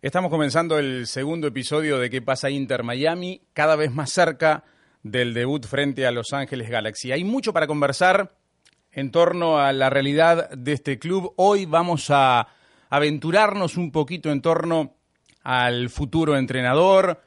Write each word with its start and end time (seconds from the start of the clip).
Estamos 0.00 0.30
comenzando 0.30 0.78
el 0.78 1.08
segundo 1.08 1.48
episodio 1.48 1.98
de 1.98 2.08
¿Qué 2.08 2.22
pasa 2.22 2.50
Inter 2.50 2.84
Miami? 2.84 3.42
Cada 3.52 3.74
vez 3.74 3.90
más 3.90 4.12
cerca 4.12 4.62
del 5.02 5.34
debut 5.34 5.66
frente 5.66 6.06
a 6.06 6.12
Los 6.12 6.32
Ángeles 6.32 6.70
Galaxy. 6.70 7.10
Hay 7.10 7.24
mucho 7.24 7.52
para 7.52 7.66
conversar 7.66 8.36
en 8.92 9.10
torno 9.10 9.58
a 9.58 9.72
la 9.72 9.90
realidad 9.90 10.50
de 10.50 10.74
este 10.74 11.00
club. 11.00 11.32
Hoy 11.34 11.66
vamos 11.66 12.10
a 12.10 12.46
aventurarnos 12.90 13.76
un 13.76 13.90
poquito 13.90 14.30
en 14.30 14.40
torno 14.40 14.94
al 15.42 15.90
futuro 15.90 16.36
entrenador. 16.36 17.20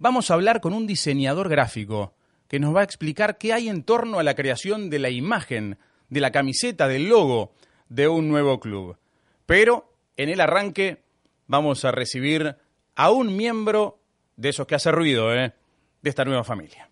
Vamos 0.00 0.28
a 0.28 0.34
hablar 0.34 0.60
con 0.60 0.72
un 0.72 0.88
diseñador 0.88 1.48
gráfico 1.48 2.16
que 2.48 2.58
nos 2.58 2.74
va 2.74 2.80
a 2.80 2.84
explicar 2.84 3.38
qué 3.38 3.52
hay 3.52 3.68
en 3.68 3.84
torno 3.84 4.18
a 4.18 4.24
la 4.24 4.34
creación 4.34 4.90
de 4.90 4.98
la 4.98 5.10
imagen, 5.10 5.78
de 6.08 6.20
la 6.20 6.32
camiseta, 6.32 6.88
del 6.88 7.08
logo 7.08 7.52
de 7.88 8.08
un 8.08 8.28
nuevo 8.28 8.58
club. 8.58 8.98
Pero 9.46 9.92
en 10.16 10.28
el 10.28 10.40
arranque 10.40 11.05
vamos 11.46 11.84
a 11.84 11.92
recibir 11.92 12.56
a 12.94 13.10
un 13.10 13.36
miembro 13.36 14.00
de 14.36 14.50
esos 14.50 14.66
que 14.66 14.74
hace 14.74 14.90
ruido, 14.90 15.34
¿eh? 15.34 15.54
de 16.02 16.10
esta 16.10 16.24
nueva 16.24 16.44
familia. 16.44 16.88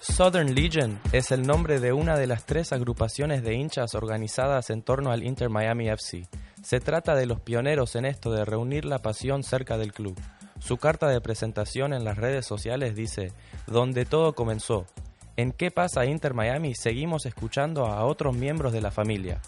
Southern 0.00 0.54
Legion 0.54 0.98
es 1.12 1.32
el 1.32 1.46
nombre 1.46 1.80
de 1.80 1.92
una 1.92 2.16
de 2.16 2.26
las 2.26 2.46
tres 2.46 2.72
agrupaciones 2.72 3.42
de 3.42 3.54
hinchas 3.54 3.94
organizadas 3.94 4.70
en 4.70 4.82
torno 4.82 5.10
al 5.10 5.22
Inter 5.22 5.48
Miami 5.48 5.88
FC. 5.88 6.28
Se 6.62 6.80
trata 6.80 7.14
de 7.14 7.26
los 7.26 7.40
pioneros 7.40 7.94
en 7.96 8.04
esto 8.04 8.30
de 8.30 8.44
reunir 8.44 8.84
la 8.84 9.00
pasión 9.00 9.42
cerca 9.42 9.76
del 9.76 9.92
club. 9.92 10.18
Su 10.60 10.76
carta 10.76 11.08
de 11.08 11.20
presentación 11.20 11.92
en 11.92 12.04
las 12.04 12.16
redes 12.16 12.46
sociales 12.46 12.94
dice, 12.94 13.32
donde 13.66 14.06
todo 14.06 14.34
comenzó. 14.34 14.86
En 15.36 15.52
¿Qué 15.52 15.70
pasa 15.70 16.04
Inter 16.04 16.34
Miami? 16.34 16.74
Seguimos 16.74 17.26
escuchando 17.26 17.86
a 17.86 18.04
otros 18.04 18.34
miembros 18.34 18.72
de 18.72 18.80
la 18.80 18.90
familia. 18.90 19.40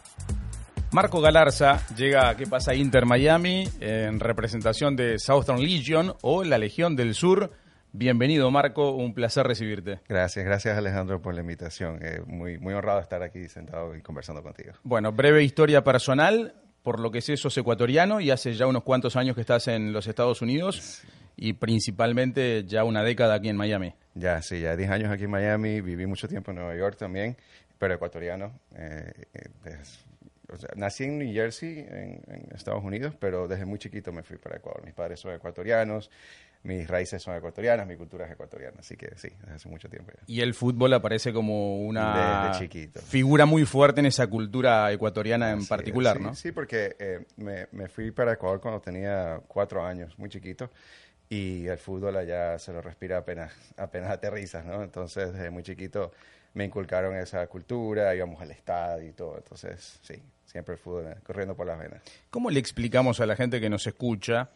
Marco 0.93 1.21
Galarza 1.21 1.87
llega 1.95 2.31
a 2.31 2.37
¿Qué 2.37 2.49
pasa 2.49 2.75
Inter 2.75 3.07
Miami? 3.07 3.69
en 3.79 4.19
representación 4.19 4.97
de 4.97 5.21
Southern 5.21 5.61
Legion 5.63 6.15
o 6.23 6.43
la 6.43 6.59
Legión 6.59 6.97
del 6.97 7.15
Sur. 7.15 7.53
Bienvenido 7.93 8.51
Marco, 8.51 8.91
un 8.91 9.15
placer 9.15 9.47
recibirte. 9.47 10.01
Gracias, 10.09 10.45
gracias 10.45 10.77
Alejandro 10.77 11.23
por 11.23 11.35
la 11.35 11.43
invitación. 11.43 12.01
Eh, 12.03 12.21
muy, 12.27 12.59
muy 12.59 12.75
honrado 12.75 12.99
estar 12.99 13.23
aquí 13.23 13.49
sentado 13.49 13.95
y 13.95 14.03
conversando 14.03 14.43
contigo. 14.43 14.73
Bueno, 14.83 15.13
breve 15.13 15.45
historia 15.45 15.85
personal, 15.85 16.55
por 16.83 16.99
lo 16.99 17.13
que 17.13 17.21
sé 17.21 17.37
sos 17.37 17.57
ecuatoriano 17.57 18.21
y 18.21 18.33
hace 18.33 18.55
ya 18.55 18.67
unos 18.67 18.83
cuantos 18.83 19.15
años 19.15 19.37
que 19.37 19.43
estás 19.43 19.69
en 19.69 19.93
los 19.93 20.09
Estados 20.09 20.43
Unidos 20.43 21.03
y 21.37 21.53
principalmente 21.53 22.65
ya 22.65 22.83
una 22.83 23.05
década 23.05 23.35
aquí 23.35 23.49
en 23.49 23.57
Miami. 23.57 23.95
Ya, 24.15 24.43
sí, 24.43 24.61
ya 24.61 24.75
10 24.75 24.91
años 24.91 25.13
aquí 25.13 25.25
en 25.25 25.31
Miami, 25.31 25.83
viví 25.83 26.07
mucho 26.07 26.27
tiempo 26.27 26.51
en 26.51 26.57
Nueva 26.57 26.75
York 26.75 26.97
también, 26.99 27.37
pero 27.79 27.95
ecuatoriano. 27.95 28.59
Eh, 28.75 29.13
eh, 30.55 30.69
nací 30.77 31.05
en 31.05 31.19
New 31.19 31.33
Jersey, 31.33 31.87
en, 31.89 32.49
Estados 32.55 32.85
Unidos, 32.85 33.15
pero 33.19 33.49
desde 33.49 33.65
muy 33.65 33.79
chiquito 33.79 34.13
me 34.13 34.23
fui 34.23 34.37
para 34.37 34.57
Ecuador. 34.57 34.85
Mis 34.85 34.95
padres 34.95 35.21
son 35.21 35.35
ecuatorianos, 35.35 36.11
mis 36.63 36.87
raíces 36.87 37.23
son 37.23 37.37
ecuatorianas, 37.37 37.87
mi 37.87 37.97
cultura 37.97 38.27
es 38.27 38.33
ecuatoriana, 38.33 38.77
así 38.81 38.97
que 38.97 39.17
sí, 39.17 39.29
desde 39.41 39.55
hace 39.55 39.69
mucho 39.69 39.89
tiempo 39.89 40.13
ya. 40.15 40.23
Y 40.27 40.41
el 40.43 40.53
fútbol 40.53 40.93
aparece 40.93 41.33
como 41.33 41.79
una 41.79 42.53
figura 43.09 43.47
muy 43.47 43.65
fuerte 43.65 44.01
en 44.01 44.07
esa 44.07 44.27
cultura 44.27 44.93
ecuatoriana 44.93 45.53
en 45.53 45.67
particular, 45.67 46.21
¿no? 46.21 46.35
Sí, 46.35 46.53
porque 46.53 46.97
eh, 46.99 47.25
me, 47.37 47.67
me, 47.73 47.89
fui 47.89 48.11
para 48.11 48.35
Ecuador 48.35 48.61
cuando 48.61 48.81
tenía 48.81 49.41
cuatro 49.49 49.85
años, 49.85 50.19
muy 50.19 50.29
chiquito, 50.29 50.71
y 51.31 51.67
el 51.67 51.79
fútbol 51.79 52.17
allá 52.17 52.59
se 52.59 52.73
lo 52.73 52.83
respira 52.83 53.19
apenas, 53.19 53.53
apenas 53.77 54.11
aterrizas, 54.11 54.65
¿no? 54.67 54.83
Entonces, 54.83 55.33
desde 55.33 55.49
muy 55.51 55.63
chiquito 55.63 56.13
me 56.55 56.65
inculcaron 56.65 57.17
esa 57.17 57.47
cultura, 57.47 58.15
íbamos 58.15 58.41
al 58.43 58.51
estadio 58.51 59.09
y 59.09 59.13
todo, 59.13 59.37
entonces, 59.37 60.01
sí, 60.03 60.21
siempre 60.51 60.75
el 60.75 60.81
fútbol 60.81 61.07
eh, 61.07 61.17
corriendo 61.23 61.55
por 61.55 61.67
las 61.67 61.79
venas. 61.79 62.03
¿Cómo 62.31 62.51
le 62.51 62.59
explicamos 62.59 63.21
a 63.21 63.27
la 63.27 63.37
gente 63.37 63.61
que 63.61 63.71
nos 63.71 63.87
escucha 63.87 64.51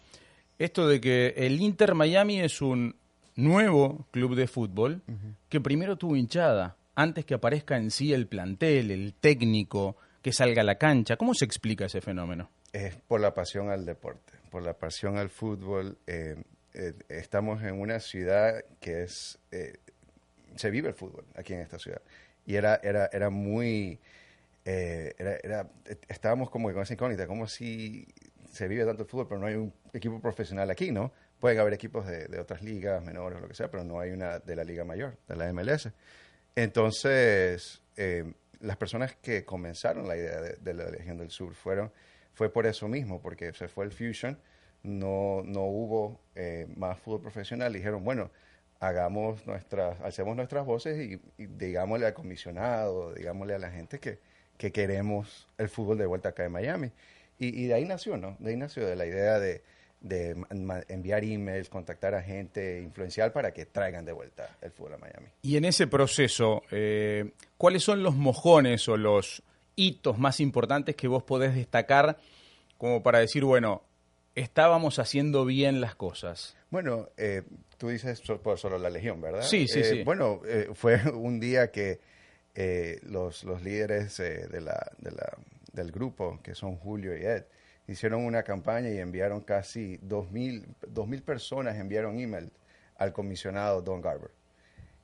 esto 0.58 0.88
de 0.88 1.00
que 1.00 1.34
el 1.36 1.60
Inter 1.60 1.94
Miami 1.94 2.40
es 2.40 2.60
un 2.60 2.96
nuevo 3.36 4.06
club 4.10 4.34
de 4.34 4.46
fútbol 4.46 5.02
que 5.48 5.60
primero 5.60 5.96
tuvo 5.96 6.16
hinchada, 6.16 6.76
antes 6.94 7.24
que 7.24 7.34
aparezca 7.34 7.76
en 7.76 7.90
sí 7.90 8.12
el 8.12 8.26
plantel, 8.26 8.90
el 8.90 9.14
técnico, 9.14 9.96
que 10.22 10.32
salga 10.32 10.62
a 10.62 10.64
la 10.64 10.76
cancha? 10.76 11.16
¿Cómo 11.16 11.34
se 11.34 11.44
explica 11.44 11.86
ese 11.86 12.00
fenómeno? 12.00 12.50
Es 12.72 12.96
por 12.96 13.20
la 13.20 13.34
pasión 13.34 13.70
al 13.70 13.84
deporte, 13.84 14.32
por 14.50 14.62
la 14.62 14.74
pasión 14.74 15.16
al 15.16 15.28
fútbol. 15.28 15.98
Eh, 16.06 16.36
eh, 16.74 16.92
estamos 17.08 17.62
en 17.62 17.80
una 17.80 17.98
ciudad 18.00 18.64
que 18.80 19.02
es... 19.02 19.38
se 20.56 20.70
vive 20.70 20.88
el 20.88 20.94
fútbol 20.94 21.24
aquí 21.34 21.52
en 21.54 21.60
esta 21.60 21.78
ciudad. 21.78 22.00
Y 22.46 22.54
era, 22.54 22.80
era, 22.82 23.08
era 23.12 23.30
muy 23.30 23.98
eh, 24.64 25.14
era, 25.18 25.68
estábamos 26.08 26.50
como 26.50 26.72
con 26.72 26.82
esa 26.82 26.94
incógnita, 26.94 27.26
como 27.26 27.46
si 27.46 28.06
se 28.50 28.68
vive 28.68 28.84
tanto 28.84 29.02
el 29.02 29.08
fútbol, 29.08 29.28
pero 29.28 29.40
no 29.40 29.46
hay 29.46 29.54
un 29.54 29.72
equipo 29.92 30.20
profesional 30.20 30.70
aquí, 30.70 30.90
¿no? 30.90 31.12
Pueden 31.40 31.58
haber 31.58 31.74
equipos 31.74 32.06
de, 32.06 32.38
otras 32.38 32.62
ligas 32.62 33.02
menores 33.02 33.40
lo 33.40 33.48
que 33.48 33.54
sea, 33.54 33.70
pero 33.70 33.84
no 33.84 34.00
hay 34.00 34.12
una 34.12 34.38
de 34.38 34.56
la 34.56 34.64
liga 34.64 34.84
mayor, 34.84 35.18
de 35.28 35.36
la 35.36 35.52
MLS. 35.52 35.90
Entonces, 36.54 37.82
eh, 37.96 38.32
las 38.60 38.76
personas 38.76 39.16
que 39.16 39.44
comenzaron 39.44 40.08
la 40.08 40.16
idea 40.16 40.40
de, 40.40 40.74
la 40.74 40.88
Legión 40.90 41.18
del 41.18 41.30
Sur 41.30 41.54
fueron, 41.54 41.92
fue 42.32 42.50
por 42.50 42.66
eso 42.66 42.88
mismo, 42.88 43.20
porque 43.20 43.52
se 43.52 43.68
fue 43.68 43.84
el 43.84 43.92
Fusion, 43.92 44.38
no, 44.84 45.42
no 45.44 45.62
hubo 45.62 46.20
eh, 46.34 46.66
más 46.76 46.98
fútbol 46.98 47.20
profesional, 47.20 47.72
dijeron, 47.72 48.04
bueno, 48.04 48.30
hagamos 48.80 49.46
nuestras, 49.46 50.00
hacemos 50.00 50.36
nuestras 50.36 50.64
voces 50.64 50.98
y 50.98 51.46
digámosle 51.46 52.06
al 52.06 52.14
comisionado, 52.14 53.12
digámosle 53.12 53.54
a 53.54 53.58
la 53.58 53.70
gente 53.70 53.98
que, 53.98 54.20
que 54.56 54.72
queremos 54.72 55.48
el 55.58 55.68
fútbol 55.68 55.98
de 55.98 56.06
vuelta 56.06 56.30
acá 56.30 56.44
en 56.44 56.52
Miami. 56.52 56.90
Y, 57.38 57.66
de 57.66 57.74
ahí 57.74 57.84
nació, 57.84 58.16
¿no? 58.16 58.36
De 58.38 58.50
ahí 58.50 58.56
nació 58.56 58.86
de 58.86 58.96
la 58.96 59.06
idea 59.06 59.38
de, 59.40 59.62
enviar 60.88 61.24
emails, 61.24 61.68
contactar 61.68 62.14
a 62.14 62.22
gente, 62.22 62.80
influencial 62.80 63.32
para 63.32 63.52
que 63.52 63.66
traigan 63.66 64.04
de 64.04 64.12
vuelta 64.12 64.56
el 64.60 64.70
fútbol 64.70 64.94
a 64.94 64.98
Miami. 64.98 65.26
Y 65.42 65.56
en 65.56 65.64
ese 65.64 65.86
proceso, 65.86 66.62
eh, 66.70 67.32
¿cuáles 67.58 67.82
son 67.82 68.02
los 68.02 68.14
mojones 68.14 68.88
o 68.88 68.96
los 68.96 69.42
hitos 69.76 70.18
más 70.18 70.40
importantes 70.40 70.94
que 70.94 71.08
vos 71.08 71.24
podés 71.24 71.54
destacar 71.54 72.18
como 72.78 73.02
para 73.02 73.18
decir, 73.18 73.44
bueno, 73.44 73.82
estábamos 74.34 74.98
haciendo 74.98 75.44
bien 75.44 75.80
las 75.80 75.96
cosas? 75.96 76.56
Bueno, 76.70 77.08
eh, 77.16 77.42
tú 77.76 77.88
dices 77.88 78.20
por 78.20 78.58
solo 78.58 78.78
la 78.78 78.90
Legión, 78.90 79.20
¿verdad? 79.20 79.42
Sí, 79.42 79.66
sí, 79.66 79.80
eh, 79.80 79.84
sí. 79.84 80.02
Bueno, 80.04 80.40
fue 80.74 81.00
un 81.12 81.40
día 81.40 81.72
que 81.72 81.98
eh, 82.54 83.00
los, 83.02 83.44
los, 83.44 83.62
líderes 83.62 84.18
eh, 84.20 84.46
de 84.50 84.60
la, 84.60 84.92
de 84.98 85.10
la, 85.10 85.36
del 85.72 85.90
grupo, 85.90 86.40
que 86.42 86.54
son 86.54 86.76
Julio 86.76 87.16
y 87.16 87.24
Ed, 87.24 87.44
hicieron 87.88 88.24
una 88.24 88.42
campaña 88.42 88.90
y 88.90 88.98
enviaron 88.98 89.40
casi 89.40 89.98
2.000 89.98 91.06
mil 91.06 91.22
personas, 91.22 91.76
enviaron 91.76 92.18
email 92.18 92.50
al 92.96 93.12
comisionado 93.12 93.82
Don 93.82 94.00
Garber. 94.00 94.30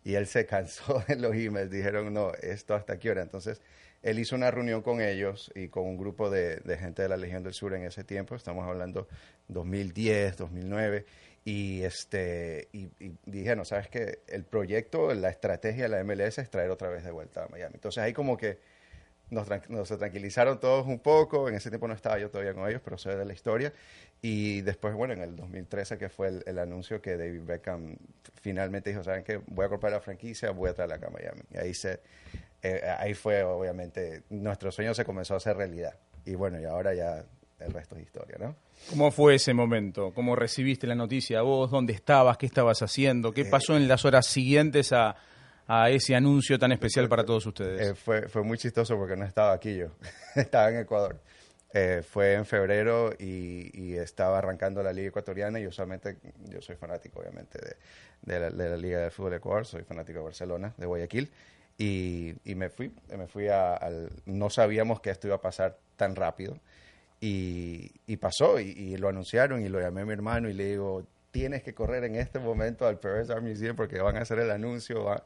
Y 0.05 0.15
él 0.15 0.27
se 0.27 0.47
cansó 0.47 1.03
de 1.09 1.17
los 1.17 1.35
emails, 1.35 1.71
dijeron, 1.71 2.13
no, 2.13 2.33
esto 2.35 2.75
hasta 2.75 2.99
qué 2.99 3.11
hora. 3.11 3.23
Entonces, 3.23 3.61
él 4.03 4.19
hizo 4.19 4.35
una 4.35 4.51
reunión 4.51 4.81
con 4.81 5.01
ellos 5.03 5.53
y 5.55 5.69
con 5.69 5.85
un 5.85 5.99
grupo 5.99 6.31
de, 6.31 6.57
de 6.57 6.79
gente 6.79 7.03
de 7.03 7.09
la 7.09 7.19
Legión 7.19 7.43
del 7.43 7.53
Sur 7.53 7.75
en 7.75 7.83
ese 7.83 8.03
tiempo, 8.03 8.35
estamos 8.35 8.67
hablando 8.67 9.09
2010, 9.49 10.39
2009, 10.39 11.05
y, 11.45 11.83
este, 11.83 12.69
y, 12.73 12.91
dije, 13.25 13.57
¿sabes 13.65 13.89
que 13.89 14.21
El 14.29 14.45
proyecto, 14.45 15.13
la 15.15 15.31
estrategia 15.31 15.85
de 15.85 15.89
la 15.89 16.05
MLS 16.05 16.39
es 16.39 16.51
traer 16.51 16.71
otra 16.71 16.89
vez 16.89 17.05
de 17.05 17.11
vuelta 17.11 17.45
a 17.45 17.49
Miami. 17.49 17.75
Entonces 17.75 18.03
ahí 18.03 18.13
como 18.13 18.37
que 18.37 18.59
nos, 19.31 19.49
nos 19.69 19.89
tranquilizaron 19.89 20.61
todos 20.61 20.87
un 20.87 20.99
poco. 20.99 21.49
En 21.49 21.55
ese 21.55 21.71
tiempo 21.71 21.89
no 21.89 21.95
estaba 21.95 22.19
yo 22.19 22.31
todavía 22.31 22.53
con 22.53 22.69
ellos, 22.69 22.83
pero 22.85 22.99
sé 22.99 23.17
de 23.17 23.25
la 23.25 23.33
historia. 23.33 23.73
Y 24.21 24.61
después, 24.63 24.95
bueno, 24.95 25.15
en 25.15 25.23
el 25.23 25.35
2013, 25.35 25.97
que 25.97 26.11
fue 26.11 26.43
el, 26.45 26.59
anuncio 26.59 27.01
que 27.01 27.17
David 27.17 27.43
Beckham 27.45 27.97
finalmente 28.35 28.91
dijo, 28.91 29.03
¿saben 29.03 29.25
qué? 29.25 29.41
Voy 29.47 29.65
a 29.65 29.69
comprar 29.71 29.93
la 29.93 30.01
franquicia, 30.01 30.51
voy 30.51 30.71
a 30.71 30.75
traerla 30.75 30.97
acá 30.97 31.07
a 31.07 31.11
Miami. 31.11 31.41
Y 31.53 31.57
ahí, 31.57 31.73
se, 31.73 32.01
eh, 32.63 32.83
ahí 32.99 33.15
fue, 33.15 33.43
obviamente, 33.43 34.25
nuestro 34.29 34.71
sueño 34.71 34.93
se 34.93 35.05
comenzó 35.07 35.35
a 35.35 35.37
hacer 35.39 35.57
realidad. 35.57 35.99
Y 36.27 36.35
bueno, 36.35 36.61
y 36.61 36.65
ahora 36.65 36.93
ya 36.93 37.25
el 37.61 37.73
resto 37.73 37.97
es 37.97 38.03
historia, 38.03 38.37
¿no? 38.39 38.57
¿Cómo 38.89 39.11
fue 39.11 39.35
ese 39.35 39.53
momento? 39.55 40.13
¿Cómo 40.15 40.35
recibiste 40.35 40.87
la 40.87 40.95
noticia 40.95 41.43
vos? 41.43 41.71
¿Dónde 41.71 41.93
estabas? 41.93 42.37
¿Qué 42.39 42.47
estabas 42.47 42.83
haciendo? 42.83 43.33
¿Qué 43.33 43.43
eh, 43.43 43.51
pasó 43.51 43.77
en 43.77 43.87
las 43.87 44.05
horas 44.05 44.27
siguientes 44.27 44.93
a, 44.93 45.17
ese 45.89 46.17
anuncio 46.17 46.59
tan 46.59 46.73
especial 46.73 47.09
para 47.09 47.25
todos 47.25 47.47
ustedes? 47.47 47.91
Eh, 47.91 47.95
fue, 47.95 48.29
fue 48.29 48.43
muy 48.43 48.59
chistoso 48.59 48.97
porque 48.97 49.15
no 49.15 49.25
estaba 49.25 49.53
aquí 49.53 49.77
yo, 49.77 49.87
estaba 50.35 50.69
en 50.71 50.79
Ecuador. 50.79 51.21
Eh, 51.73 52.03
fue 52.03 52.35
en 52.35 52.45
febrero 52.45 53.13
y, 53.17 53.95
estaba 53.95 54.39
arrancando 54.39 54.83
la 54.83 54.93
Liga 54.93 55.09
Ecuatoriana 55.09 55.61
y 55.61 55.67
usualmente 55.67 56.17
yo 56.49 56.61
soy 56.61 56.75
fanático 56.75 57.21
obviamente 57.21 57.61
de, 58.23 58.41
la, 58.51 58.77
Liga 58.77 58.99
de 59.01 59.11
Fútbol 59.11 59.31
de 59.33 59.37
Ecuador, 59.37 59.67
soy 59.67 59.85
fanático 59.85 60.19
de 60.19 60.25
Barcelona, 60.25 60.75
de 60.77 60.87
Guayaquil 60.87 61.31
y, 61.79 62.35
me 62.45 62.71
fui, 62.71 62.93
me 63.17 63.29
fui 63.29 63.49
a, 63.49 63.75
al, 63.75 64.11
no 64.27 64.51
sabíamos 64.51 65.01
que 65.01 65.11
esto 65.11 65.29
iba 65.29 65.37
a 65.37 65.41
pasar 65.41 65.79
tan 65.97 66.17
rápido 66.17 66.59
y, 67.21 68.17
pasó, 68.17 68.59
y, 68.59 68.97
lo 68.97 69.09
anunciaron, 69.09 69.63
y 69.63 69.69
lo 69.69 69.81
llamé 69.81 70.03
a 70.03 70.05
mi 70.07 70.13
hermano 70.13 70.49
y 70.49 70.55
le 70.55 70.71
digo, 70.71 71.07
tienes 71.31 71.63
que 71.63 71.75
correr 71.75 72.05
en 72.05 72.17
este 72.17 72.39
momento 72.39 72.87
al 72.87 72.99
Perez 72.99 73.29
Art 73.29 73.43
Museum 73.43 73.77
porque 73.77 74.01
van 74.01 74.17
a 74.17 74.21
hacer 74.21 74.39
el 74.39 74.51
anuncio, 74.51 75.05
va, 75.05 75.25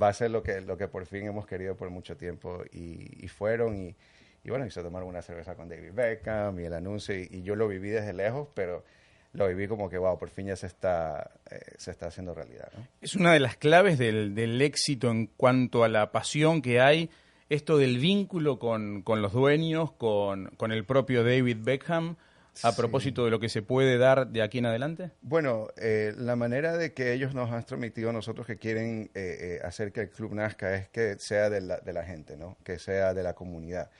va, 0.00 0.08
a 0.08 0.12
ser 0.12 0.32
lo 0.32 0.42
que, 0.42 0.60
lo 0.60 0.76
que 0.76 0.88
por 0.88 1.06
fin 1.06 1.26
hemos 1.26 1.46
querido 1.46 1.76
por 1.76 1.90
mucho 1.90 2.16
tiempo. 2.16 2.62
Y, 2.72 3.28
fueron, 3.28 3.76
y, 3.76 3.94
y, 4.42 4.50
bueno, 4.50 4.66
y 4.66 4.70
se 4.70 4.82
tomaron 4.82 5.08
una 5.08 5.22
cerveza 5.22 5.54
con 5.54 5.68
David 5.68 5.92
Beckham 5.92 6.58
y 6.58 6.64
el 6.64 6.74
anuncio, 6.74 7.14
y, 7.14 7.42
yo 7.42 7.54
lo 7.54 7.68
viví 7.68 7.90
desde 7.90 8.12
lejos, 8.12 8.48
pero 8.54 8.84
lo 9.32 9.46
viví 9.46 9.68
como 9.68 9.88
que, 9.88 9.98
wow, 9.98 10.18
por 10.18 10.30
fin 10.30 10.46
ya 10.46 10.56
se 10.56 10.66
está, 10.66 11.30
eh, 11.50 11.60
se 11.76 11.92
está 11.92 12.06
haciendo 12.06 12.34
realidad. 12.34 12.72
Es 13.00 13.14
una 13.14 13.32
de 13.32 13.38
las 13.38 13.56
claves 13.56 13.96
del, 13.96 14.34
del, 14.34 14.60
éxito 14.60 15.08
en 15.10 15.26
cuanto 15.26 15.84
a 15.84 15.88
la 15.88 16.10
pasión 16.10 16.62
que 16.62 16.80
hay, 16.80 17.10
esto 17.48 17.78
del 17.78 17.98
vínculo 17.98 18.58
con, 18.58 19.02
con 19.02 19.22
los 19.22 19.32
dueños, 19.32 19.92
con, 19.92 20.46
con, 20.56 20.72
el 20.72 20.84
propio 20.84 21.24
David 21.24 21.58
Beckham, 21.60 22.16
a 22.62 22.74
propósito 22.74 23.24
de 23.24 23.30
lo 23.30 23.38
que 23.38 23.48
se 23.48 23.62
puede 23.62 23.98
dar 23.98 24.28
de 24.28 24.42
aquí 24.42 24.58
en 24.58 24.66
adelante. 24.66 25.10
Bueno, 25.22 25.68
eh, 25.76 26.12
la 26.16 26.34
manera 26.34 26.76
de 26.76 26.92
que 26.92 27.12
ellos 27.12 27.34
nos 27.34 27.50
han 27.52 27.64
transmitido 27.64 28.10
a 28.10 28.12
nosotros 28.12 28.46
que 28.46 28.56
quieren 28.56 29.10
eh, 29.14 29.60
hacer 29.62 29.92
que 29.92 30.00
el 30.00 30.10
club 30.10 30.34
nazca 30.34 30.74
es 30.74 30.88
que 30.88 31.18
sea 31.18 31.50
de 31.50 31.60
la, 31.60 31.78
de 31.78 31.92
la 31.92 32.04
gente, 32.04 32.36
¿no? 32.36 32.56
que 32.64 32.78
sea 32.78 33.14
de 33.14 33.22
la 33.22 33.34
comunidad. 33.34 33.90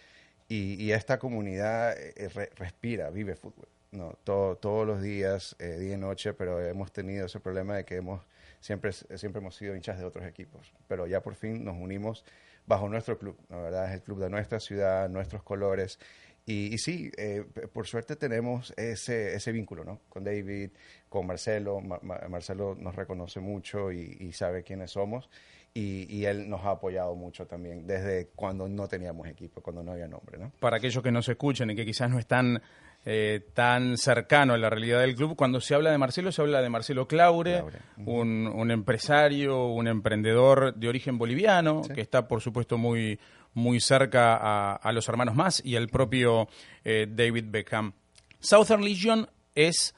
Y, 0.49 0.83
y 0.83 0.93
esta 0.93 1.19
comunidad 1.19 1.95
re, 2.35 2.51
respira, 2.57 3.11
vive 3.11 3.37
fútbol 3.37 3.69
no, 3.91 4.19
todo, 4.25 4.57
todos 4.57 4.87
los 4.87 5.01
días, 5.01 5.57
eh, 5.59 5.79
día 5.79 5.95
y 5.95 5.99
noche, 5.99 6.35
pero 6.35 6.61
hemos 6.61 6.93
tenido 6.93 7.27
ese 7.27 7.41
problema 7.41 7.77
de 7.77 7.85
que 7.85 7.97
hemos 7.97 8.23
siempre, 8.61 8.93
siempre 8.93 9.41
hemos 9.41 9.57
sido 9.57 9.75
hinchas 9.75 9.99
de 9.99 10.05
otros 10.05 10.27
equipos. 10.27 10.73
Pero 10.89 11.07
ya 11.07 11.23
por 11.23 11.35
fin 11.35 11.65
nos 11.65 11.77
unimos 11.77 12.25
bajo 12.69 12.89
nuestro 12.89 13.19
club, 13.19 13.37
la 13.49 13.57
verdad 13.57 13.89
es 13.89 13.95
el 13.95 14.03
club 14.03 14.21
de 14.21 14.31
nuestra 14.31 14.61
ciudad, 14.61 15.09
nuestros 15.09 15.43
colores. 15.43 15.99
Y, 16.45 16.73
y 16.75 16.79
sí, 16.79 17.11
eh, 17.17 17.45
por 17.73 17.87
suerte 17.87 18.17
tenemos 18.17 18.73
ese, 18.77 19.35
ese 19.35 19.53
vínculo 19.53 19.85
¿no? 19.85 20.01
con 20.09 20.25
David, 20.25 20.71
con 21.09 21.27
Marcelo. 21.27 21.81
Ma 21.81 22.01
Marcelo 22.29 22.75
nos 22.75 22.95
reconoce 22.95 23.41
mucho 23.41 23.91
y, 23.93 24.17
y 24.21 24.33
sabe 24.33 24.63
quiénes 24.63 24.93
somos. 24.93 25.29
Y, 25.75 26.07
y, 26.09 26.25
él 26.25 26.49
nos 26.49 26.65
ha 26.65 26.71
apoyado 26.71 27.15
mucho 27.15 27.47
también 27.47 27.87
desde 27.87 28.29
cuando 28.35 28.67
no 28.69 28.89
teníamos 28.89 29.29
equipo, 29.29 29.61
cuando 29.61 29.83
no 29.83 29.93
había 29.93 30.09
nombre. 30.09 30.39
¿no? 30.39 30.51
Para 30.59 30.79
aquellos 30.79 31.03
que 31.03 31.13
nos 31.13 31.29
escuchen 31.29 31.71
y 31.71 31.77
que 31.77 31.85
quizás 31.85 32.11
no 32.11 32.19
están 32.19 32.63
eh, 33.05 33.41
tan 33.55 33.97
cercano 33.97 34.55
a 34.55 34.59
la 34.59 34.71
realidad 34.71 35.01
del 35.01 35.15
club. 35.15 35.37
Cuando 35.37 35.61
se 35.61 35.75
habla 35.75 35.91
de 35.91 35.99
Marcelo, 35.99 36.33
se 36.33 36.43
habla 36.43 36.61
de 36.61 36.69
Marcelo 36.69 37.09
Claure, 37.09 37.61
Claure. 37.61 37.79
Un, 38.05 38.47
un, 38.47 38.71
empresario, 38.71 39.67
un 39.67 39.89
emprendedor 39.89 40.75
de 40.75 40.89
origen 40.89 41.19
boliviano, 41.19 41.83
sí. 41.85 41.95
que 41.95 42.01
está, 42.01 42.29
por 42.29 42.41
supuesto, 42.41 42.77
muy, 42.77 43.19
muy 43.55 43.81
cerca 43.81 44.37
a, 44.37 44.75
a, 44.75 44.93
los 44.93 45.09
hermanos 45.09 45.35
más 45.35 45.65
y 45.65 45.77
al 45.77 45.89
propio 45.89 46.49
eh, 46.85 47.07
David 47.09 47.45
Beckham. 47.49 47.93
Southern 48.41 48.85
Legion 48.85 49.29
es 49.55 49.95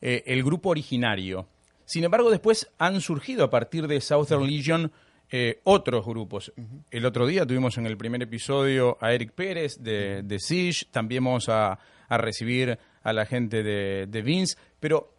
eh, 0.00 0.22
el 0.26 0.42
grupo 0.42 0.70
originario. 0.70 1.46
Sin 1.84 2.04
embargo, 2.04 2.30
después 2.30 2.68
han 2.78 3.00
surgido 3.00 3.44
a 3.44 3.50
partir 3.50 3.86
de 3.86 4.00
Southern 4.00 4.46
Legion 4.46 4.92
eh, 5.30 5.60
otros 5.64 6.04
grupos. 6.04 6.52
Uh 6.56 6.60
-huh. 6.60 6.84
El 6.90 7.06
otro 7.06 7.26
día 7.26 7.46
tuvimos 7.46 7.78
en 7.78 7.86
el 7.86 7.96
primer 7.96 8.22
episodio 8.22 8.98
a 9.00 9.12
Eric 9.12 9.32
Pérez 9.32 9.78
de, 9.82 10.22
de 10.22 10.38
Siege, 10.38 10.86
también 10.90 11.24
a, 11.48 11.78
a, 12.08 12.18
recibir 12.18 12.78
a 13.02 13.12
la 13.12 13.26
gente 13.26 13.62
de, 13.62 14.06
de 14.06 14.22
Vince, 14.22 14.56
pero 14.80 15.14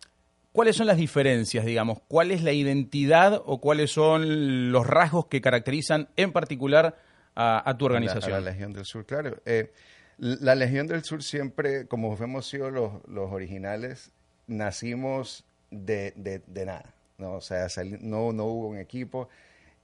¿cuáles 0.52 0.76
son 0.76 0.88
las 0.88 0.98
diferencias, 0.98 1.66
digamos? 1.66 2.00
¿Cuál 2.08 2.32
es 2.32 2.44
la 2.44 2.52
identidad 2.52 3.42
o 3.46 3.60
cuáles 3.60 3.92
son 3.92 4.72
los 4.72 4.86
rasgos 4.86 5.28
que 5.28 5.42
caracterizan 5.42 6.10
en 6.16 6.32
particular 6.32 6.98
a, 7.36 7.70
a 7.70 7.78
tu 7.78 7.86
organización? 7.86 8.32
La, 8.32 8.38
a 8.38 8.42
la 8.42 8.52
Legión 8.52 8.74
del 8.74 8.86
Sur, 8.86 9.06
claro. 9.06 9.38
Eh, 9.46 9.72
la 10.18 10.56
Legión 10.56 10.88
del 10.88 11.04
Sur 11.04 11.24
siempre, 11.24 11.88
como 11.88 12.16
hemos 12.18 12.48
sido 12.48 12.72
los, 12.72 13.08
los 13.08 13.32
originales, 13.32 14.12
nacimos 14.48 15.44
de, 15.72 16.14
de, 16.16 16.42
de 16.48 16.66
nada. 16.66 16.94
¿no? 17.18 17.34
O 17.36 17.42
sea, 17.42 17.68
no, 18.02 18.32
no 18.32 18.46
hubo 18.46 18.68
un 18.68 18.78
equipo 18.78 19.30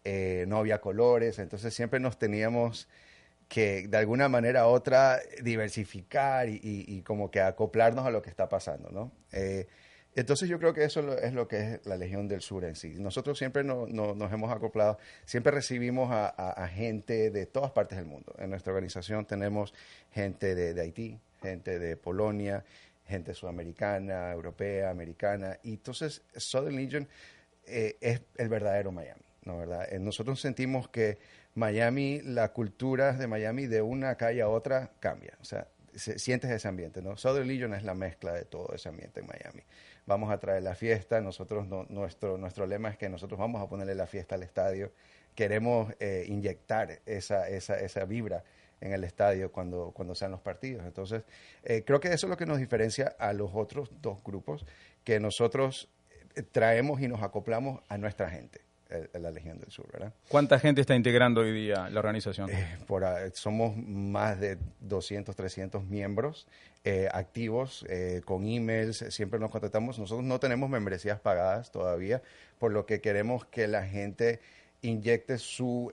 eh, 0.05 0.43
no 0.49 0.57
había 0.57 0.81
colores, 0.81 1.39
entonces 1.39 1.73
siempre 1.73 1.97
nos 1.97 2.19
teníamos 2.19 2.89
que 3.53 3.87
de 3.87 3.97
alguna 3.97 4.29
manera 4.29 4.65
u 4.65 4.71
otra 4.71 5.19
diversificar 5.43 6.49
y, 6.49 6.59
y, 6.63 7.03
como 7.03 7.29
que 7.29 7.39
acoplarnos 7.39 8.03
a 8.03 8.09
lo 8.09 8.19
que 8.19 8.31
está 8.31 8.49
pasando, 8.49 8.89
¿no? 8.89 9.11
Eh, 9.31 9.67
entonces 10.15 10.49
yo 10.49 10.57
creo 10.57 10.73
que 10.73 10.83
eso 10.83 11.15
es 11.19 11.33
lo 11.33 11.47
que 11.47 11.75
es 11.75 11.85
la 11.85 11.95
Legión 11.95 12.27
del 12.27 12.41
Sur 12.41 12.65
en 12.65 12.75
sí. 12.75 12.95
Nosotros 12.97 13.37
siempre 13.37 13.63
no, 13.63 13.85
no, 13.85 14.15
nos 14.15 14.33
hemos 14.33 14.51
acoplado, 14.51 14.97
siempre 15.25 15.51
recibimos 15.51 16.09
a, 16.11 16.67
gente 16.67 17.29
de 17.29 17.45
todas 17.45 17.69
partes 17.69 17.99
del 17.99 18.07
mundo. 18.07 18.33
En 18.39 18.49
nuestra 18.49 18.73
organización 18.73 19.27
tenemos 19.27 19.71
gente 20.09 20.55
de, 20.55 20.73
de 20.73 20.81
Haití, 20.81 21.19
gente 21.39 21.77
de 21.77 21.95
Polonia, 21.95 22.65
gente 23.05 23.35
sudamericana, 23.35 24.31
europea, 24.31 24.89
americana. 24.89 25.59
Y 25.61 25.73
entonces 25.73 26.23
Southern 26.35 26.75
Legion 26.75 27.07
eh, 27.67 27.97
es 28.01 28.23
el 28.35 28.49
verdadero 28.49 28.91
Miami. 28.91 29.21
¿no 29.45 29.57
verdad? 29.57 29.87
Eh, 29.91 29.99
nosotros 29.99 30.39
sentimos 30.39 30.87
que 30.89 31.17
Miami, 31.55 32.21
la 32.23 32.51
cultura 32.51 33.13
de 33.13 33.27
Miami 33.27 33.67
de 33.67 33.81
una 33.81 34.15
calle 34.15 34.41
a 34.41 34.49
otra 34.49 34.91
cambia, 34.99 35.37
o 35.39 35.45
sea, 35.45 35.67
se, 35.93 36.17
sientes 36.17 36.49
ese 36.49 36.67
ambiente, 36.67 37.01
¿no? 37.01 37.15
Southern 37.15 37.47
Legion 37.47 37.75
es 37.75 37.83
la 37.83 37.93
mezcla 37.93 38.33
de 38.33 38.45
todo 38.45 38.73
ese 38.73 38.89
ambiente 38.89 39.19
en 39.19 39.27
Miami. 39.27 39.61
Vamos 40.07 40.31
a 40.31 40.39
traer 40.39 40.63
la 40.63 40.73
fiesta, 40.73 41.21
nosotros 41.21 41.67
no, 41.67 41.85
nuestro 41.89 42.37
nuestro 42.37 42.65
lema 42.65 42.89
es 42.89 42.97
que 42.97 43.07
nosotros 43.07 43.39
vamos 43.39 43.61
a 43.61 43.69
ponerle 43.69 43.93
la 43.93 44.07
fiesta 44.07 44.33
al 44.35 44.41
estadio, 44.41 44.91
queremos 45.35 45.93
eh, 45.99 46.25
inyectar 46.27 47.01
esa, 47.05 47.47
esa, 47.47 47.79
esa 47.79 48.05
vibra 48.05 48.43
en 48.81 48.91
el 48.91 49.03
estadio 49.03 49.51
cuando, 49.51 49.91
cuando 49.91 50.15
sean 50.15 50.31
los 50.31 50.41
partidos. 50.41 50.85
Entonces, 50.85 51.23
eh, 51.63 51.83
creo 51.85 51.99
que 51.99 52.09
eso 52.09 52.25
es 52.25 52.29
lo 52.29 52.37
que 52.37 52.45
nos 52.45 52.57
diferencia 52.57 53.15
a 53.19 53.31
los 53.31 53.51
otros 53.53 53.91
dos 54.01 54.23
grupos, 54.23 54.65
que 55.03 55.19
nosotros 55.19 55.89
eh, 56.35 56.41
traemos 56.41 56.99
y 56.99 57.07
nos 57.07 57.21
acoplamos 57.21 57.81
a 57.87 57.97
nuestra 57.97 58.29
gente 58.29 58.61
la 59.13 59.31
Legión 59.31 59.59
del 59.59 59.71
Sur, 59.71 59.91
¿verdad? 59.91 60.13
¿Cuánta 60.27 60.59
gente 60.59 60.81
está 60.81 60.95
integrando 60.95 61.41
hoy 61.41 61.51
día 61.51 61.89
la 61.89 61.99
organización? 61.99 62.49
Eh, 62.49 62.77
por, 62.87 63.03
somos 63.33 63.75
más 63.77 64.39
de 64.39 64.57
200, 64.81 65.35
300 65.35 65.85
miembros 65.85 66.47
eh, 66.83 67.09
activos, 67.11 67.85
eh, 67.89 68.21
con 68.25 68.47
emails, 68.47 69.05
siempre 69.09 69.39
nos 69.39 69.51
contactamos. 69.51 69.99
Nosotros 69.99 70.25
no 70.25 70.39
tenemos 70.39 70.69
membresías 70.69 71.19
pagadas 71.19 71.71
todavía, 71.71 72.21
por 72.59 72.71
lo 72.71 72.85
que 72.85 73.01
queremos 73.01 73.45
que 73.45 73.67
la 73.67 73.85
gente 73.85 74.39
inyecte 74.81 75.37
su 75.37 75.91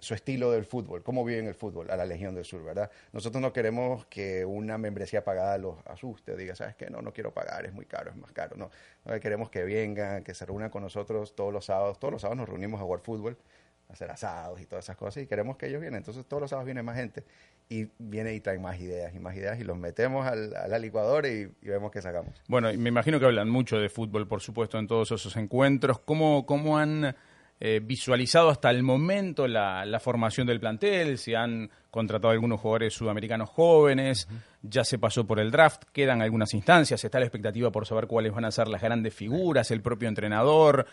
su 0.00 0.14
estilo 0.14 0.50
del 0.50 0.64
fútbol, 0.64 1.02
cómo 1.02 1.24
viven 1.24 1.46
el 1.46 1.54
fútbol 1.54 1.90
a 1.90 1.96
la 1.96 2.06
Legión 2.06 2.34
del 2.34 2.44
Sur, 2.44 2.64
¿verdad? 2.64 2.90
Nosotros 3.12 3.40
no 3.40 3.52
queremos 3.52 4.06
que 4.06 4.44
una 4.44 4.78
membresía 4.78 5.22
pagada 5.22 5.58
los 5.58 5.76
asuste, 5.86 6.36
diga, 6.36 6.56
¿sabes 6.56 6.74
qué? 6.74 6.88
No, 6.90 7.02
no 7.02 7.12
quiero 7.12 7.32
pagar, 7.32 7.66
es 7.66 7.72
muy 7.72 7.84
caro, 7.84 8.10
es 8.10 8.16
más 8.16 8.32
caro. 8.32 8.56
No, 8.56 8.70
no 9.04 9.20
queremos 9.20 9.50
que 9.50 9.62
vengan, 9.62 10.24
que 10.24 10.34
se 10.34 10.46
reúnan 10.46 10.70
con 10.70 10.82
nosotros 10.82 11.34
todos 11.36 11.52
los 11.52 11.66
sábados. 11.66 12.00
Todos 12.00 12.12
los 12.12 12.22
sábados 12.22 12.38
nos 12.38 12.48
reunimos 12.48 12.80
a 12.80 12.84
jugar 12.84 13.00
fútbol, 13.00 13.36
a 13.88 13.92
hacer 13.92 14.10
asados 14.10 14.60
y 14.60 14.66
todas 14.66 14.86
esas 14.86 14.96
cosas, 14.96 15.22
y 15.22 15.26
queremos 15.26 15.56
que 15.56 15.66
ellos 15.66 15.80
vienen. 15.80 15.98
Entonces 15.98 16.24
todos 16.26 16.40
los 16.40 16.50
sábados 16.50 16.64
viene 16.64 16.82
más 16.82 16.96
gente 16.96 17.24
y 17.68 17.86
viene 17.98 18.34
y 18.34 18.40
traen 18.40 18.62
más 18.62 18.80
ideas 18.80 19.14
y 19.14 19.18
más 19.18 19.36
ideas 19.36 19.60
y 19.60 19.64
los 19.64 19.76
metemos 19.76 20.26
al, 20.26 20.56
a 20.56 20.66
la 20.66 20.78
y, 20.78 20.88
y, 20.88 21.68
vemos 21.68 21.92
qué 21.92 22.00
sacamos. 22.00 22.42
Bueno, 22.48 22.72
me 22.76 22.88
imagino 22.88 23.20
que 23.20 23.26
hablan 23.26 23.50
mucho 23.50 23.78
de 23.78 23.90
fútbol, 23.90 24.26
por 24.26 24.40
supuesto, 24.40 24.78
en 24.78 24.86
todos 24.86 25.12
esos 25.12 25.36
encuentros. 25.36 25.98
¿Cómo, 26.00 26.46
cómo 26.46 26.78
han 26.78 27.14
eh, 27.62 27.80
visualizado 27.82 28.48
hasta 28.48 28.70
el 28.70 28.82
momento 28.82 29.46
la, 29.46 29.84
la, 29.84 30.00
formación 30.00 30.46
del 30.46 30.58
plantel, 30.58 31.18
se 31.18 31.36
han 31.36 31.70
contratado 31.90 32.32
algunos 32.32 32.58
jugadores 32.58 32.94
sudamericanos 32.94 33.50
jóvenes, 33.50 34.26
uh 34.30 34.34
-huh. 34.34 34.40
ya 34.62 34.82
se 34.82 34.98
pasó 34.98 35.26
por 35.26 35.38
el 35.38 35.50
draft, 35.50 35.84
quedan 35.92 36.22
algunas 36.22 36.54
instancias, 36.54 37.04
está 37.04 37.18
la 37.18 37.26
expectativa 37.26 37.70
por 37.70 37.86
saber 37.86 38.06
cuáles 38.06 38.32
van 38.32 38.46
a 38.46 38.50
ser 38.50 38.66
las 38.68 38.80
grandes 38.80 39.12
figuras, 39.12 39.70
el 39.70 39.82
propio 39.82 40.08
entrenador. 40.08 40.86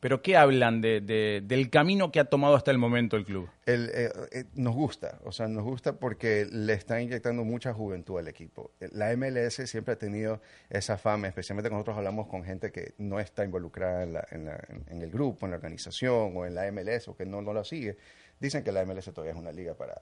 Pero 0.00 0.20
¿qué 0.22 0.36
hablan 0.36 0.80
de, 0.80 1.00
de, 1.00 1.42
del 1.44 1.70
camino 1.70 2.12
que 2.12 2.20
ha 2.20 2.26
tomado 2.26 2.54
hasta 2.54 2.70
el 2.70 2.78
momento 2.78 3.16
el 3.16 3.24
club? 3.24 3.48
Eh, 3.66 4.10
eh, 4.32 4.44
nos 4.54 4.74
gusta, 4.74 5.18
o 5.24 5.32
sea, 5.32 5.48
nos 5.48 5.64
gusta 5.64 5.94
porque 5.94 6.46
le 6.50 6.74
está 6.74 7.00
inyectando 7.00 7.44
mucha 7.44 7.72
juventud 7.72 8.18
al 8.18 8.28
equipo. 8.28 8.72
La 8.92 9.16
MLS 9.16 9.54
siempre 9.64 9.94
ha 9.94 9.98
tenido 9.98 10.42
esa 10.68 10.98
fama, 10.98 11.28
especialmente 11.28 11.70
cuando 11.70 11.78
nosotros 11.78 11.96
hablamos 11.96 12.26
con 12.26 12.44
gente 12.44 12.70
que 12.70 12.94
no 12.98 13.18
está 13.20 13.44
involucrada 13.44 14.26
en, 14.30 15.02
el 15.02 15.10
grupo, 15.10 15.46
en 15.46 15.52
la 15.52 15.56
organización 15.56 16.36
o 16.36 16.44
en 16.44 16.54
la 16.54 16.70
MLS 16.70 17.08
o 17.08 17.16
que 17.16 17.24
no, 17.24 17.40
no 17.40 17.54
la 17.54 17.64
sigue. 17.64 17.96
Dicen 18.38 18.62
que 18.62 18.72
la 18.72 18.84
MLS 18.84 19.06
todavía 19.06 19.32
es 19.32 19.38
una 19.38 19.52
liga 19.52 19.74
para, 19.74 19.94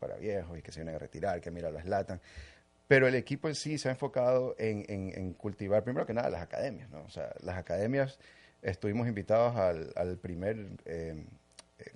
para 0.00 0.16
viejos 0.16 0.58
y 0.58 0.62
que 0.62 0.72
se 0.72 0.80
vienen 0.80 0.96
a 0.96 0.98
retirar, 0.98 1.40
que 1.40 1.50
mira, 1.50 1.70
las 1.70 1.86
latan. 1.86 2.20
Pero 2.88 3.06
el 3.06 3.14
equipo 3.14 3.48
en 3.48 3.54
sí 3.54 3.78
se 3.78 3.88
ha 3.88 3.92
enfocado 3.92 4.56
en, 4.58 4.84
en, 4.88 5.12
en 5.16 5.32
cultivar, 5.34 5.84
primero 5.84 6.04
que 6.06 6.12
nada, 6.12 6.28
las 6.28 6.42
academias, 6.42 6.90
¿no? 6.90 7.02
O 7.02 7.10
sea, 7.10 7.32
las 7.40 7.56
academias 7.56 8.18
estuvimos 8.64 9.06
invitados 9.06 9.54
al, 9.56 10.18
primer 10.18 10.56
eh, 10.86 11.24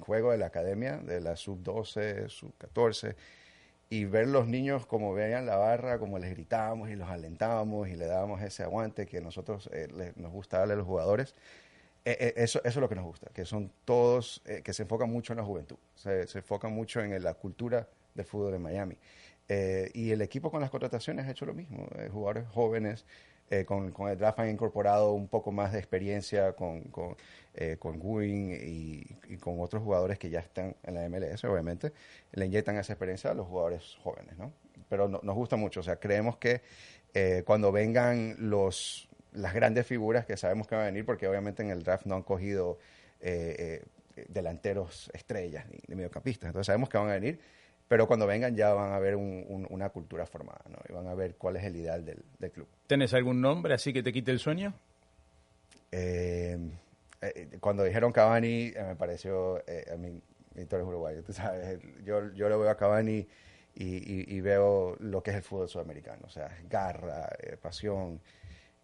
juego 0.00 0.32
de 0.32 0.38
la 0.38 0.46
academia, 0.46 0.98
de 0.98 1.20
la 1.20 1.34
sub-12, 1.34 2.28
sub-14, 2.28 3.16
y 3.90 4.04
ver 4.04 4.28
los 4.28 4.46
niños 4.46 4.84
como 4.84 5.14
veían 5.14 5.46
la 5.46 5.56
barra, 5.56 5.98
como 5.98 6.18
les 6.18 6.30
gritábamos 6.30 6.90
y 6.90 6.94
los 6.94 7.08
alentábamos 7.08 7.88
y 7.88 7.96
le 7.96 8.06
dábamos 8.06 8.42
ese 8.42 8.62
aguante 8.62 9.06
que 9.06 9.20
nosotros 9.22 9.70
eh, 9.72 10.12
nos 10.16 10.30
gusta 10.30 10.58
darle 10.58 10.75
a 10.75 10.76
los 10.76 10.87
jugadores. 10.87 11.34
Eh, 12.04 12.34
eso, 12.37 12.58
eso, 12.60 12.68
es 12.68 12.76
lo 12.76 12.88
que 12.88 12.94
nos 12.94 13.04
gusta, 13.04 13.30
que 13.32 13.44
son 13.44 13.72
todos, 13.84 14.42
que 14.62 14.72
se 14.72 14.82
enfocan 14.82 15.10
mucho 15.10 15.32
en 15.32 15.38
la 15.38 15.44
juventud, 15.44 15.76
se, 15.94 16.26
se 16.26 16.38
enfocan 16.38 16.72
mucho 16.72 17.00
en 17.00 17.22
la 17.22 17.34
cultura 17.34 17.88
del 18.14 18.26
fútbol 18.26 18.52
de 18.52 18.58
Miami. 18.58 18.96
y 19.94 20.10
el 20.10 20.20
equipo 20.20 20.50
con 20.50 20.60
las 20.60 20.70
contrataciones 20.70 21.26
ha 21.26 21.30
hecho 21.30 21.46
lo 21.46 21.54
mismo, 21.54 21.87
jugadores 22.10 22.46
jóvenes, 22.48 23.06
eh, 23.50 23.64
con, 23.64 23.93
el 24.09 24.19
draft 24.19 24.40
han 24.40 24.50
incorporado 24.50 25.12
un 25.12 25.28
poco 25.28 25.52
más 25.52 25.73
de 25.73 25.78
experiencia 25.78 26.52
con, 26.52 26.83
con, 26.85 27.17
eh, 27.55 27.76
con 27.78 27.99
Guin 27.99 28.52
y, 28.52 29.07
y, 29.33 29.37
con 29.38 29.61
otros 29.61 29.83
jugadores 29.83 30.19
que 30.19 30.31
ya 30.31 30.40
están 30.40 30.76
en 30.83 30.95
la 30.95 31.09
MLS, 31.09 31.45
obviamente, 31.45 31.93
le 32.33 32.47
inyectan 32.47 32.76
esa 32.76 32.93
experiencia 32.93 33.31
a 33.31 33.35
los 33.35 33.47
jugadores 33.47 33.97
jóvenes, 34.02 34.37
¿no? 34.37 34.52
Pero 34.88 35.09
no, 35.09 35.21
nos 35.23 35.35
gusta 35.35 35.57
mucho, 35.57 35.81
o 35.81 35.83
sea, 35.83 35.97
creemos 35.97 36.37
que 36.37 36.62
eh, 37.14 37.43
cuando 37.47 37.73
vengan 37.73 38.37
los, 38.38 39.09
las 39.33 39.55
grandes 39.55 39.87
figuras 39.87 40.26
que 40.26 40.37
sabemos 40.37 40.67
que 40.67 40.75
van 40.75 40.85
a 40.85 40.87
venir, 40.87 41.05
porque 41.05 41.26
obviamente 41.26 41.62
en 41.62 41.71
el 41.71 41.83
draft 41.83 42.07
no 42.07 42.17
han 42.17 42.23
cogido 42.23 42.78
eh, 43.21 43.83
eh, 44.17 44.26
delanteros 44.28 45.11
estrellas 45.14 45.67
ni, 45.69 45.78
ni, 45.88 45.95
mediocampistas, 45.95 46.49
entonces 46.49 46.67
sabemos 46.67 46.88
que 46.88 46.99
van 46.99 47.09
a 47.09 47.14
venir, 47.14 47.40
pero 47.88 48.07
cuando 48.07 48.26
vengan 48.26 48.54
ya 48.54 48.73
van 48.75 48.92
a 48.92 48.99
ver 48.99 49.16
un, 49.16 49.45
un, 49.49 49.66
una 49.71 49.88
cultura 49.88 50.26
formada, 50.26 50.62
¿no? 50.68 50.78
Y 50.88 50.92
van 50.92 51.07
a 51.09 51.14
ver 51.14 51.37
cuál 51.37 51.57
es 51.57 51.64
el 51.64 51.76
ideal 51.76 52.04
del, 52.04 52.23
del 52.38 52.50
club. 52.50 52.68
¿Tienes 52.87 53.14
algún 53.14 53.40
nombre 53.40 53.75
así 53.75 53.92
que 53.92 54.02
te 54.02 54.12
quite 54.12 54.30
el 54.30 54.38
sueño? 54.38 54.75
cuando 57.61 57.83
dijeron 57.83 58.12
Cavani, 58.12 58.73
me 58.76 58.95
pareció, 58.95 59.57
a 59.57 59.97
mí, 59.97 60.21
Víctor 60.54 60.80
es 60.80 60.87
uruguayo, 60.87 61.23
tú 61.25 61.33
sabes, 61.33 61.80
yo, 62.04 62.30
yo 62.35 62.49
lo 62.49 62.59
veo 62.59 62.71
a 62.71 62.76
Cavani 62.76 63.26
y, 63.75 63.85
y, 63.85 64.37
y, 64.37 64.40
veo 64.40 64.97
lo 64.99 65.23
que 65.23 65.30
es 65.30 65.37
el 65.37 65.42
fútbol 65.42 65.68
sudamericano, 65.68 66.23
o 66.26 66.28
sea, 66.28 66.50
garra, 66.68 67.28
eh, 67.38 67.57
pasión. 67.57 68.21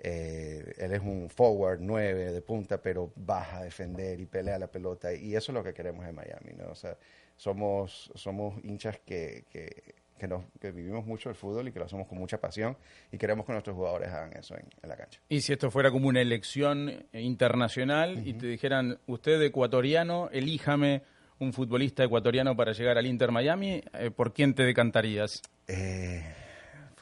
Eh, 0.06 0.74
él 0.76 0.92
es 0.92 1.00
un 1.00 1.30
forward 1.30 1.78
9 1.80 2.32
de 2.32 2.42
punta, 2.42 2.76
pero 2.76 3.10
baja 3.16 3.60
a 3.60 3.62
defender 3.62 4.20
y 4.20 4.26
pelea 4.26 4.58
la 4.58 4.66
pelota. 4.66 5.14
Y 5.14 5.34
eso 5.34 5.50
es 5.50 5.54
lo 5.54 5.64
que 5.64 5.72
queremos 5.72 6.06
en 6.06 6.14
Miami, 6.14 6.52
¿no? 6.58 6.70
O 6.70 6.74
sea, 6.74 6.94
somos, 7.36 8.12
somos 8.14 8.62
hinchas 8.62 8.98
que, 8.98 9.46
que, 9.50 9.94
que, 10.18 10.28
nos, 10.28 10.44
que 10.60 10.72
vivimos 10.72 11.06
mucho 11.06 11.30
el 11.30 11.34
fútbol 11.34 11.68
y 11.68 11.72
que 11.72 11.78
lo 11.78 11.86
hacemos 11.86 12.06
con 12.06 12.18
mucha 12.18 12.38
pasión 12.38 12.76
y 13.10 13.16
queremos 13.16 13.46
que 13.46 13.52
nuestros 13.52 13.74
jugadores 13.74 14.10
hagan 14.10 14.36
eso 14.36 14.54
en, 14.56 14.66
en 14.82 14.88
la 14.90 14.96
cancha. 14.96 15.20
Y 15.30 15.40
si 15.40 15.54
esto 15.54 15.70
fuera 15.70 15.90
como 15.90 16.06
una 16.08 16.20
elección 16.20 17.06
internacional 17.14 18.16
uh 18.18 18.20
-huh. 18.20 18.26
y 18.26 18.34
te 18.34 18.46
dijeran, 18.46 18.98
usted 19.06 19.40
ecuatoriano, 19.40 20.28
elíjame 20.32 21.00
un 21.38 21.54
futbolista 21.54 22.04
ecuatoriano 22.04 22.54
para 22.54 22.72
llegar 22.72 22.98
al 22.98 23.06
Inter 23.06 23.32
Miami, 23.32 23.82
eh, 23.94 24.10
¿por 24.10 24.34
quién 24.34 24.54
te 24.54 24.64
decantarías? 24.64 25.40
Eh, 25.66 26.22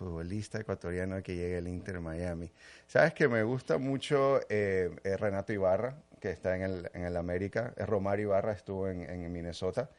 futbolista 0.02 0.60
ecuatoriano 0.60 1.22
que 1.22 1.34
llegue 1.34 1.58
al 1.58 1.68
Inter 1.68 2.00
Miami. 2.00 2.50
Sabes 2.86 3.14
que 3.14 3.28
me 3.28 3.42
gusta 3.42 3.78
mucho 3.78 4.40
eh, 4.48 4.90
Renato 5.18 5.52
Ibarra, 5.52 5.96
que 6.20 6.30
está 6.30 6.56
en 6.56 6.62
el, 6.62 6.90
en 6.94 7.04
el 7.04 7.16
América. 7.16 7.72
Romario 7.76 8.28
Ibarra 8.28 8.52
estuvo 8.52 8.88
en, 8.88 9.08
en 9.08 9.32
Minnesota. 9.32 9.90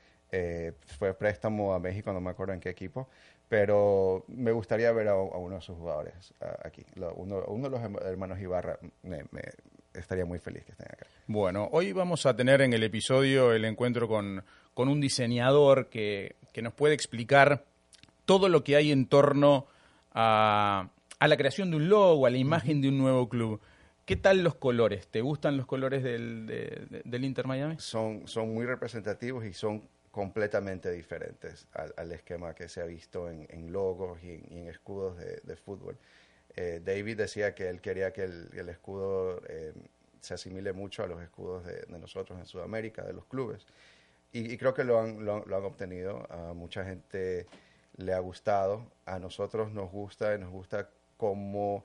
fue 0.98 1.13
préstamo 1.13 1.74
a 1.74 1.79
México, 1.79 2.12
no 2.12 2.22
me 2.22 2.31
acuerdo 2.31 2.53
en 2.53 2.60
qué 2.60 2.69
equipo. 2.69 3.07
Pero 3.50 4.25
me 4.27 4.51
gustaría 4.51 4.91
ver 4.91 5.10
a, 5.10 5.15
uno 5.15 5.55
de 5.55 5.62
sus 5.62 5.77
jugadores 5.77 6.33
aquí. 6.63 6.86
Uno, 7.15 7.41
de 7.41 7.69
los 7.69 7.81
hermanos 8.01 8.39
Ibarra 8.39 8.79
me, 9.03 9.25
me 9.31 9.41
estaría 9.93 10.25
muy 10.25 10.39
feliz 10.39 10.63
que 10.65 10.72
estén 10.72 10.88
acá. 10.88 11.05
Bueno, 11.27 11.69
hoy 11.72 11.93
vamos 11.93 12.25
a 12.25 12.36
tener 12.36 12.62
en 12.62 12.74
el 12.74 12.83
episodio 12.83 13.53
el 13.53 13.65
encuentro 13.65 14.07
con, 14.07 14.43
con 14.74 14.89
un 14.89 15.00
diseñador 15.00 15.89
que, 15.89 16.36
que, 16.51 16.62
nos 16.62 16.74
puede 16.74 16.93
explicar 16.93 17.63
todo 18.25 18.50
lo 18.50 18.63
que 18.63 18.75
hay 18.75 18.91
en 18.91 19.05
torno 19.05 19.67
a, 20.13 20.89
la 21.20 21.38
creación 21.38 21.72
de 21.72 21.77
un 21.77 21.89
logo, 21.89 22.25
a 22.25 22.29
la 22.29 22.38
imagen 22.38 22.79
uh 22.79 22.82
de 22.82 22.89
un 22.89 22.98
nuevo 22.98 23.29
club. 23.29 23.62
¿Qué 24.05 24.15
tal 24.15 24.43
los 24.43 24.55
colores? 24.55 25.08
¿Te 25.08 25.22
gustan 25.22 25.55
los 25.55 25.65
colores 25.65 26.03
del, 26.03 26.46
de, 26.46 26.86
de, 26.89 27.01
del 27.05 27.24
Inter 27.24 27.48
Miami? 27.48 27.75
Son, 27.79 28.27
son 28.27 28.53
muy 28.53 28.65
representativos 28.65 29.46
y 29.46 29.53
son 29.53 29.88
completamente 30.12 30.91
diferentes 30.91 31.67
al, 31.74 31.93
al 31.98 32.12
esquema 32.12 32.53
que 32.53 32.67
se 32.67 32.82
ha 32.82 32.86
visto 32.86 33.29
en, 33.29 33.48
en 33.50 33.72
logos 33.72 34.22
y 34.24 34.34
en, 34.34 34.67
escudos 34.67 35.17
de, 35.17 35.41
de 35.43 35.55
fútbol. 35.55 35.98
Eh, 36.55 36.82
David 36.84 37.17
decía 37.17 37.55
que 37.55 37.70
él 37.70 37.82
quería 37.82 38.13
que 38.13 38.25
el, 38.25 38.50
el 38.53 38.70
escudo 38.70 39.41
eh, 39.48 39.74
se 40.24 40.36
asimile 40.36 40.72
mucho 40.72 41.03
a 41.03 41.08
los 41.08 41.22
escudos 41.22 41.65
de, 41.65 41.86
nosotros 42.00 42.39
en 42.39 42.46
Sudamérica, 42.46 43.03
de 43.03 43.13
los 43.13 43.25
clubes. 43.25 43.65
Y, 44.32 44.58
creo 44.58 44.74
que 44.74 44.84
lo 44.84 45.00
han, 45.00 45.24
lo, 45.25 45.43
han 45.43 45.63
obtenido. 45.63 46.25
A 46.32 46.53
mucha 46.53 46.84
gente 46.86 47.46
le 47.97 48.13
ha 48.13 48.19
gustado. 48.19 48.85
A 49.05 49.19
nosotros 49.19 49.71
nos 49.71 49.91
gusta 49.91 50.35
y 50.35 50.39
nos 50.39 50.51
gusta 50.51 50.89
cómo 51.17 51.83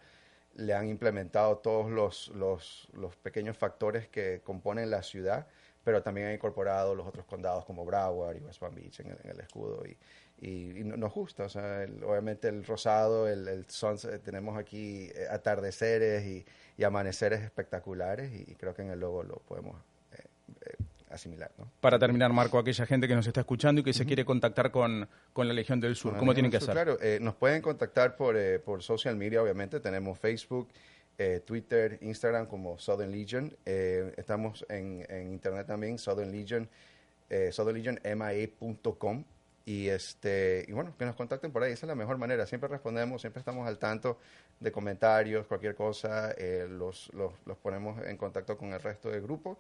le 0.55 0.75
han 0.75 0.89
implementado 0.89 1.59
todos 1.59 1.91
los, 1.91 2.33
los, 2.35 3.17
pequeños 3.23 3.57
factores 3.57 4.09
que 4.09 4.41
componen 4.43 4.91
la 4.91 5.03
ciudad, 5.03 5.47
pero 5.85 6.03
también 6.03 6.29
han 6.29 6.35
incorporado 6.35 6.95
los 6.95 7.07
otros 7.07 7.25
condados 7.27 7.65
como 7.65 7.85
Broward 7.85 8.37
y 8.37 8.41
West 8.41 8.59
Palm 8.59 8.75
Beach 8.75 9.01
en 9.01 9.17
el, 9.25 9.41
escudo. 9.41 9.85
Y, 9.87 9.97
y, 10.41 10.81
y, 10.81 10.85
nos 10.85 11.13
gusta, 11.13 11.45
o 11.45 11.49
sea, 11.49 11.87
obviamente 12.05 12.49
el 12.49 12.65
rosado, 12.65 13.29
el, 13.29 13.47
el 13.47 13.71
sunset, 13.71 14.23
tenemos 14.23 14.59
aquí 14.59 15.11
eh, 15.15 15.27
atardeceres 15.31 16.25
y, 16.27 16.45
y, 16.77 16.85
amaneceres 16.85 17.41
espectaculares 17.41 18.33
y, 18.33 18.51
y, 18.51 18.55
creo 18.57 18.75
que 18.75 18.83
en 18.83 18.91
el 18.91 19.01
logo 19.01 19.23
lo 19.23 19.37
podemos 19.37 19.77
eh, 20.13 20.25
eh, 20.63 20.77
asimilar. 21.11 21.51
¿no? 21.59 21.71
Para 21.81 21.99
terminar, 21.99 22.33
Marco, 22.33 22.59
aquella 22.59 22.87
gente 22.87 23.09
que 23.09 23.15
nos 23.15 23.27
está 23.27 23.41
escuchando 23.41 23.81
y 23.81 23.85
que 23.85 23.91
uh 23.91 23.93
-huh. 23.93 23.97
se 23.97 24.07
quiere 24.07 24.25
contactar 24.25 24.71
con, 24.71 25.09
con, 25.33 25.49
la 25.49 25.55
Legión 25.55 25.81
del 25.81 25.97
Sur, 25.97 26.17
¿cómo 26.17 26.35
tienen 26.35 26.51
que 26.51 26.59
hacer? 26.59 26.73
Claro, 26.73 26.99
eh, 27.01 27.19
nos 27.21 27.35
pueden 27.35 27.63
contactar 27.63 28.17
por, 28.17 28.37
por 28.63 28.83
social 28.83 29.17
media, 29.17 29.43
obviamente, 29.43 29.81
tenemos 29.81 30.19
Facebook, 30.19 30.69
eh, 31.19 31.41
Twitter, 31.45 31.99
Instagram 32.01 32.47
como 32.47 32.79
Southern 32.79 33.11
Legion. 33.11 33.57
Eh, 33.67 34.15
estamos 34.17 34.65
en, 34.69 35.05
en, 35.09 35.33
internet 35.33 35.67
también, 35.67 35.99
Southern 35.99 36.31
Legion, 36.31 36.69
eh, 37.29 37.51
southernlegionmia.com. 37.53 39.25
Y, 39.67 39.89
este, 39.89 40.65
y 40.67 40.73
bueno, 40.73 40.95
que 40.97 41.05
nos 41.05 41.15
contacten 41.15 41.53
por 41.53 41.63
ahí, 41.63 41.73
esa 41.73 41.85
es 41.85 41.89
la 41.89 41.95
mejor 41.95 42.17
manera. 42.17 42.47
Siempre 42.47 42.71
respondemos, 42.71 43.21
siempre 43.21 43.41
estamos 43.41 43.69
al 43.69 43.79
tanto 43.79 44.19
de 44.61 44.73
comentarios, 44.73 45.47
cualquier 45.47 45.75
cosa, 45.75 46.31
eh, 46.39 46.67
los, 46.71 47.13
los, 47.13 47.35
los 47.45 47.59
ponemos 47.59 48.01
en 48.07 48.17
contacto 48.17 48.57
con 48.57 48.73
el 48.73 48.81
resto 48.81 49.11
del 49.11 49.21
grupo. 49.21 49.59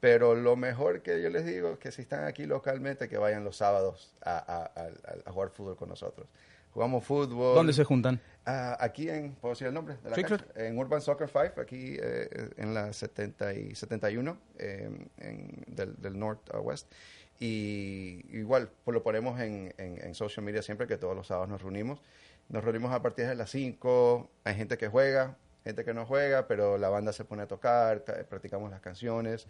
Pero 0.00 0.34
lo 0.34 0.56
mejor 0.56 1.02
que 1.02 1.22
yo 1.22 1.30
les 1.30 1.46
digo 1.46 1.70
es 1.70 1.78
que 1.78 1.90
si 1.90 2.02
están 2.02 2.24
aquí 2.24 2.44
localmente, 2.44 3.08
que 3.08 3.16
vayan 3.16 3.44
los 3.44 3.56
sábados 3.56 4.14
a, 4.22 4.36
a, 4.36 4.64
a, 4.80 4.90
a 5.24 5.32
jugar 5.32 5.50
fútbol 5.50 5.76
con 5.76 5.88
nosotros 5.88 6.28
jugamos 6.76 7.04
fútbol. 7.04 7.54
¿Dónde 7.54 7.72
se 7.72 7.84
juntan? 7.84 8.20
Uh, 8.46 8.76
aquí 8.78 9.08
en, 9.08 9.32
¿puedo 9.36 9.54
decir 9.54 9.66
el 9.66 9.72
nombre? 9.72 9.96
De 10.04 10.10
la 10.10 10.16
cancha? 10.16 10.44
En 10.56 10.76
Urban 10.78 11.00
Soccer 11.00 11.26
5, 11.26 11.58
aquí 11.58 11.96
eh, 11.98 12.50
en 12.58 12.74
la 12.74 12.92
70 12.92 13.54
y 13.54 13.74
71 13.74 14.36
eh, 14.58 14.90
en, 15.16 15.64
del, 15.68 15.96
del 15.96 16.18
North 16.18 16.42
West. 16.60 16.92
Y 17.40 18.20
igual, 18.30 18.68
pues 18.84 18.94
lo 18.94 19.02
ponemos 19.02 19.40
en, 19.40 19.74
en, 19.78 20.04
en, 20.04 20.14
social 20.14 20.44
media 20.44 20.60
siempre 20.60 20.86
que 20.86 20.98
todos 20.98 21.16
los 21.16 21.26
sábados 21.26 21.48
nos 21.48 21.62
reunimos. 21.62 21.98
Nos 22.50 22.62
reunimos 22.62 22.92
a 22.92 23.00
partir 23.00 23.26
de 23.26 23.34
las 23.34 23.50
5, 23.50 24.30
hay 24.44 24.54
gente 24.54 24.76
que 24.76 24.88
juega, 24.88 25.38
gente 25.64 25.82
que 25.82 25.94
no 25.94 26.04
juega, 26.04 26.46
pero 26.46 26.76
la 26.76 26.90
banda 26.90 27.14
se 27.14 27.24
pone 27.24 27.42
a 27.42 27.46
tocar, 27.46 28.04
practicamos 28.28 28.70
las 28.70 28.82
canciones 28.82 29.48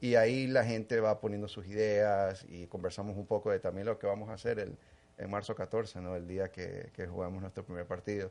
y 0.00 0.14
ahí 0.14 0.46
la 0.46 0.64
gente 0.64 1.00
va 1.00 1.20
poniendo 1.20 1.48
sus 1.48 1.66
ideas 1.66 2.44
y 2.48 2.66
conversamos 2.66 3.16
un 3.16 3.26
poco 3.26 3.50
de 3.50 3.58
también 3.58 3.86
lo 3.86 3.98
que 3.98 4.06
vamos 4.06 4.28
a 4.30 4.34
hacer 4.34 4.58
el 4.58 4.76
en 5.18 5.30
marzo 5.30 5.54
14, 5.54 6.00
¿no? 6.00 6.16
el 6.16 6.26
día 6.26 6.48
que, 6.48 6.90
que, 6.94 7.06
jugamos 7.06 7.42
nuestro 7.42 7.64
primer 7.64 7.86
partido. 7.86 8.30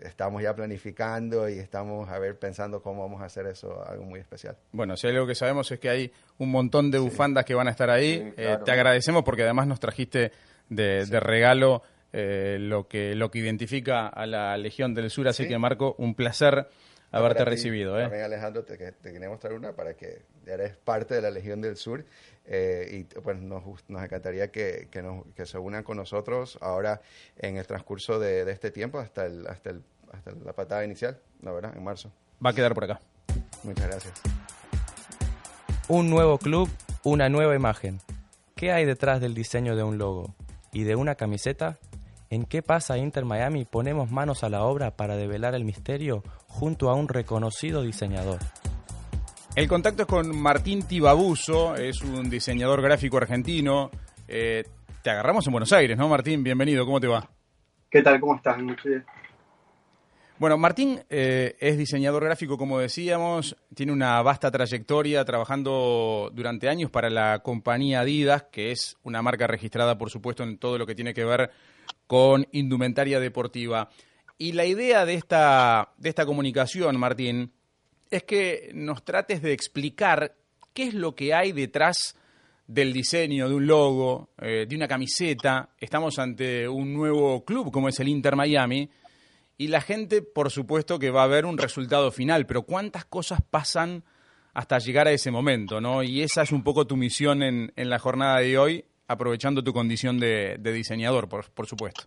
Estamos 0.00 0.42
ya 0.42 0.54
planificando 0.54 1.48
y 1.48 1.58
estamos 1.58 2.08
a 2.08 2.18
ver 2.18 2.38
pensando 2.38 2.82
cómo 2.82 3.02
vamos 3.02 3.20
a 3.22 3.26
hacer 3.26 3.46
eso, 3.46 3.86
algo 3.86 4.04
muy 4.04 4.18
especial. 4.18 4.56
Bueno, 4.72 4.96
si 4.96 5.06
hay 5.06 5.14
algo 5.14 5.26
que 5.26 5.34
sabemos 5.34 5.70
es 5.70 5.78
que 5.78 5.90
hay 5.90 6.12
un 6.38 6.50
montón 6.50 6.90
de 6.90 6.98
bufandas 6.98 7.42
sí. 7.42 7.48
que 7.48 7.54
van 7.54 7.68
a 7.68 7.70
estar 7.70 7.90
ahí. 7.90 8.18
Sí, 8.18 8.32
claro. 8.32 8.62
eh, 8.62 8.64
te 8.64 8.72
agradecemos 8.72 9.22
porque 9.22 9.42
además 9.42 9.66
nos 9.66 9.78
trajiste 9.78 10.32
de, 10.68 11.04
sí. 11.04 11.10
de 11.10 11.20
regalo 11.20 11.82
eh, 12.12 12.56
lo, 12.58 12.88
que, 12.88 13.14
lo 13.14 13.30
que 13.30 13.38
identifica 13.38 14.08
a 14.08 14.26
la 14.26 14.56
Legión 14.56 14.94
del 14.94 15.10
Sur. 15.10 15.28
Así 15.28 15.46
que, 15.46 15.56
Marco, 15.58 15.94
un 15.98 16.14
placer 16.14 16.66
haberte 17.12 17.44
recibido. 17.44 17.98
¿eh? 17.98 18.04
También, 18.04 18.24
Alejandro, 18.24 18.64
te, 18.64 18.76
te 18.76 19.12
quería 19.12 19.28
mostrar 19.28 19.52
una 19.52 19.72
para 19.72 19.94
que 19.94 20.22
eres 20.46 20.76
parte 20.76 21.14
de 21.14 21.22
la 21.22 21.30
Legión 21.30 21.60
del 21.60 21.76
Sur 21.76 22.04
eh, 22.44 22.88
y 22.90 23.20
pues 23.20 23.40
nos, 23.40 23.62
nos 23.88 24.02
encantaría 24.02 24.50
que, 24.50 24.88
que, 24.90 25.02
nos, 25.02 25.24
que, 25.34 25.46
se 25.46 25.58
unan 25.58 25.84
con 25.84 25.96
nosotros 25.96 26.58
ahora 26.60 27.00
en 27.36 27.56
el 27.56 27.66
transcurso 27.66 28.18
de, 28.18 28.44
de 28.44 28.52
este 28.52 28.70
tiempo 28.70 28.98
hasta, 28.98 29.26
el, 29.26 29.46
hasta, 29.46 29.70
el, 29.70 29.82
hasta 30.12 30.32
la 30.32 30.52
patada 30.52 30.84
inicial, 30.84 31.18
la 31.40 31.52
verdad, 31.52 31.76
en 31.76 31.84
marzo. 31.84 32.12
Va 32.44 32.50
a 32.50 32.54
quedar 32.54 32.74
por 32.74 32.84
acá. 32.84 33.00
Muchas 33.62 33.86
gracias. 33.86 34.20
Un 35.88 36.10
nuevo 36.10 36.38
club, 36.38 36.68
una 37.04 37.28
nueva 37.28 37.54
imagen. 37.54 38.00
¿Qué 38.56 38.72
hay 38.72 38.84
detrás 38.84 39.20
del 39.20 39.34
diseño 39.34 39.76
de 39.76 39.82
un 39.82 39.98
logo? 39.98 40.34
¿Y 40.72 40.84
de 40.84 40.96
una 40.96 41.14
camiseta? 41.14 41.78
¿En 42.30 42.44
qué 42.44 42.62
pasa 42.62 42.96
Inter 42.96 43.24
Miami? 43.24 43.64
Ponemos 43.64 44.10
manos 44.10 44.42
a 44.42 44.48
la 44.48 44.64
obra 44.64 44.96
para 44.96 45.16
develar 45.16 45.54
el 45.54 45.64
misterio 45.64 46.22
junto 46.48 46.88
a 46.88 46.94
un 46.94 47.08
reconocido 47.08 47.82
diseñador. 47.82 48.38
El 49.54 49.68
contacto 49.68 50.02
es 50.02 50.08
con 50.08 50.34
Martín 50.34 50.82
Tibabuso, 50.88 51.76
es 51.76 52.00
un 52.00 52.30
diseñador 52.30 52.80
gráfico 52.80 53.18
argentino. 53.18 53.90
Eh, 54.26 54.64
te 55.02 55.10
agarramos 55.10 55.46
en 55.46 55.52
Buenos 55.52 55.74
Aires, 55.74 55.98
¿no, 55.98 56.08
Martín? 56.08 56.42
Bienvenido, 56.42 56.86
¿cómo 56.86 56.98
te 56.98 57.06
va? 57.06 57.28
¿Qué 57.90 58.00
tal? 58.00 58.18
¿Cómo 58.18 58.36
estás? 58.36 58.56
Bueno, 60.38 60.56
Martín 60.56 61.00
eh, 61.10 61.54
es 61.60 61.76
diseñador 61.76 62.24
gráfico, 62.24 62.56
como 62.56 62.78
decíamos, 62.78 63.54
tiene 63.74 63.92
una 63.92 64.22
vasta 64.22 64.50
trayectoria 64.50 65.22
trabajando 65.26 66.30
durante 66.32 66.70
años 66.70 66.90
para 66.90 67.10
la 67.10 67.40
compañía 67.40 68.00
Adidas, 68.00 68.44
que 68.50 68.70
es 68.70 68.96
una 69.02 69.20
marca 69.20 69.46
registrada, 69.46 69.98
por 69.98 70.08
supuesto, 70.08 70.44
en 70.44 70.56
todo 70.56 70.78
lo 70.78 70.86
que 70.86 70.94
tiene 70.94 71.12
que 71.12 71.26
ver 71.26 71.50
con 72.06 72.46
indumentaria 72.52 73.20
deportiva. 73.20 73.90
Y 74.38 74.52
la 74.52 74.64
idea 74.64 75.04
de 75.04 75.12
esta, 75.12 75.92
de 75.98 76.08
esta 76.08 76.24
comunicación, 76.24 76.98
Martín, 76.98 77.52
es 78.12 78.24
que 78.24 78.70
nos 78.74 79.04
trates 79.04 79.42
de 79.42 79.52
explicar 79.52 80.34
qué 80.74 80.84
es 80.84 80.94
lo 80.94 81.14
que 81.14 81.34
hay 81.34 81.52
detrás 81.52 82.16
del 82.66 82.92
diseño 82.92 83.48
de 83.48 83.54
un 83.54 83.66
logo, 83.66 84.30
eh, 84.40 84.66
de 84.68 84.76
una 84.76 84.86
camiseta. 84.86 85.70
Estamos 85.78 86.18
ante 86.18 86.68
un 86.68 86.92
nuevo 86.92 87.44
club 87.44 87.70
como 87.72 87.88
es 87.88 87.98
el 88.00 88.08
Inter 88.08 88.36
Miami 88.36 88.88
y 89.58 89.68
la 89.68 89.80
gente, 89.80 90.22
por 90.22 90.50
supuesto, 90.50 90.98
que 90.98 91.10
va 91.10 91.24
a 91.24 91.28
ver 91.28 91.46
un 91.46 91.58
resultado 91.58 92.10
final, 92.10 92.46
pero 92.46 92.62
¿cuántas 92.62 93.04
cosas 93.04 93.40
pasan 93.48 94.04
hasta 94.54 94.78
llegar 94.78 95.08
a 95.08 95.12
ese 95.12 95.30
momento? 95.30 95.80
¿no? 95.80 96.02
Y 96.02 96.22
esa 96.22 96.42
es 96.42 96.52
un 96.52 96.62
poco 96.62 96.86
tu 96.86 96.96
misión 96.96 97.42
en, 97.42 97.72
en 97.76 97.90
la 97.90 97.98
jornada 97.98 98.40
de 98.40 98.58
hoy, 98.58 98.84
aprovechando 99.08 99.62
tu 99.62 99.72
condición 99.72 100.18
de, 100.18 100.58
diseñador, 100.58 101.28
por, 101.28 101.50
por 101.50 101.66
supuesto. 101.66 102.04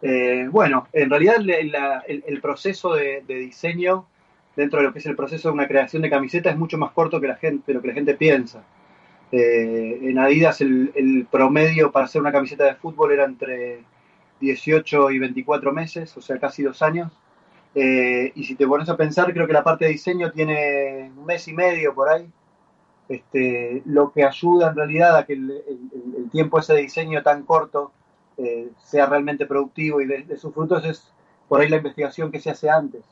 Eh, 0.00 0.46
bueno, 0.50 0.88
en 0.92 1.10
realidad 1.10 1.36
el, 1.38 2.40
proceso 2.40 2.94
de, 2.94 3.22
diseño 3.26 4.06
dentro 4.54 4.78
de 4.78 4.86
lo 4.86 4.92
que 4.92 5.00
es 5.00 5.06
el 5.06 5.16
proceso 5.16 5.48
de 5.48 5.54
una 5.54 5.68
creación 5.68 6.02
de 6.02 6.10
camiseta 6.10 6.50
es 6.50 6.56
mucho 6.56 6.78
más 6.78 6.92
corto 6.92 7.20
que 7.20 7.28
la 7.28 7.36
gente, 7.36 7.72
lo 7.72 7.82
que 7.82 7.88
la 7.88 7.94
gente 7.94 8.14
piensa. 8.14 8.62
Eh, 9.30 9.98
en 10.02 10.18
Adidas 10.18 10.60
el, 10.60 11.26
promedio 11.30 11.92
para 11.92 12.06
hacer 12.06 12.20
una 12.20 12.32
camiseta 12.32 12.64
de 12.64 12.74
fútbol 12.76 13.12
era 13.12 13.24
entre 13.24 13.84
18 14.40 15.10
y 15.10 15.18
24 15.18 15.72
meses, 15.72 16.16
o 16.16 16.20
sea, 16.20 16.38
casi 16.38 16.62
dos 16.62 16.82
años. 16.82 17.12
Eh, 17.74 18.32
y 18.34 18.44
si 18.44 18.54
te 18.54 18.66
pones 18.66 18.88
a 18.88 18.96
pensar, 18.96 19.32
creo 19.32 19.46
que 19.46 19.52
la 19.52 19.64
parte 19.64 19.84
de 19.84 19.92
diseño 19.92 20.32
tiene 20.32 21.12
un 21.16 21.26
mes 21.26 21.46
y 21.48 21.52
medio 21.52 21.94
por 21.94 22.08
ahí. 22.08 22.28
Este, 23.08 23.82
lo 23.86 24.12
que 24.12 24.24
ayuda 24.24 24.68
en 24.68 24.76
realidad 24.76 25.16
a 25.16 25.24
que 25.24 25.32
el, 25.32 25.62
tiempo 26.30 26.58
ese 26.58 26.74
de 26.74 26.82
diseño 26.82 27.22
tan 27.22 27.42
corto 27.44 27.92
eh, 28.38 28.70
sea 28.78 29.06
realmente 29.06 29.46
productivo 29.46 30.00
y 30.00 30.06
de, 30.06 30.36
sus 30.36 30.54
frutos 30.54 30.84
es 30.84 31.12
por 31.48 31.60
ahí 31.60 31.68
la 31.68 31.76
investigación 31.76 32.30
que 32.30 32.40
se 32.40 32.50
hace 32.50 32.70
antes. 32.70 33.04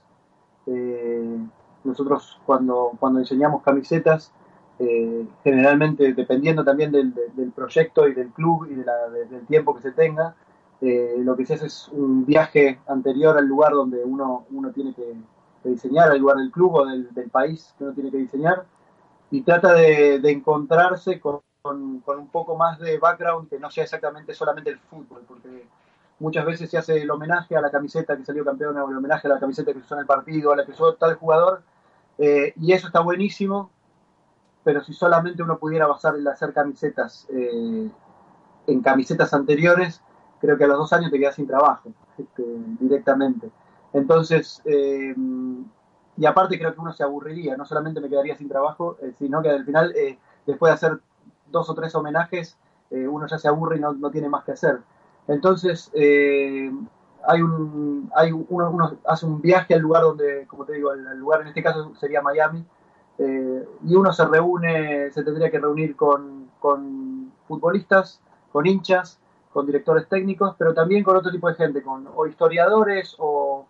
Eh, 0.66 1.36
nosotros 1.84 2.40
cuando, 2.46 2.92
cuando 2.98 3.20
diseñamos 3.20 3.62
camisetas, 3.62 4.32
generalmente 5.42 6.12
dependiendo 6.12 6.62
también 6.62 6.92
del, 6.92 7.14
proyecto 7.54 8.06
y 8.08 8.12
del 8.12 8.28
club 8.28 8.68
y 8.70 8.74
del 8.74 9.46
tiempo 9.46 9.74
que 9.74 9.82
se 9.82 9.92
tenga, 9.92 10.34
eh, 10.80 11.16
lo 11.18 11.36
que 11.36 11.46
se 11.46 11.54
hace 11.54 11.66
es 11.66 11.88
un 11.88 12.26
viaje 12.26 12.78
anterior 12.86 13.38
al 13.38 13.46
lugar 13.46 13.72
donde 13.72 14.04
uno, 14.04 14.44
uno 14.50 14.70
tiene 14.72 14.94
que, 14.94 15.14
diseñar, 15.64 16.10
al 16.10 16.18
lugar 16.18 16.36
del 16.36 16.52
club 16.52 16.74
o 16.74 16.86
del, 16.86 17.08
país 17.32 17.74
que 17.76 17.84
uno 17.84 17.92
tiene 17.92 18.10
que 18.10 18.18
diseñar, 18.18 18.66
y 19.30 19.40
trata 19.42 19.72
de, 19.72 20.16
encontrarse 20.30 21.18
con, 21.18 21.40
un 21.70 22.28
poco 22.30 22.56
más 22.56 22.78
de 22.78 22.98
background 22.98 23.48
que 23.48 23.58
no 23.58 23.70
sea 23.70 23.84
exactamente 23.84 24.34
solamente 24.34 24.70
el 24.70 24.78
fútbol, 24.78 25.22
porque 25.26 25.66
muchas 26.18 26.44
veces 26.44 26.70
se 26.70 26.78
hace 26.78 27.02
el 27.02 27.10
homenaje 27.10 27.56
a 27.56 27.60
la 27.60 27.70
camiseta 27.70 28.16
que 28.16 28.24
salió 28.24 28.44
campeona, 28.44 28.84
o 28.84 28.90
el 28.90 28.96
homenaje 28.96 29.28
a 29.28 29.34
la 29.34 29.40
camiseta 29.40 29.72
que 29.72 29.78
usó 29.78 29.94
en 29.94 30.00
el 30.00 30.06
partido, 30.06 30.52
a 30.52 30.56
la 30.56 30.64
que 30.64 30.72
usó 30.72 30.94
tal 30.94 31.14
jugador, 31.16 31.62
eh, 32.18 32.54
y 32.56 32.72
eso 32.72 32.86
está 32.86 33.00
buenísimo, 33.00 33.70
pero 34.64 34.82
si 34.82 34.92
solamente 34.92 35.42
uno 35.42 35.58
pudiera 35.58 35.86
basar 35.86 36.16
en 36.16 36.26
hacer 36.26 36.52
camisetas 36.52 37.26
eh, 37.30 37.88
en 38.66 38.80
camisetas 38.80 39.32
anteriores, 39.32 40.02
creo 40.40 40.58
que 40.58 40.64
a 40.64 40.66
los 40.66 40.78
dos 40.78 40.92
años 40.92 41.10
te 41.10 41.18
quedas 41.18 41.36
sin 41.36 41.46
trabajo 41.46 41.92
este, 42.18 42.42
directamente. 42.80 43.50
Entonces, 43.92 44.60
eh, 44.64 45.14
y 46.16 46.26
aparte 46.26 46.58
creo 46.58 46.74
que 46.74 46.80
uno 46.80 46.92
se 46.92 47.04
aburriría, 47.04 47.56
no 47.56 47.64
solamente 47.64 48.00
me 48.00 48.08
quedaría 48.08 48.36
sin 48.36 48.48
trabajo, 48.48 48.96
sino 49.18 49.40
que 49.42 49.50
al 49.50 49.64
final, 49.64 49.94
después 50.46 50.70
de 50.70 50.74
hacer 50.74 51.00
dos 51.50 51.68
o 51.70 51.74
tres 51.74 51.94
homenajes, 51.94 52.56
uno 52.90 53.26
ya 53.26 53.38
se 53.38 53.48
aburre 53.48 53.76
y 53.76 53.80
no, 53.80 53.92
no, 53.92 54.10
tiene 54.10 54.28
más 54.28 54.44
que 54.44 54.52
hacer. 54.52 54.78
Entonces, 55.26 55.90
hay 55.94 57.42
un, 57.42 58.10
hay 58.14 58.32
uno, 58.32 58.98
hace 59.06 59.26
un 59.26 59.40
viaje 59.40 59.74
al 59.74 59.80
lugar 59.80 60.02
donde, 60.02 60.46
como 60.46 60.64
te 60.64 60.74
digo, 60.74 60.92
el, 60.92 61.18
lugar 61.18 61.40
en 61.40 61.48
este 61.48 61.62
caso 61.62 61.92
sería 61.96 62.22
Miami, 62.22 62.64
y 63.18 63.94
uno 63.94 64.12
se 64.12 64.24
reúne, 64.26 65.10
se 65.10 65.24
tendría 65.24 65.50
que 65.50 65.58
reunir 65.58 65.96
con, 65.96 66.48
con 66.60 67.32
futbolistas, 67.48 68.20
con 68.52 68.66
hinchas, 68.66 69.18
con 69.52 69.64
directores 69.64 70.06
técnicos, 70.08 70.54
pero 70.58 70.74
también 70.74 71.02
con 71.02 71.16
otro 71.16 71.30
tipo 71.30 71.48
de 71.48 71.54
gente, 71.54 71.82
con 71.82 72.06
o 72.14 72.26
historiadores 72.26 73.16
o, 73.18 73.66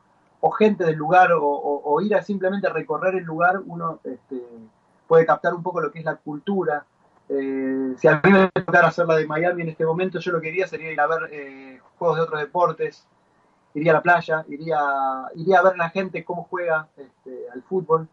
gente 0.59 0.85
del 0.85 0.97
lugar 0.97 1.31
o, 1.33 2.01
ir 2.01 2.15
a 2.15 2.23
simplemente 2.23 2.69
recorrer 2.69 3.17
el 3.17 3.25
lugar, 3.25 3.61
uno 3.67 3.99
este, 4.05 4.41
puede 5.07 5.27
captar 5.27 5.55
un 5.55 5.63
poco 5.63 5.81
lo 5.81 5.91
que 5.91 5.99
es 5.99 6.05
la 6.05 6.17
cultura. 6.17 6.85
Eh, 7.29 7.95
si 7.99 8.09
a 8.09 8.21
mí 8.23 8.31
me 8.31 8.49
tocara 8.51 8.89
hacer 8.89 9.07
la 9.07 9.17
de 9.17 9.27
Miami 9.27 9.63
en 9.63 9.71
este 9.71 9.85
momento, 9.85 10.19
yo 10.21 10.33
lo 10.33 10.41
que 10.41 10.49
iría 10.49 10.67
sería 10.67 10.93
ir 10.93 11.01
a 11.01 11.07
ver 11.07 11.29
eh, 11.33 11.81
juegos 11.99 12.19
de 12.19 12.23
otros 12.23 12.41
deportes, 12.41 13.07
iría 13.75 13.93
a 13.93 13.95
la 13.95 14.03
playa, 14.03 14.45
iría, 14.49 14.79
iría 15.35 15.59
a 15.59 15.63
ver 15.63 15.75
a 15.75 15.77
la 15.77 15.91
gente 15.91 16.25
cómo 16.25 16.45
juega 16.45 16.89
este, 16.97 17.47
al 17.53 17.63
fútbol. 17.63 18.09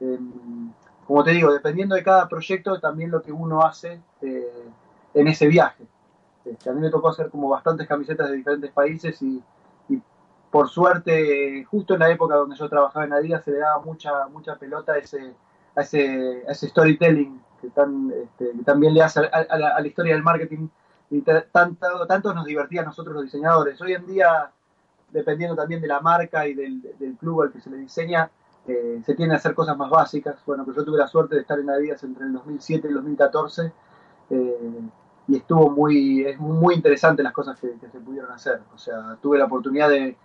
Em, 0.00 0.72
como 1.06 1.22
te 1.22 1.30
digo, 1.30 1.52
dependiendo 1.52 1.94
de 1.94 2.02
cada 2.02 2.28
proyecto, 2.28 2.80
también 2.80 3.10
lo 3.10 3.22
que 3.22 3.30
uno 3.30 3.62
hace 3.62 4.00
eh, 4.22 4.68
en 5.14 5.28
ese 5.28 5.46
viaje. 5.46 5.86
Este, 6.44 6.70
a 6.70 6.72
mí 6.72 6.80
me 6.80 6.90
tocó 6.90 7.08
hacer 7.08 7.30
como 7.30 7.48
bastantes 7.48 7.86
camisetas 7.86 8.30
de 8.30 8.36
diferentes 8.36 8.70
países 8.72 9.20
y, 9.22 9.42
por 10.50 10.68
suerte, 10.68 11.64
justo 11.64 11.94
en 11.94 12.00
la 12.00 12.10
época 12.10 12.36
donde 12.36 12.56
yo 12.56 12.68
trabajaba 12.68 13.04
en 13.04 13.12
Adidas, 13.12 13.44
se 13.44 13.50
le 13.50 13.58
daba 13.58 13.80
mucha, 13.80 14.26
mucha 14.28 14.56
pelota 14.56 14.92
a 14.92 14.98
ese, 14.98 15.34
a 15.74 15.82
ese, 15.82 16.42
ese 16.48 16.68
storytelling 16.68 17.40
que, 17.60 17.70
tan, 17.70 18.10
este, 18.10 18.52
también 18.64 18.94
le 18.94 19.02
hace 19.02 19.20
a, 19.20 19.58
la, 19.58 19.86
historia 19.86 20.14
del 20.14 20.22
marketing 20.22 20.68
y 21.10 21.22
tanto, 21.22 22.34
nos 22.34 22.44
divertía 22.44 22.82
a 22.82 22.84
nosotros 22.84 23.14
los 23.14 23.24
diseñadores. 23.24 23.80
Hoy 23.80 23.94
en 23.94 24.06
día, 24.06 24.50
dependiendo 25.10 25.54
también 25.54 25.80
de 25.80 25.88
la 25.88 26.00
marca 26.00 26.46
y 26.46 26.54
del, 26.54 26.82
club 27.18 27.42
al 27.42 27.52
que 27.52 27.60
se 27.60 27.70
le 27.70 27.76
diseña, 27.76 28.30
eh, 28.66 29.00
se 29.04 29.14
tiene 29.14 29.34
a 29.34 29.36
hacer 29.36 29.54
cosas 29.54 29.76
más 29.76 29.88
básicas. 29.88 30.36
Bueno, 30.44 30.64
pero 30.64 30.78
yo 30.78 30.84
tuve 30.84 30.98
la 30.98 31.06
suerte 31.06 31.36
de 31.36 31.42
estar 31.42 31.58
en 31.60 31.70
Adidas 31.70 32.02
entre 32.02 32.24
el 32.24 32.32
2007 32.32 32.86
y 32.86 32.90
el 32.90 32.96
2014. 32.96 33.72
Eh, 34.30 34.80
y 35.28 35.36
estuvo 35.36 35.70
muy, 35.70 36.24
es 36.24 36.38
muy 36.38 36.74
interesante 36.74 37.22
las 37.22 37.32
cosas 37.32 37.58
que, 37.58 37.74
se 37.90 38.00
pudieron 38.00 38.30
hacer. 38.30 38.60
O 38.74 38.78
sea, 38.78 39.16
tuve 39.20 39.38
la 39.38 39.46
oportunidad 39.46 39.88
de, 39.88 40.16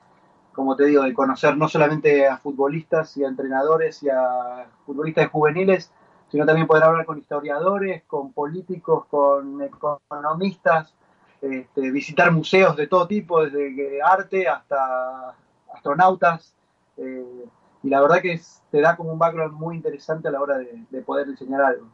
como 0.53 0.75
te 0.75 0.85
digo, 0.85 1.03
de 1.03 1.13
conocer 1.13 1.57
no 1.57 1.67
solamente 1.67 2.27
a 2.27 2.37
futbolistas 2.37 3.17
y 3.17 3.23
a 3.23 3.27
entrenadores 3.27 4.03
y 4.03 4.09
a 4.09 4.67
futbolistas 4.85 5.29
juveniles, 5.29 5.91
sino 6.31 6.45
también 6.45 6.67
poder 6.67 6.83
hablar 6.83 7.05
con 7.05 7.17
historiadores, 7.17 8.03
con 8.07 8.31
políticos, 8.31 9.05
con 9.09 9.61
economistas, 9.61 10.93
este, 11.41 11.91
visitar 11.91 12.31
museos 12.31 12.75
de 12.77 12.87
todo 12.87 13.07
tipo, 13.07 13.43
desde 13.43 14.01
arte 14.01 14.47
hasta 14.47 15.35
astronautas. 15.73 16.55
Eh, 16.97 17.45
y 17.83 17.89
la 17.89 18.01
verdad 18.01 18.21
que 18.21 18.39
te 18.69 18.81
da 18.81 18.95
como 18.95 19.11
un 19.11 19.19
background 19.19 19.53
muy 19.53 19.75
interesante 19.75 20.27
a 20.27 20.31
la 20.31 20.41
hora 20.41 20.57
de 20.57 21.01
poder 21.01 21.27
diseñar 21.27 21.61
algo. 21.61 21.87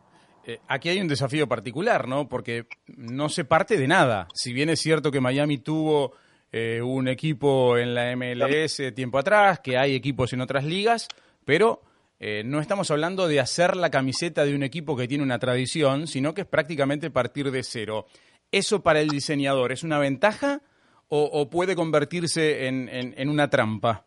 Eh, 0.47 0.62
aquí 0.69 0.88
hay 0.88 1.02
un 1.02 1.10
desafío 1.10 1.45
particular, 1.45 2.08
¿no? 2.08 2.30
Porque 2.30 2.67
no 2.88 3.28
se 3.28 3.43
parte 3.43 3.78
de 3.78 3.86
nada. 3.86 4.30
Si 4.34 4.54
bien 4.54 4.69
es 4.69 4.80
cierto 4.80 5.12
que 5.12 5.19
Miami 5.19 5.58
tuvo 5.58 6.13
eh, 6.54 6.82
un 6.82 7.10
equipo 7.10 7.78
en 7.78 7.93
la 7.93 8.15
MLS 8.15 8.82
tiempo 8.95 9.17
atrás, 9.19 9.60
que 9.60 9.78
hay 9.78 9.93
equipos 9.93 10.32
en 10.32 10.39
otras 10.39 10.63
ligas, 10.63 11.10
pero 11.43 11.82
eh, 12.20 12.44
no 12.44 12.60
estamos 12.60 12.90
hablando 12.90 13.28
de 13.28 13.40
hacer 13.40 13.76
la 13.76 13.92
camiseta 13.92 14.44
de 14.44 14.56
un 14.56 14.64
equipo 14.64 14.96
que 14.96 15.08
tiene 15.08 15.24
una 15.24 15.40
tradición, 15.40 16.08
sino 16.08 16.34
que 16.34 16.42
es 16.42 16.48
prácticamente 16.48 17.12
partir 17.12 17.52
de 17.52 17.64
cero. 17.64 18.06
¿Eso 18.52 18.82
para 18.82 19.02
el 19.02 19.10
diseñador 19.10 19.72
es 19.72 19.84
una 19.84 20.00
ventaja 20.00 20.62
o, 21.10 21.50
puede 21.50 21.76
convertirse 21.76 22.68
en, 22.68 23.30
una 23.30 23.50
trampa? 23.50 24.06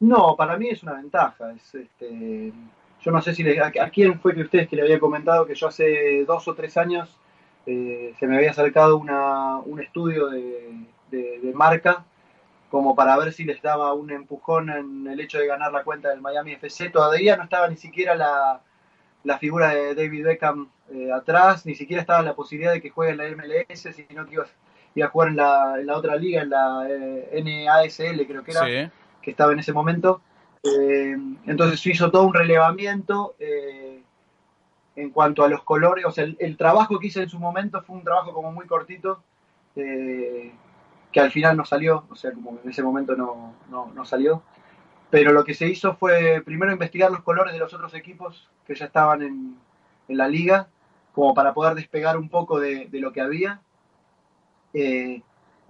No, 0.00 0.36
para 0.36 0.56
mí 0.56 0.68
es 0.68 0.82
una 0.84 0.94
ventaja. 0.94 1.52
Es, 1.52 1.74
este, 1.74 2.52
yo 3.00 3.10
no 3.10 3.20
sé 3.22 3.34
si 3.34 3.44
a, 3.58 3.90
quién 3.90 4.20
fue 4.20 4.34
que 4.34 4.42
ustedes 4.42 4.68
que 4.68 4.76
le 4.76 4.82
había 4.82 5.00
comentado 5.00 5.46
que 5.46 5.54
yo 5.54 5.68
hace 5.68 6.24
dos 6.24 6.46
o 6.48 6.54
tres 6.54 6.76
años 6.76 7.18
eh, 7.66 8.14
se 8.18 8.26
me 8.26 8.36
había 8.36 8.50
acercado 8.50 8.96
un 8.96 9.80
estudio 9.80 10.28
de, 10.28 11.52
marca 11.54 12.04
como 12.70 12.94
para 12.94 13.16
ver 13.16 13.32
si 13.32 13.44
les 13.44 13.62
daba 13.62 13.94
un 13.94 14.10
empujón 14.10 14.70
en 14.70 15.06
el 15.06 15.20
hecho 15.20 15.38
de 15.38 15.46
ganar 15.46 15.72
la 15.72 15.84
cuenta 15.84 16.10
del 16.10 16.20
Miami 16.20 16.52
FC. 16.52 16.90
Todavía 16.90 17.36
no 17.36 17.44
estaba 17.44 17.68
ni 17.68 17.76
siquiera 17.76 18.14
la, 18.14 18.60
figura 19.38 19.74
de 19.74 19.94
David 19.94 20.24
Beckham 20.24 20.68
eh, 20.92 21.10
atrás, 21.12 21.66
ni 21.66 21.74
siquiera 21.74 22.00
estaba 22.00 22.22
la 22.22 22.34
posibilidad 22.34 22.72
de 22.72 22.80
que 22.80 22.90
juegue 22.90 23.12
en 23.12 23.18
la 23.18 23.28
MLS, 23.36 23.88
sino 23.94 24.26
que 24.26 24.34
iba, 24.34 24.46
iba 24.94 25.06
a 25.06 25.10
jugar 25.10 25.28
en 25.28 25.36
la, 25.36 25.76
en 25.78 25.86
la, 25.86 25.96
otra 25.96 26.16
liga, 26.16 26.42
en 26.42 26.50
la 26.50 26.86
eh, 26.88 27.42
NASL 27.42 28.26
creo 28.26 28.44
que 28.44 28.52
era, 28.52 28.90
que 29.22 29.30
estaba 29.30 29.52
en 29.52 29.58
ese 29.58 29.72
momento. 29.72 30.20
Eh, 30.62 31.16
entonces 31.46 31.80
se 31.80 31.90
hizo 31.90 32.10
todo 32.10 32.24
un 32.24 32.34
relevamiento 32.34 33.34
eh, 33.38 34.02
en 34.96 35.10
cuanto 35.10 35.44
a 35.44 35.48
los 35.48 35.62
colores, 35.62 36.04
o 36.04 36.10
sea, 36.10 36.24
el, 36.24 36.56
trabajo 36.56 36.98
que 36.98 37.06
hice 37.06 37.22
en 37.22 37.28
su 37.28 37.38
momento 37.38 37.80
fue 37.82 37.96
un 37.96 38.02
trabajo 38.02 38.32
como 38.32 38.50
muy 38.50 38.66
cortito, 38.66 39.22
eh, 39.76 40.52
que 41.12 41.20
al 41.20 41.30
final 41.30 41.56
no 41.56 41.64
salió, 41.64 42.04
o 42.10 42.16
sea, 42.16 42.32
como 42.32 42.58
en 42.62 42.70
ese 42.70 42.82
momento 42.82 43.16
no, 43.16 43.54
no, 43.70 44.04
salió. 44.04 44.42
Pero 45.10 45.32
lo 45.32 45.44
que 45.44 45.54
se 45.54 45.66
hizo 45.66 45.94
fue 45.94 46.42
primero 46.44 46.72
investigar 46.72 47.10
los 47.10 47.22
colores 47.22 47.54
de 47.54 47.58
los 47.58 47.72
otros 47.72 47.94
equipos 47.94 48.48
que 48.66 48.74
ya 48.74 48.86
estaban 48.86 49.22
en, 49.22 49.56
en 50.08 50.16
la 50.16 50.28
liga, 50.28 50.68
como 51.14 51.34
para 51.34 51.54
poder 51.54 51.74
despegar 51.74 52.18
un 52.18 52.28
poco 52.28 52.60
de, 52.60 52.86
de 52.86 53.00
lo 53.00 53.12
que 53.12 53.20
había. 53.20 53.60
y 54.72 55.22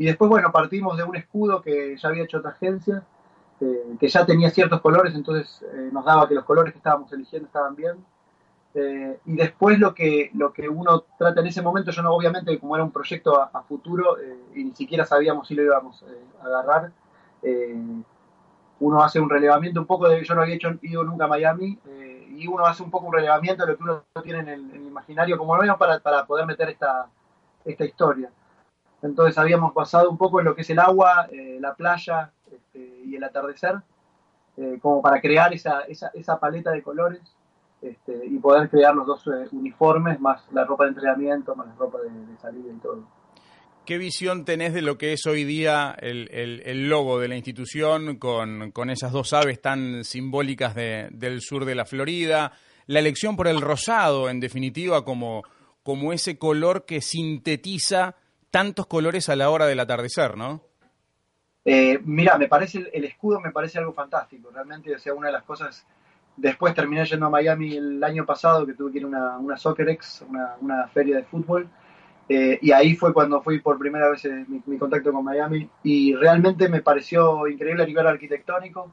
después, 0.05 0.29
bueno, 0.29 0.53
partimos 0.53 0.97
de 0.97 1.05
un 1.05 1.17
escudo 1.17 1.63
que 1.63 1.97
ya 1.97 2.09
había 2.09 2.25
hecho 2.25 2.39
otra 2.39 2.51
agencia, 2.51 3.05
que 3.99 4.09
ya 4.09 4.25
tenía 4.25 4.51
ciertos 4.51 4.81
colores, 4.81 5.15
entonces 5.15 5.65
eh, 5.75 5.91
nos 5.93 6.05
daba 6.05 6.29
que 6.29 6.35
los 6.35 6.45
colores 6.45 6.73
que 6.73 6.79
estábamos 6.79 7.13
eligiendo 7.13 7.47
estaban 7.47 7.75
bien. 7.75 7.97
Eh, 8.75 9.19
y 9.27 9.37
después 9.37 9.79
lo 9.79 9.95
que, 9.95 10.31
lo 10.35 10.53
que 10.53 10.69
uno 10.69 11.05
trata 11.19 11.41
en 11.41 11.47
ese 11.47 11.63
momento, 11.63 11.91
yo 11.91 12.03
no, 12.03 12.13
obviamente, 12.13 12.59
como 12.59 12.77
era 12.77 12.85
un 12.85 12.91
proyecto 12.91 13.41
a, 13.41 13.63
futuro 13.63 14.19
eh, 14.19 14.37
y 14.55 14.65
ni 14.65 14.75
siquiera 14.75 15.05
sabíamos 15.05 15.49
si 15.49 15.55
lo 15.55 15.63
íbamos 15.63 16.05
a 16.43 16.47
agarrar, 16.47 16.93
uno 18.81 19.03
hace 19.03 19.21
un 19.21 19.31
relevamiento 19.31 19.81
un 19.81 19.87
poco 19.87 20.09
de, 20.09 20.25
yo 20.25 20.35
no 20.35 20.43
había 20.43 20.59
ido 20.83 21.05
nunca 21.05 21.25
a 21.25 21.29
Miami, 21.29 21.79
y 22.31 22.47
uno 22.47 22.67
hace 22.67 22.83
un 22.83 22.91
poco 22.91 23.07
un 23.07 23.13
relevamiento 23.13 23.65
de 23.65 23.73
lo 23.73 23.79
que 23.79 23.83
uno 23.83 24.05
tiene 24.23 24.41
en 24.41 24.49
el, 24.49 24.87
imaginario, 24.87 25.39
como 25.39 25.57
lo 25.57 25.63
menos 25.63 25.77
para, 25.77 25.99
para 26.01 26.27
poder 26.27 26.47
meter 26.47 26.69
esta, 26.69 27.09
esta 27.65 27.85
historia. 27.85 28.31
Entonces 29.03 29.39
habíamos 29.39 29.73
basado 29.75 30.11
un 30.11 30.19
poco 30.19 30.41
en 30.41 30.47
lo 30.47 30.55
que 30.55 30.63
es 30.63 30.71
el 30.71 30.79
agua, 30.79 31.29
la 31.61 31.75
playa 31.75 32.33
este, 32.51 33.03
y 33.05 33.17
el 33.17 33.25
atardecer, 33.25 33.81
eh, 34.57 34.79
como 34.83 35.01
para 35.01 35.21
crear 35.21 35.53
esa, 35.55 35.83
esa, 35.83 36.11
esa 36.15 36.41
paleta 36.41 36.73
de 36.73 36.83
colores 36.83 37.21
este, 37.83 38.27
y 38.27 38.39
poder 38.39 38.69
crear 38.69 38.95
los 38.95 39.07
dos 39.07 39.27
eh, 39.27 39.49
uniformes, 39.53 40.21
más 40.21 40.43
la 40.53 40.65
ropa 40.65 40.85
de 40.85 40.91
entrenamiento, 40.91 41.55
más 41.55 41.69
la 41.69 41.75
ropa 41.75 41.99
de, 42.01 42.11
salida 42.41 42.73
y 42.73 42.81
todo. 42.81 43.07
¿Qué 43.85 43.97
visión 43.97 44.45
tenés 44.45 44.75
de 44.75 44.83
lo 44.83 44.99
que 44.99 45.15
es 45.15 45.25
hoy 45.27 45.45
día 45.45 45.97
el, 45.99 46.29
el, 46.31 46.89
logo 46.89 47.19
de 47.19 47.29
la 47.29 47.37
institución 47.37 48.17
con, 48.19 48.71
con, 48.73 48.91
esas 48.91 49.13
dos 49.13 49.33
aves 49.33 49.63
tan 49.63 50.05
simbólicas 50.05 50.75
de, 50.75 51.09
del 51.11 51.41
sur 51.41 51.65
de 51.65 51.75
la 51.75 51.87
Florida? 51.87 52.53
La 52.87 52.99
elección 52.99 53.35
por 53.35 53.49
el 53.49 53.63
rosado, 53.63 54.29
en 54.29 54.41
definitiva, 54.41 55.05
como, 55.05 55.43
como 55.83 56.13
ese 56.13 56.39
color 56.39 56.85
que 56.85 57.01
sintetiza 57.01 58.17
tantos 58.51 58.87
colores 58.87 59.29
a 59.29 59.37
la 59.37 59.51
hora 59.51 59.67
del 59.67 59.81
atardecer, 59.81 60.37
¿no? 60.37 60.63
Eh, 61.65 62.01
mira, 62.05 62.39
me 62.39 62.49
parece 62.49 62.89
el, 62.93 63.05
escudo 63.05 63.41
me 63.41 63.51
parece 63.51 63.79
algo 63.79 63.93
fantástico, 63.93 64.51
realmente, 64.51 64.95
o 64.95 64.99
sea, 64.99 65.13
una 65.13 65.27
de 65.27 65.35
las 65.35 65.45
cosas, 65.45 65.87
después 66.39 66.75
terminé 66.75 67.05
yendo 67.05 67.27
a 67.27 67.31
Miami 67.31 67.77
el 67.77 68.03
año 68.03 68.25
pasado, 68.25 68.65
que 68.65 68.75
tuve 68.75 68.93
que 68.93 68.99
ir 68.99 69.05
a 69.05 69.09
una, 69.09 69.39
una 69.39 69.57
SoccerX, 69.57 70.25
una, 70.61 70.89
feria 70.89 71.17
de 71.17 71.25
fútbol, 71.25 71.69
eh, 72.29 72.59
y 72.63 72.73
ahí 72.73 72.95
fue 72.95 73.13
cuando 73.13 73.43
fui 73.43 73.61
por 73.61 73.79
primera 73.79 74.11
vez 74.11 74.25
en 74.25 74.47
mi, 74.67 74.79
contacto 74.79 75.13
con 75.13 75.25
Miami, 75.25 75.69
y 75.83 76.15
realmente 76.15 76.69
me 76.69 76.81
pareció 76.81 77.47
increíble 77.47 77.83
a 77.83 77.87
nivel 77.87 78.07
arquitectónico, 78.07 78.91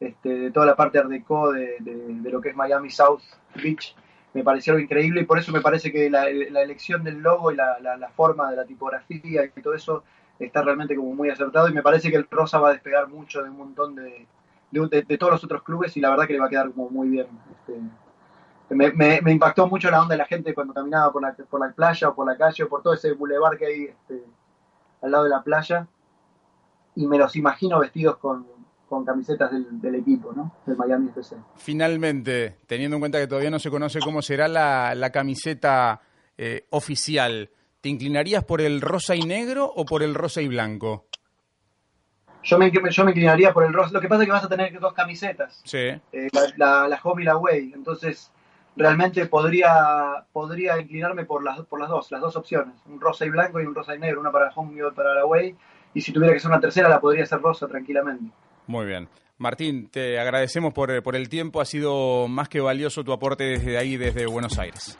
este, 0.00 0.50
toda 0.50 0.66
la 0.66 0.76
parte 0.76 0.98
art 0.98 1.08
deco 1.08 1.52
de, 1.52 1.78
lo 2.24 2.40
que 2.40 2.50
es 2.50 2.56
Miami 2.56 2.90
South 2.90 3.22
Beach, 3.54 3.94
me 4.32 4.42
pareció 4.42 4.78
increíble, 4.78 5.20
y 5.20 5.24
por 5.24 5.38
eso 5.38 5.52
me 5.52 5.60
parece 5.60 5.92
que 5.92 6.10
la, 6.10 6.28
elección 6.28 7.04
del 7.04 7.18
logo 7.20 7.52
y 7.52 7.56
la, 7.56 7.78
la 7.80 8.08
forma 8.08 8.50
de 8.50 8.56
la 8.56 8.64
tipografía 8.64 9.44
y 9.44 9.62
todo 9.62 9.74
eso 9.74 10.02
está 10.40 10.62
realmente 10.62 10.96
como 10.96 11.14
muy 11.14 11.30
acertado. 11.30 11.68
Y 11.68 11.72
me 11.72 11.82
parece 11.82 12.10
que 12.10 12.16
el 12.16 12.26
Rosa 12.28 12.58
va 12.58 12.70
a 12.70 12.72
despegar 12.72 13.08
mucho 13.08 13.44
de 13.44 13.50
un 13.50 13.56
montón 13.56 13.94
de, 13.94 14.26
de, 14.74 15.18
todos 15.18 15.32
los 15.32 15.44
otros 15.44 15.62
clubes 15.62 15.96
y 15.96 16.00
la 16.00 16.10
verdad 16.10 16.26
que 16.26 16.34
le 16.34 16.40
va 16.40 16.46
a 16.46 16.50
quedar 16.50 16.70
como 16.72 16.90
muy 16.90 17.08
bien. 17.08 17.26
Este, 17.52 17.80
me, 18.70 18.92
me, 18.92 19.32
impactó 19.32 19.66
mucho 19.68 19.90
la 19.90 20.02
onda 20.02 20.14
de 20.14 20.18
la 20.18 20.26
gente 20.26 20.54
cuando 20.54 20.74
caminaba 20.74 21.12
por 21.12 21.22
la, 21.22 21.32
por 21.32 21.60
la 21.60 21.72
playa 21.72 22.08
o 22.08 22.14
por 22.14 22.26
la 22.26 22.36
calle 22.36 22.64
o 22.64 22.68
por 22.68 22.82
todo 22.82 22.94
ese 22.94 23.12
bulevar 23.12 23.56
que 23.56 23.66
hay 23.66 23.84
este, 23.84 24.24
al 25.02 25.10
lado 25.10 25.24
de 25.24 25.30
la 25.30 25.42
playa 25.42 25.86
y 26.96 27.06
me 27.06 27.18
los 27.18 27.34
imagino 27.36 27.78
vestidos 27.78 28.16
con, 28.18 28.46
camisetas 29.04 29.50
del, 29.50 29.94
equipo, 29.96 30.32
¿no? 30.32 30.52
Del 30.64 30.76
Miami 30.76 31.08
FC. 31.08 31.34
Finalmente, 31.56 32.58
teniendo 32.68 32.96
en 32.96 33.00
cuenta 33.00 33.18
que 33.18 33.26
todavía 33.26 33.50
no 33.50 33.58
se 33.58 33.68
conoce 33.68 33.98
cómo 33.98 34.22
será 34.22 34.46
la, 34.46 34.94
la 34.94 35.10
camiseta 35.10 36.00
eh, 36.38 36.68
oficial, 36.70 37.50
¿Te 37.84 37.90
inclinarías 37.90 38.42
por 38.44 38.62
el 38.62 38.80
rosa 38.80 39.14
y 39.14 39.20
negro 39.20 39.70
o 39.70 39.84
por 39.84 40.02
el 40.02 40.14
rosa 40.14 40.40
y 40.40 40.48
blanco? 40.48 41.04
Yo 42.44 42.58
me, 42.58 42.70
yo 42.70 43.04
me 43.04 43.10
inclinaría 43.10 43.52
por 43.52 43.64
el 43.64 43.72
rosa. 43.72 43.92
Lo 43.92 44.00
que 44.00 44.08
pasa 44.08 44.22
es 44.22 44.26
que 44.26 44.32
vas 44.32 44.44
a 44.44 44.48
tener 44.48 44.78
dos 44.78 44.92
camisetas. 44.92 45.60
Sí. 45.64 45.78
Eh, 45.78 46.28
la, 46.56 46.88
la, 46.88 47.00
home 47.02 47.22
y 47.22 47.24
la 47.24 47.32
away. 47.32 47.72
Entonces, 47.74 48.30
realmente 48.76 49.26
podría, 49.26 50.24
podría 50.32 50.78
inclinarme 50.78 51.24
por 51.24 51.42
las, 51.42 51.60
por 51.62 51.80
las 51.80 51.88
dos, 51.88 52.10
las 52.12 52.20
dos 52.20 52.36
opciones. 52.36 52.74
Un 52.86 53.00
rosa 53.00 53.24
y 53.24 53.30
blanco 53.30 53.60
y 53.60 53.66
un 53.66 53.74
rosa 53.74 53.94
y 53.94 53.98
negro. 53.98 54.20
Una 54.20 54.30
para 54.30 54.46
la 54.46 54.52
home 54.54 54.76
y 54.76 54.82
otra 54.82 55.04
para 55.04 55.14
la 55.14 55.20
away. 55.22 55.56
Y 55.94 56.00
si 56.00 56.12
tuviera 56.12 56.34
que 56.34 56.40
ser 56.40 56.50
una 56.50 56.60
tercera, 56.60 56.88
la 56.88 57.00
podría 57.00 57.24
ser 57.24 57.40
rosa 57.40 57.66
tranquilamente. 57.66 58.30
Muy 58.66 58.84
bien. 58.84 59.08
Martín, 59.38 59.88
te 59.88 60.18
agradecemos 60.18 60.72
por, 60.74 61.02
por 61.02 61.16
el 61.16 61.28
tiempo. 61.28 61.60
Ha 61.60 61.64
sido 61.64 62.28
más 62.28 62.48
que 62.48 62.60
valioso 62.60 63.04
tu 63.04 63.12
aporte 63.12 63.44
desde 63.44 63.78
ahí, 63.78 63.96
desde 63.96 64.26
Buenos 64.26 64.58
Aires. 64.58 64.96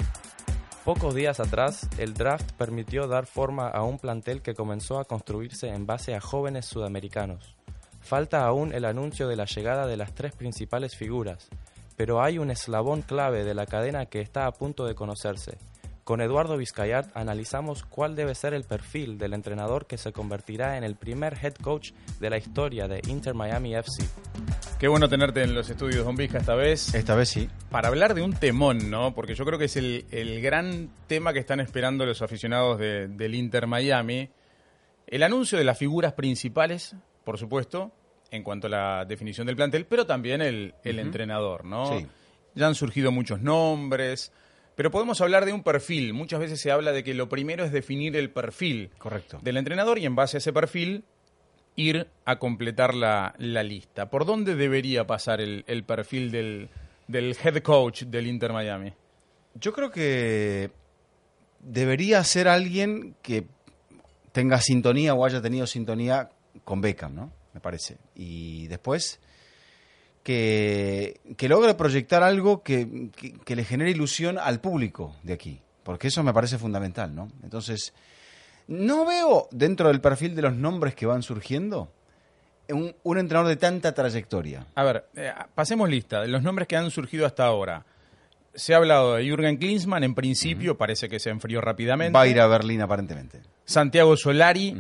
Pocos 0.85 1.15
días 1.15 1.41
atrás, 1.41 1.89
el 1.97 2.13
draft 2.13 2.53
permitió 2.59 3.09
dar 3.09 3.25
forma 3.25 3.69
a 3.69 3.83
un 3.85 3.99
plantel 3.99 4.43
que 4.43 4.53
comenzó 4.53 4.99
a 4.99 5.07
construirse 5.07 5.69
en 5.69 5.87
base 5.87 6.15
a 6.15 6.21
jóvenes 6.21 6.67
sudamericanos. 6.67 7.57
Falta 8.03 8.45
aún 8.45 8.75
el 8.75 8.85
anuncio 8.85 9.27
de 9.27 9.37
la 9.37 9.47
llegada 9.47 9.87
de 9.87 9.97
las 9.97 10.15
tres 10.15 10.37
principales 10.37 10.95
figuras, 10.95 11.49
pero 11.97 12.23
hay 12.23 12.39
un 12.39 12.51
eslabón 12.51 13.01
clave 13.01 13.45
de 13.45 13.55
la 13.55 13.65
cadena 13.65 14.05
que 14.05 14.21
está 14.21 14.45
a 14.45 14.53
punto 14.53 14.85
de 14.85 14.95
conocerse, 14.95 15.57
con 16.05 16.21
Eduardo 16.21 16.59
Vizcayat 16.59 17.17
analizamos 17.17 17.85
cuál 17.85 18.15
debe 18.15 18.35
ser 18.35 18.53
el 18.53 18.65
perfil 18.65 19.17
del 19.17 19.33
entrenador 19.33 19.87
que 19.87 19.97
se 19.97 20.13
convertirá 20.13 20.77
en 20.77 20.85
el 20.85 20.97
primer 20.97 21.39
head 21.43 21.55
coach 21.55 21.93
de 22.21 22.31
la 22.31 22.37
historia 22.37 22.87
de 22.87 23.01
Inter 23.09 23.35
Miami 23.35 23.75
FC. 23.75 24.07
Qué 24.79 24.87
bueno 24.87 25.09
tenerte 25.09 25.43
en 25.43 25.55
los 25.55 25.69
estudios, 25.71 26.05
Don 26.05 26.15
Vizca, 26.15 26.39
esta 26.39 26.55
vez. 26.55 26.95
Esta 26.95 27.15
vez 27.15 27.31
sí. 27.31 27.49
Para 27.71 27.89
hablar 27.89 28.15
de 28.15 28.21
un 28.21 28.35
temón, 28.35 28.91
¿no? 28.91 29.15
Porque 29.15 29.35
yo 29.35 29.47
creo 29.47 29.59
que 29.59 29.65
es 29.65 29.77
el, 29.77 30.41
gran 30.43 30.91
tema 31.07 31.33
que 31.33 31.39
están 31.39 31.61
esperando 31.61 32.05
los 32.05 32.21
aficionados 32.21 32.79
del 32.79 33.35
Inter 33.35 33.67
Miami. 33.67 34.29
El 35.07 35.23
anuncio 35.23 35.57
de 35.57 35.65
las 35.65 35.79
figuras 35.79 36.13
principales, 36.13 36.95
por 37.25 37.39
supuesto, 37.39 37.93
en 38.31 38.43
cuanto 38.43 38.67
a 38.67 38.71
la 38.71 39.05
definición 39.07 39.47
del 39.47 39.57
plantel, 39.57 39.87
pero 39.87 40.05
también 40.05 40.43
el, 40.43 40.75
entrenador, 40.85 41.65
¿no? 41.65 41.99
Sí. 41.99 42.07
Ya 42.55 42.67
han 42.67 42.75
surgido 42.75 43.11
muchos 43.11 43.41
nombres. 43.41 44.33
Pero 44.75 44.91
podemos 44.91 45.21
hablar 45.21 45.45
de 45.45 45.53
un 45.53 45.63
perfil. 45.63 46.13
Muchas 46.15 46.41
veces 46.41 46.61
se 46.61 46.71
habla 46.71 46.93
de 46.93 47.05
que 47.05 47.15
lo 47.15 47.29
primero 47.29 47.65
es 47.65 47.73
definir 47.73 48.17
el 48.17 48.31
perfil 48.31 48.91
Correcto. 48.99 49.39
del 49.43 49.57
entrenador 49.57 49.99
y 49.99 50.07
en 50.07 50.17
base 50.17 50.37
a 50.37 50.39
ese 50.39 50.53
perfil 50.53 51.05
ir 51.77 52.09
a 52.25 52.39
completar 52.39 52.95
la, 52.95 53.35
lista. 53.39 54.11
¿Por 54.11 54.25
dónde 54.25 54.55
debería 54.55 55.07
pasar 55.07 55.41
el, 55.41 55.85
perfil 55.85 56.31
del, 56.31 56.69
del 57.09 57.37
head 57.43 57.63
coach 57.63 58.03
del 58.05 58.27
Inter 58.27 58.53
Miami? 58.53 58.93
Yo 59.55 59.73
creo 59.73 59.91
que 59.91 60.71
debería 61.61 62.23
ser 62.25 62.49
alguien 62.49 63.17
que 63.23 63.47
tenga 64.33 64.61
sintonía 64.61 65.15
o 65.15 65.25
haya 65.25 65.41
tenido 65.41 65.67
sintonía 65.67 66.29
con 66.65 66.81
Beckham, 66.81 67.15
¿no? 67.15 67.33
Me 67.53 67.61
parece. 67.61 67.99
Y 68.17 68.67
después 68.67 69.21
que, 70.25 71.21
logre 71.49 71.75
proyectar 71.75 72.23
algo 72.25 72.63
que, 72.63 73.11
le 73.47 73.65
genere 73.65 73.91
ilusión 73.91 74.39
al 74.39 74.61
público 74.61 75.15
de 75.23 75.35
aquí, 75.35 75.61
porque 75.85 76.09
eso 76.09 76.25
me 76.25 76.33
parece 76.33 76.59
fundamental, 76.59 77.15
¿no? 77.15 77.29
Entonces, 77.45 77.93
no 78.67 79.05
veo 79.05 79.47
dentro 79.53 79.89
del 79.89 80.01
perfil 80.01 80.35
de 80.35 80.43
los 80.43 80.55
nombres 80.55 80.95
que 80.95 81.07
van 81.07 81.23
surgiendo 81.23 81.93
un, 82.71 83.19
entrenador 83.19 83.49
de 83.49 83.57
tanta 83.57 83.93
trayectoria. 83.93 84.67
A 84.75 84.83
ver, 84.83 85.05
eh, 85.15 85.31
pasemos 85.55 85.89
lista 85.89 86.23
de 86.23 86.29
los 86.29 86.43
nombres 86.43 86.67
que 86.67 86.77
han 86.77 86.91
surgido 86.91 87.27
hasta 87.27 87.45
ahora. 87.45 87.85
Se 88.55 88.73
ha 88.73 88.79
hablado 88.79 89.15
de 89.15 89.25
Jürgen 89.25 89.59
Klinsmann, 89.59 90.05
en 90.05 90.15
principio, 90.15 90.79
parece 90.79 91.09
que 91.09 91.19
se 91.19 91.29
enfrió 91.29 91.61
rápidamente. 91.61 92.15
Va 92.15 92.23
a 92.23 92.29
ir 92.29 92.41
a 92.41 92.47
Berlín 92.47 92.81
aparentemente. 92.81 93.43
Santiago 93.67 94.17
Solari, 94.17 94.75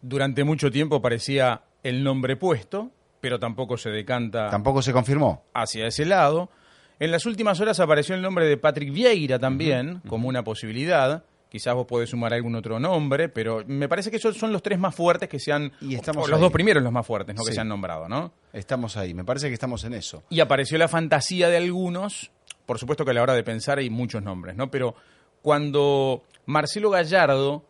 durante 0.00 0.42
mucho 0.42 0.70
tiempo 0.70 1.00
parecía 1.00 1.62
el 1.82 2.02
nombre 2.02 2.36
puesto 2.36 2.90
pero 3.20 3.38
tampoco 3.38 3.76
se 3.76 3.90
decanta. 3.90 4.48
Tampoco 4.50 4.82
se 4.82 4.92
confirmó. 4.92 5.44
Hacia 5.54 5.86
ese 5.86 6.04
lado. 6.04 6.50
En 6.98 7.10
las 7.10 7.24
últimas 7.24 7.60
horas 7.60 7.80
apareció 7.80 8.14
el 8.14 8.22
nombre 8.22 8.46
de 8.46 8.56
Patrick 8.56 8.92
Vieira 8.92 9.38
también, 9.38 10.02
como 10.06 10.28
una 10.28 10.44
posibilidad. 10.44 11.24
Quizás 11.48 11.74
vos 11.74 11.86
podés 11.86 12.10
sumar 12.10 12.32
algún 12.32 12.54
otro 12.54 12.78
nombre, 12.78 13.28
pero 13.28 13.64
me 13.66 13.88
parece 13.88 14.10
que 14.10 14.18
esos 14.18 14.36
son 14.36 14.52
los 14.52 14.62
tres 14.62 14.78
más 14.78 14.94
fuertes 14.94 15.28
que 15.28 15.40
se 15.40 15.50
han. 15.50 15.72
Y 15.80 15.94
estamos 15.94 16.28
los 16.28 16.38
dos 16.38 16.52
primeros 16.52 16.82
los 16.82 16.92
más 16.92 17.06
fuertes, 17.06 17.34
¿no? 17.34 17.42
Que 17.42 17.52
se 17.52 17.60
han 17.60 17.68
nombrado, 17.68 18.08
¿no? 18.08 18.32
Estamos 18.52 18.96
ahí, 18.96 19.14
me 19.14 19.24
parece 19.24 19.48
que 19.48 19.54
estamos 19.54 19.82
en 19.84 19.94
eso. 19.94 20.22
Y 20.28 20.40
apareció 20.40 20.78
la 20.78 20.88
fantasía 20.88 21.48
de 21.48 21.56
algunos. 21.56 22.30
Por 22.66 22.78
supuesto 22.78 23.04
que 23.04 23.10
a 23.10 23.14
la 23.14 23.22
hora 23.22 23.34
de 23.34 23.42
pensar 23.42 23.78
hay 23.78 23.90
muchos 23.90 24.22
nombres, 24.22 24.54
¿no? 24.54 24.70
Pero 24.70 24.94
cuando 25.42 26.22
Marcelo 26.46 26.90
Gallardo 26.90 27.64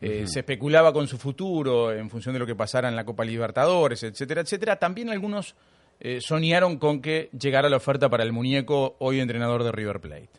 eh, 0.00 0.24
se 0.26 0.40
especulaba 0.40 0.92
con 0.92 1.08
su 1.08 1.16
futuro 1.16 1.92
en 1.92 2.10
función 2.10 2.34
de 2.34 2.38
lo 2.38 2.46
que 2.46 2.54
pasara 2.54 2.88
en 2.88 2.96
la 2.96 3.04
Copa 3.04 3.24
Libertadores, 3.24 4.02
etcétera, 4.02 4.42
etcétera. 4.42 4.76
También 4.76 5.08
algunos 5.10 5.54
eh, 6.00 6.20
soñaron 6.20 6.78
con 6.78 7.00
que 7.00 7.30
llegara 7.38 7.68
la 7.68 7.78
oferta 7.78 8.08
para 8.10 8.22
el 8.22 8.32
muñeco, 8.32 8.96
hoy 8.98 9.20
entrenador 9.20 9.64
de 9.64 9.72
River 9.72 10.00
Plate. 10.00 10.30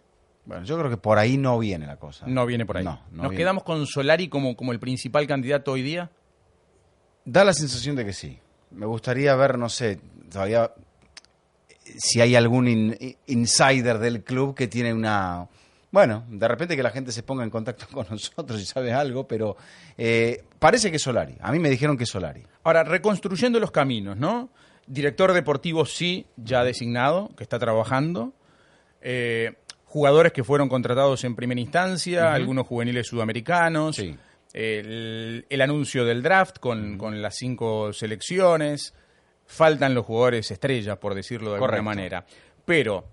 Bueno, 0.46 0.64
yo 0.64 0.78
creo 0.78 0.90
que 0.90 0.98
por 0.98 1.18
ahí 1.18 1.38
no 1.38 1.58
viene 1.60 1.88
la 1.88 1.98
cosa. 1.98 2.26
No 2.28 2.46
viene 2.46 2.66
por 2.66 2.78
ahí. 2.78 2.86
¿Nos 3.12 3.32
quedamos 3.34 3.64
con 3.64 3.86
Solari 3.86 4.30
como, 4.30 4.56
como 4.56 4.72
el 4.72 4.80
principal 4.80 5.28
candidato 5.28 5.72
hoy 5.74 5.82
día? 5.82 6.10
Da 7.26 7.44
la 7.44 7.54
sensación 7.54 7.96
de 7.96 8.06
que 8.06 8.14
sí. 8.14 8.40
Me 8.72 8.86
gustaría 8.86 9.36
ver, 9.36 9.58
no 9.58 9.68
sé, 9.68 10.00
todavía 10.32 10.72
si 11.98 12.22
hay 12.22 12.36
algún 12.36 12.96
insider 13.26 13.98
del 13.98 14.24
club 14.24 14.56
que 14.56 14.68
tiene 14.68 14.94
una, 14.94 15.48
bueno, 15.92 16.26
de 16.30 16.48
repente 16.48 16.76
que 16.76 16.84
la 16.84 16.90
gente 16.92 17.12
se 17.12 17.24
ponga 17.24 17.44
en 17.44 17.50
contacto 17.50 17.86
con 17.92 18.06
nosotros 18.10 18.60
y 18.62 18.66
sabe 18.66 18.94
algo, 18.94 19.28
pero 19.28 19.56
eh, 19.98 20.44
parece 20.60 20.90
que 20.92 20.98
es 20.98 21.04
Solari. 21.04 21.36
A 21.42 21.52
mí 21.52 21.60
me 21.60 21.70
dijeron 21.70 21.98
que 21.98 22.04
es 22.04 22.10
Solari. 22.10 22.44
Ahora, 22.64 22.84
reconstruyendo 22.84 23.60
los 23.60 23.72
caminos, 23.72 24.18
¿no? 24.18 24.50
Director 24.86 25.34
deportivo 25.34 25.86
sí, 25.86 26.26
ya 26.38 26.64
designado, 26.64 27.30
que 27.36 27.44
está 27.44 27.60
trabajando. 27.60 28.34
Eh, 29.02 29.54
jugadores 29.86 30.32
que 30.34 30.44
fueron 30.44 30.70
contratados 30.70 31.24
en 31.24 31.36
primera 31.36 31.60
instancia, 31.62 32.34
algunos 32.34 32.68
juveniles 32.68 33.08
sudamericanos, 33.08 33.96
Sí. 33.96 34.16
el, 34.54 35.46
el 35.50 35.62
anuncio 35.62 36.04
del 36.06 36.22
draft 36.24 36.60
con, 36.60 36.98
con 36.98 37.22
las 37.22 37.36
cinco 37.36 37.94
selecciones, 37.94 38.94
faltan 39.46 39.94
los 39.94 40.06
jugadores 40.06 40.52
estrellas, 40.52 40.98
por 40.98 41.16
decirlo 41.16 41.54
de 41.54 41.60
Correcto. 41.60 41.76
alguna 41.80 41.96
manera. 41.96 42.26
Pero, 42.66 43.06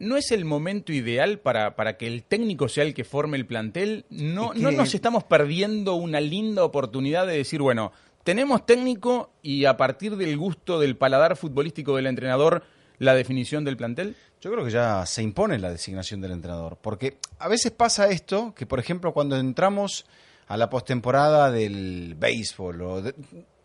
¿no 0.00 0.16
es 0.16 0.32
el 0.32 0.44
momento 0.44 0.92
ideal 0.92 1.38
para, 1.38 1.76
para 1.76 1.96
que 1.96 2.08
el 2.08 2.24
técnico 2.24 2.68
sea 2.68 2.82
el 2.82 2.92
que 2.94 3.04
forme 3.04 3.36
el 3.36 3.46
plantel? 3.46 4.04
¿No, 4.10 4.46
Es 4.52 4.58
que- 4.58 4.64
¿No 4.64 4.70
nos 4.72 4.94
estamos 4.94 5.22
perdiendo 5.24 5.94
una 5.94 6.20
linda 6.20 6.64
oportunidad 6.64 7.26
de 7.26 7.36
decir, 7.36 7.62
bueno, 7.62 7.92
tenemos 8.24 8.66
técnico 8.66 9.30
y 9.42 9.64
a 9.66 9.76
partir 9.76 10.16
del 10.16 10.36
gusto 10.36 10.80
del 10.80 10.96
paladar 10.96 11.36
futbolístico 11.36 11.94
del 11.96 12.06
entrenador, 12.06 12.64
la 12.98 13.14
definición 13.14 13.64
del 13.64 13.76
plantel? 13.76 14.16
Yo 14.40 14.50
creo 14.50 14.64
que 14.64 14.70
ya 14.70 15.06
se 15.06 15.22
impone 15.22 15.58
la 15.58 15.70
designación 15.70 16.20
del 16.20 16.32
entrenador, 16.32 16.78
porque 16.82 17.18
a 17.38 17.48
veces 17.48 17.70
pasa 17.72 18.08
esto, 18.10 18.54
que 18.54 18.66
por 18.66 18.78
ejemplo 18.80 19.12
cuando 19.12 19.36
entramos 19.38 20.06
a 20.48 20.56
la 20.56 20.68
postemporada 20.70 21.50
del 21.50 22.14
béisbol, 22.18 22.82
o 22.82 23.02
de- 23.02 23.14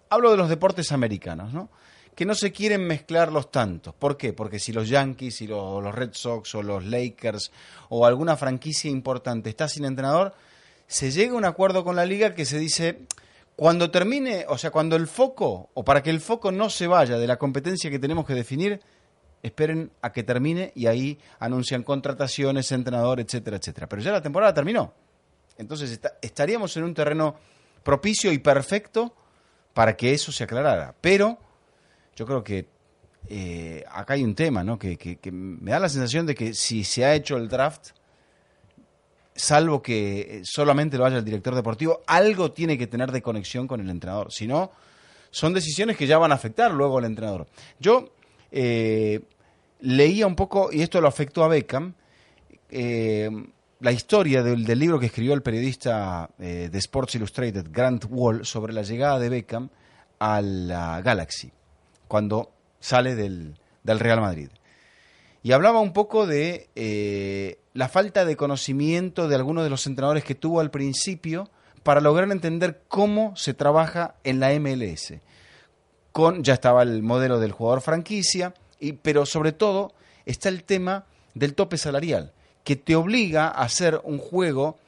hablo 0.10 0.32
de 0.32 0.38
los 0.38 0.50
deportes 0.50 0.92
americanos, 0.92 1.52
¿no? 1.54 1.70
Que 2.16 2.26
no 2.26 2.34
se 2.34 2.52
quieren 2.52 2.88
mezclar 2.88 3.32
los 3.32 3.52
tantos. 3.52 3.94
¿Por 3.94 4.16
qué? 4.18 4.32
Porque 4.34 4.58
si 4.58 4.72
los 4.72 4.88
Yankees 4.88 5.42
y 5.42 5.48
los, 5.48 5.94
Red 5.94 6.12
Sox 6.14 6.56
o 6.56 6.64
los 6.64 6.86
Lakers 6.86 7.52
o 7.90 8.06
alguna 8.06 8.38
franquicia 8.38 8.90
importante 8.90 9.50
está 9.50 9.68
sin 9.68 9.84
entrenador, 9.86 10.34
se 10.88 11.12
llega 11.12 11.34
a 11.34 11.38
un 11.38 11.46
acuerdo 11.46 11.84
con 11.84 11.96
la 11.96 12.06
liga 12.06 12.34
que 12.34 12.46
se 12.46 12.58
dice, 12.58 13.00
cuando 13.56 13.92
termine, 13.92 14.46
o 14.48 14.58
sea, 14.58 14.72
cuando 14.72 14.96
el 14.96 15.08
foco, 15.08 15.70
o 15.74 15.84
para 15.84 16.02
que 16.02 16.10
el 16.10 16.22
foco 16.22 16.52
no 16.52 16.70
se 16.70 16.88
vaya 16.88 17.18
de 17.18 17.28
la 17.28 17.38
competencia 17.38 17.90
que 17.92 18.00
tenemos 18.00 18.26
que 18.26 18.34
definir, 18.34 18.80
esperen 19.44 19.92
a 20.02 20.12
que 20.12 20.24
termine 20.24 20.72
y 20.76 20.88
ahí 20.88 21.20
anuncian 21.40 21.84
contrataciones, 21.84 22.72
entrenador, 22.72 23.20
etcétera, 23.20 23.58
etcétera. 23.58 23.88
Pero 23.88 24.02
ya 24.02 24.12
la 24.12 24.22
temporada 24.22 24.54
terminó. 24.54 24.94
Entonces 25.58 25.92
esta- 25.92 26.14
estaríamos 26.22 26.76
en 26.78 26.84
un 26.84 26.94
terreno 26.94 27.36
propicio 27.84 28.32
y 28.32 28.40
perfecto 28.40 29.14
para 29.74 29.96
que 29.96 30.14
eso 30.14 30.32
se 30.32 30.46
aclarara. 30.46 30.96
Pero 31.02 31.38
yo 32.16 32.26
creo 32.26 32.44
que 32.44 32.68
eh, 33.28 33.84
acá 33.92 34.14
hay 34.14 34.24
un 34.24 34.36
tema, 34.36 34.64
¿no? 34.64 34.78
Que, 34.78 34.98
que- 34.98 35.32
me 35.32 35.72
da 35.72 35.80
la 35.80 35.90
sensación 35.90 36.26
de 36.26 36.36
que 36.36 36.54
si 36.54 36.84
se 36.84 37.06
ha 37.06 37.16
hecho 37.16 37.38
el 37.38 37.48
draft, 37.50 37.90
salvo 39.36 39.82
que 39.82 40.20
eh, 40.22 40.42
solamente 40.44 40.98
lo 40.98 41.06
haya 41.06 41.18
el 41.18 41.26
director 41.26 41.56
deportivo, 41.56 42.02
algo 42.08 42.52
tiene 42.52 42.78
que 42.78 42.88
tener 42.88 43.12
de 43.12 43.22
conexión 43.22 43.68
con 43.68 43.82
el 43.82 43.90
entrenador. 43.90 44.32
Si 44.32 44.48
no, 44.48 44.72
son 45.32 45.54
decisiones 45.54 45.98
que 45.98 46.08
ya 46.08 46.18
van 46.18 46.32
a 46.32 46.36
afectar 46.36 46.72
luego 46.72 46.98
al 47.00 47.06
entrenador. 47.06 47.48
Yo 47.80 48.14
eh, 48.52 49.22
leía 49.82 50.28
un 50.28 50.36
poco, 50.36 50.70
y 50.72 50.82
esto 50.82 51.02
lo 51.02 51.08
afectó 51.08 51.44
a 51.44 51.48
Beckham, 51.50 51.94
eh, 52.70 53.30
la 53.82 53.92
historia 53.92 54.42
del, 54.42 54.64
del 54.66 54.80
libro 54.80 55.00
que 55.00 55.08
escribió 55.08 55.34
el 55.34 55.42
periodista 55.42 56.30
eh, 56.40 56.70
de 56.72 56.78
Sports 56.78 57.16
Illustrated, 57.16 57.68
Grant 57.72 58.06
Wall, 58.10 58.46
sobre 58.46 58.72
la 58.72 58.84
llegada 58.84 59.20
de 59.20 59.30
Beckham 59.30 59.70
a 60.20 60.42
la 60.42 61.02
Galaxy, 61.02 61.52
cuando 62.08 62.52
sale 62.80 63.16
del, 63.16 63.56
del 63.84 64.00
Real 64.00 64.22
Madrid. 64.22 64.50
Y 65.44 65.52
hablaba 65.52 65.80
un 65.80 65.94
poco 65.94 66.26
de 66.26 66.70
eh, 66.76 67.60
la 67.74 67.88
falta 67.88 68.26
de 68.26 68.36
conocimiento 68.36 69.28
de 69.28 69.36
algunos 69.36 69.64
de 69.64 69.70
los 69.70 69.86
entrenadores 69.86 70.24
que 70.24 70.34
tuvo 70.34 70.60
al 70.60 70.72
principio 70.72 71.50
para 71.84 72.02
lograr 72.02 72.32
entender 72.32 72.82
cómo 72.88 73.36
se 73.36 73.54
trabaja 73.54 74.16
en 74.24 74.40
la 74.40 74.50
MLS. 74.60 75.14
Con, 76.12 76.44
ya 76.44 76.56
estaba 76.56 76.82
el 76.82 77.04
modelo 77.04 77.40
del 77.40 77.52
jugador 77.52 77.82
franquicia, 77.82 78.56
y, 78.80 78.94
pero 78.94 79.28
sobre 79.28 79.52
todo 79.52 79.94
está 80.26 80.50
el 80.50 80.64
tema 80.64 81.06
del 81.36 81.54
tope 81.54 81.78
salarial, 81.78 82.34
que 82.64 82.76
te 82.76 82.96
obliga 82.96 83.48
a 83.48 83.62
hacer 83.62 84.02
un 84.04 84.18
juego 84.18 84.80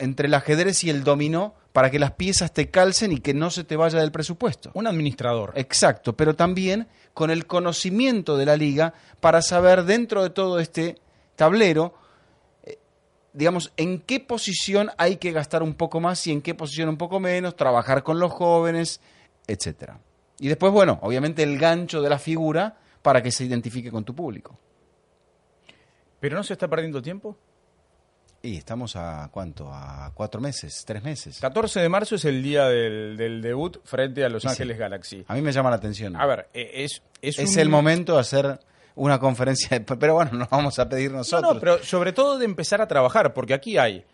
entre 0.00 0.26
el 0.26 0.34
ajedrez 0.34 0.82
y 0.82 0.90
el 0.90 1.04
dominó 1.04 1.54
para 1.72 1.90
que 1.90 1.98
las 1.98 2.12
piezas 2.12 2.52
te 2.52 2.70
calcen 2.70 3.12
y 3.12 3.20
que 3.20 3.34
no 3.34 3.50
se 3.50 3.64
te 3.64 3.76
vaya 3.76 4.00
del 4.00 4.12
presupuesto. 4.12 4.70
Un 4.74 4.86
administrador. 4.86 5.52
Exacto, 5.54 6.16
pero 6.16 6.34
también 6.34 6.88
con 7.14 7.30
el 7.30 7.46
conocimiento 7.46 8.36
de 8.36 8.46
la 8.46 8.56
liga 8.56 8.94
para 9.20 9.42
saber 9.42 9.84
dentro 9.84 10.22
de 10.22 10.30
todo 10.30 10.58
este 10.58 10.98
tablero, 11.36 11.94
eh, 12.64 12.78
digamos, 13.32 13.72
en 13.76 14.00
qué 14.00 14.20
posición 14.20 14.90
hay 14.98 15.16
que 15.16 15.32
gastar 15.32 15.62
un 15.62 15.74
poco 15.74 16.00
más 16.00 16.26
y 16.26 16.32
en 16.32 16.42
qué 16.42 16.54
posición 16.54 16.88
un 16.88 16.96
poco 16.96 17.20
menos, 17.20 17.56
trabajar 17.56 18.02
con 18.02 18.18
los 18.18 18.32
jóvenes, 18.32 19.00
etcétera. 19.46 20.00
Y 20.38 20.48
después, 20.48 20.72
bueno, 20.72 20.98
obviamente 21.02 21.42
el 21.42 21.58
gancho 21.58 22.02
de 22.02 22.08
la 22.08 22.18
figura 22.18 22.78
para 23.02 23.22
que 23.22 23.30
se 23.30 23.44
identifique 23.44 23.90
con 23.90 24.04
tu 24.04 24.14
público. 24.14 24.58
¿Pero 26.18 26.36
no 26.36 26.42
se 26.42 26.52
está 26.52 26.68
perdiendo 26.68 27.00
tiempo? 27.00 27.36
Y 28.42 28.56
estamos 28.56 28.96
a 28.96 29.28
cuánto, 29.30 29.68
a 29.70 30.10
cuatro 30.14 30.40
meses, 30.40 30.82
tres 30.86 31.02
meses. 31.02 31.38
14 31.40 31.80
de 31.80 31.88
marzo 31.90 32.14
es 32.14 32.24
el 32.24 32.42
día 32.42 32.68
del, 32.68 33.16
del 33.18 33.42
debut 33.42 33.76
frente 33.84 34.24
a 34.24 34.30
Los 34.30 34.42
sí. 34.42 34.48
Ángeles 34.48 34.78
Galaxy. 34.78 35.24
A 35.28 35.34
mí 35.34 35.42
me 35.42 35.52
llama 35.52 35.68
la 35.68 35.76
atención. 35.76 36.16
A 36.16 36.24
ver, 36.24 36.48
eh, 36.54 36.70
es, 36.84 37.02
es, 37.20 37.38
es 37.38 37.54
un- 37.54 37.58
el 37.60 37.68
momento 37.68 38.14
de 38.14 38.20
hacer 38.20 38.58
una 38.94 39.18
conferencia, 39.18 39.78
de- 39.78 39.96
pero 39.96 40.14
bueno, 40.14 40.32
nos 40.32 40.48
vamos 40.48 40.78
a 40.78 40.88
pedir 40.88 41.10
No, 41.10 41.18
nosotros. 41.18 41.54
no, 41.54 41.60
pero 41.60 41.82
sobre 41.84 42.12
todo 42.14 42.38
de 42.38 42.46
empezar 42.46 42.80
a 42.80 42.88
trabajar, 42.88 43.34
porque 43.34 43.52
aquí 43.52 43.76
hay, 43.76 44.04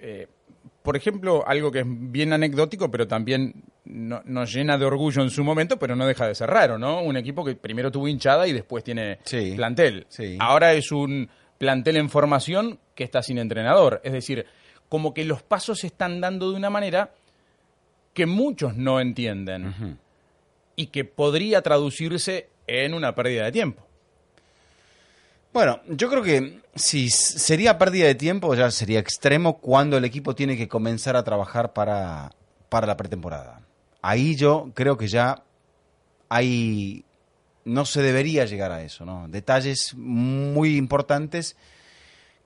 eh, 0.00 0.26
por 0.82 0.96
ejemplo, 0.96 1.46
algo 1.46 1.70
que 1.70 1.80
es 1.80 1.86
bien 1.86 2.32
anecdótico, 2.32 2.90
pero 2.90 3.06
también 3.06 3.54
no- 3.84 4.20
nos 4.24 4.52
llena 4.52 4.76
de 4.78 4.84
orgullo 4.84 5.22
en 5.22 5.30
su 5.30 5.44
momento, 5.44 5.78
pero 5.78 5.94
no 5.94 6.06
deja 6.08 6.26
de 6.26 6.34
ser 6.34 6.50
raro, 6.50 6.76
¿no? 6.76 7.02
Un 7.02 7.16
equipo 7.16 7.44
que 7.44 7.54
primero 7.54 7.92
tuvo 7.92 8.08
hinchada 8.08 8.48
y 8.48 8.52
después 8.52 8.82
tiene 8.82 9.20
Sí, 9.22 9.52
plantel. 9.54 10.06
sí. 10.08 10.36
Ahora 10.40 10.72
es 10.72 10.90
un 10.90 11.28
plantel 11.58 11.96
en 11.96 12.10
formación 12.10 12.78
que 12.94 13.04
está 13.04 13.22
sin 13.22 13.38
entrenador. 13.38 14.00
Es 14.04 14.12
decir, 14.12 14.46
como 14.88 15.14
que 15.14 15.24
los 15.24 15.42
pasos 15.42 15.80
se 15.80 15.88
están 15.88 16.20
dando 16.20 16.50
de 16.50 16.56
una 16.56 16.70
manera 16.70 17.12
que 18.14 18.26
muchos 18.26 18.76
no 18.76 19.00
entienden 19.00 19.98
y 20.74 20.86
que 20.86 21.04
podría 21.04 21.62
traducirse 21.62 22.48
en 22.66 22.94
una 22.94 23.14
pérdida 23.14 23.44
de 23.44 23.52
tiempo. 23.52 23.86
Bueno, 25.52 25.80
yo 25.88 26.10
creo 26.10 26.22
que 26.22 26.60
si 26.74 27.08
sería 27.08 27.78
pérdida 27.78 28.06
de 28.06 28.14
tiempo, 28.14 28.54
ya 28.54 28.70
sería 28.70 28.98
extremo 28.98 29.58
cuando 29.58 29.96
el 29.96 30.04
equipo 30.04 30.34
tiene 30.34 30.54
que 30.54 30.68
comenzar 30.68 31.16
a 31.16 31.24
trabajar 31.24 31.72
para, 31.72 32.30
para 32.68 32.86
la 32.86 32.98
pretemporada. 32.98 33.62
Ahí 34.02 34.36
yo 34.36 34.70
creo 34.74 34.98
que 34.98 35.08
ya 35.08 35.42
hay. 36.28 37.05
No 37.66 37.84
se 37.84 38.00
debería 38.00 38.44
llegar 38.46 38.72
a 38.72 38.82
eso, 38.82 39.04
¿no? 39.04 39.26
Detalles 39.28 39.92
muy 39.96 40.76
importantes 40.76 41.56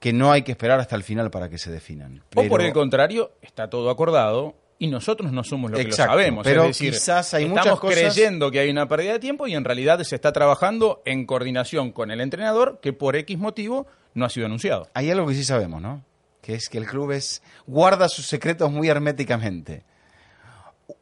que 0.01 0.13
no 0.15 0.33
hay 0.33 0.43
que 0.43 0.53
esperar 0.53 0.81
hasta 0.81 0.97
el 0.97 1.03
final 1.03 1.31
para 1.31 1.49
que 1.49 1.59
se 1.59 1.71
definan. 1.71 2.25
O 2.35 2.43
por 2.49 2.63
el 2.63 2.73
contrario, 2.73 3.33
está 3.43 3.69
todo 3.71 3.91
acordado 3.91 4.57
y 4.79 4.87
nosotros 4.87 5.31
no 5.31 5.45
somos 5.45 5.71
lo 5.71 5.77
que 5.77 5.83
Exacto, 5.83 6.15
lo 6.15 6.19
sabemos. 6.21 6.43
pero 6.45 6.63
es 6.63 6.69
decir, 6.69 6.95
quizás 6.95 7.35
hay 7.35 7.45
estamos 7.45 7.67
muchas 7.67 7.81
cosas- 7.81 8.15
creyendo 8.15 8.51
que 8.51 8.61
hay 8.61 8.71
una 8.71 8.89
pérdida 8.89 9.13
de 9.13 9.19
tiempo 9.19 9.47
y 9.47 9.55
en 9.55 9.63
realidad 9.65 10.03
se 10.05 10.15
está 10.15 10.33
trabajando 10.33 11.03
en 11.05 11.27
coordinación 11.27 11.93
con 11.93 12.11
el 12.11 12.23
entrenador 12.23 12.81
que 12.81 12.95
por 12.95 13.15
X 13.15 13.37
motivo 13.39 13.87
no 14.15 14.25
ha 14.25 14.31
sido 14.31 14.47
anunciado. 14.47 14.89
Hay 14.95 15.11
algo 15.11 15.27
que 15.27 15.35
sí 15.35 15.45
sabemos, 15.45 15.83
¿no? 15.83 16.03
Que 16.41 16.55
es 16.55 16.71
que 16.71 16.79
el 16.79 16.87
club 16.87 17.13
es, 17.13 17.43
guarda 17.67 18.09
sus 18.09 18.27
secretos 18.27 18.73
muy 18.73 18.89
herméticamente. 18.89 19.85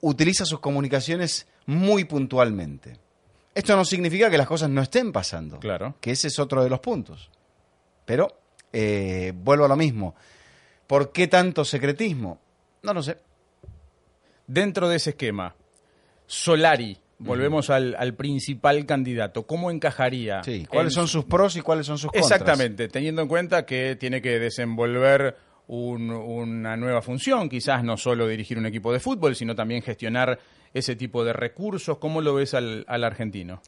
Utiliza 0.00 0.44
sus 0.44 0.58
comunicaciones 0.58 1.46
muy 1.66 2.04
puntualmente. 2.04 2.96
Esto 3.58 3.76
no 3.76 3.84
significa 3.84 4.30
que 4.30 4.38
las 4.38 4.46
cosas 4.46 4.70
no 4.70 4.80
estén 4.82 5.10
pasando. 5.12 5.58
Claro. 5.58 5.96
Que 6.00 6.12
ese 6.12 6.28
es 6.28 6.38
otro 6.38 6.62
de 6.62 6.70
los 6.70 6.80
puntos. 6.80 7.30
Pero, 8.04 8.28
eh, 8.72 9.32
vuelvo 9.34 9.64
a 9.64 9.68
lo 9.68 9.76
mismo. 9.76 10.14
¿Por 10.86 11.12
qué 11.12 11.26
tanto 11.26 11.64
secretismo? 11.64 12.40
No 12.82 12.94
lo 12.94 13.02
sé. 13.02 13.18
Dentro 14.46 14.88
de 14.88 14.96
ese 14.96 15.10
esquema, 15.10 15.54
Solari, 16.26 16.96
volvemos 17.18 17.68
al, 17.68 17.94
al 17.98 18.14
principal 18.14 18.86
candidato, 18.86 19.46
¿cómo 19.46 19.70
encajaría? 19.70 20.42
Sí. 20.44 20.64
¿Cuáles 20.66 20.92
en 20.92 20.94
son 20.94 21.08
sus 21.08 21.24
pros 21.24 21.56
y 21.56 21.60
cuáles 21.60 21.86
son 21.86 21.98
sus 21.98 22.10
contras? 22.12 22.30
Exactamente, 22.30 22.88
teniendo 22.88 23.20
en 23.22 23.28
cuenta 23.28 23.66
que 23.66 23.96
tiene 23.96 24.22
que 24.22 24.38
desenvolver 24.38 25.36
un- 25.66 26.10
una 26.10 26.76
nueva 26.76 27.02
función, 27.02 27.48
quizás 27.48 27.84
no 27.84 27.96
solo 27.98 28.26
dirigir 28.26 28.56
un 28.56 28.66
equipo 28.66 28.92
de 28.92 29.00
fútbol, 29.00 29.34
sino 29.36 29.54
también 29.54 29.82
gestionar 29.82 30.38
ese 30.74 30.96
tipo 30.96 31.24
de 31.24 31.32
recursos. 31.32 31.98
¿Cómo 31.98 32.20
lo 32.20 32.34
ves 32.34 32.54
al, 32.54 32.84
al 32.88 33.04
argentino? 33.04 33.60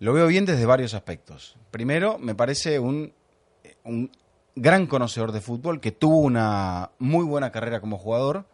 Lo 0.00 0.12
veo 0.12 0.26
bien 0.26 0.44
desde 0.44 0.66
varios 0.66 0.94
aspectos. 0.94 1.56
Primero, 1.70 2.18
me 2.18 2.34
parece 2.34 2.78
un, 2.78 3.12
un 3.84 4.10
gran 4.56 4.86
conocedor 4.86 5.32
de 5.32 5.40
fútbol 5.40 5.80
que 5.80 5.92
tuvo 5.92 6.18
una 6.18 6.90
muy 6.98 7.24
buena 7.24 7.50
carrera 7.50 7.80
como 7.80 7.98
jugador, 7.98 8.44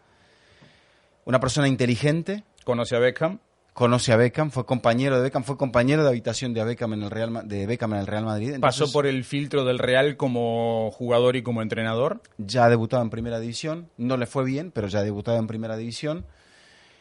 una 1.24 1.40
persona 1.40 1.68
inteligente, 1.68 2.44
¿Conoce 2.64 2.94
a 2.96 2.98
Beckham? 2.98 3.38
conoce 3.72 4.12
a 4.12 4.16
Beckham, 4.16 4.50
fue 4.50 4.66
compañero 4.66 5.16
de 5.16 5.22
Beckham, 5.22 5.44
fue 5.44 5.56
compañero 5.56 6.02
de 6.02 6.10
habitación 6.10 6.52
de 6.52 6.62
Beckham 6.62 6.92
en 6.92 7.02
el 7.04 7.10
Real, 7.10 7.48
de 7.48 7.66
Beckham 7.66 7.94
en 7.94 8.00
el 8.00 8.06
Real 8.06 8.24
Madrid. 8.24 8.56
¿Pasó 8.60 8.92
por 8.92 9.06
el 9.06 9.24
filtro 9.24 9.64
del 9.64 9.78
Real 9.78 10.16
como 10.18 10.90
jugador 10.92 11.36
y 11.36 11.42
como 11.42 11.62
entrenador? 11.62 12.20
ya 12.36 12.66
ha 12.66 12.68
debutado 12.68 13.02
en 13.02 13.10
primera 13.10 13.40
división, 13.40 13.88
no 13.96 14.16
le 14.18 14.26
fue 14.26 14.44
bien, 14.44 14.70
pero 14.70 14.88
ya 14.88 14.98
ha 14.98 15.02
debutado 15.02 15.38
en 15.38 15.46
primera 15.46 15.76
división. 15.76 16.26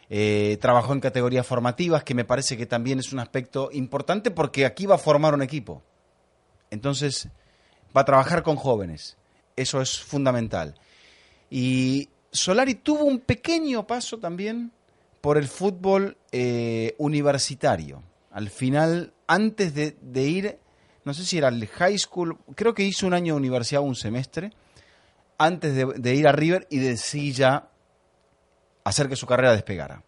Eh, 0.09 0.57
trabajó 0.59 0.93
en 0.93 1.01
categorías 1.01 1.45
formativas, 1.45 2.03
que 2.03 2.15
me 2.15 2.25
parece 2.25 2.57
que 2.57 2.65
también 2.65 2.99
es 2.99 3.13
un 3.13 3.19
aspecto 3.19 3.69
importante 3.71 4.31
porque 4.31 4.65
aquí 4.65 4.85
va 4.85 4.95
a 4.95 4.99
formar 4.99 5.33
un 5.33 5.43
equipo. 5.43 5.83
Entonces, 6.71 7.29
va 7.95 8.01
a 8.01 8.05
trabajar 8.05 8.43
con 8.43 8.55
jóvenes. 8.55 9.17
Eso 9.55 9.81
es 9.81 9.99
fundamental. 9.99 10.75
Y 11.49 12.09
Solari 12.31 12.75
tuvo 12.75 13.03
un 13.03 13.19
pequeño 13.19 13.85
paso 13.85 14.17
también 14.19 14.71
por 15.21 15.37
el 15.37 15.47
fútbol 15.47 16.17
eh, 16.31 16.95
universitario. 16.97 18.03
Al 18.31 18.49
final, 18.49 19.13
antes 19.27 19.73
de, 19.73 20.21
ir, 20.21 20.59
no 21.03 21.13
sé 21.13 21.25
si 21.25 21.37
era 21.37 21.49
el 21.49 21.67
high 21.67 21.97
school, 21.97 22.37
creo 22.55 22.73
que 22.73 22.83
hizo 22.83 23.07
un 23.07 23.13
año 23.13 23.33
de 23.33 23.39
universidad, 23.39 23.81
un 23.81 23.95
semestre, 23.95 24.51
antes 25.37 25.73
de, 25.75 26.15
ir 26.15 26.27
a 26.27 26.31
River 26.31 26.67
y 26.69 26.77
de 26.79 26.97
hacer 28.83 29.09
que 29.09 29.15
su 29.15 29.25
carrera 29.25 29.53
despegara. 29.53 30.03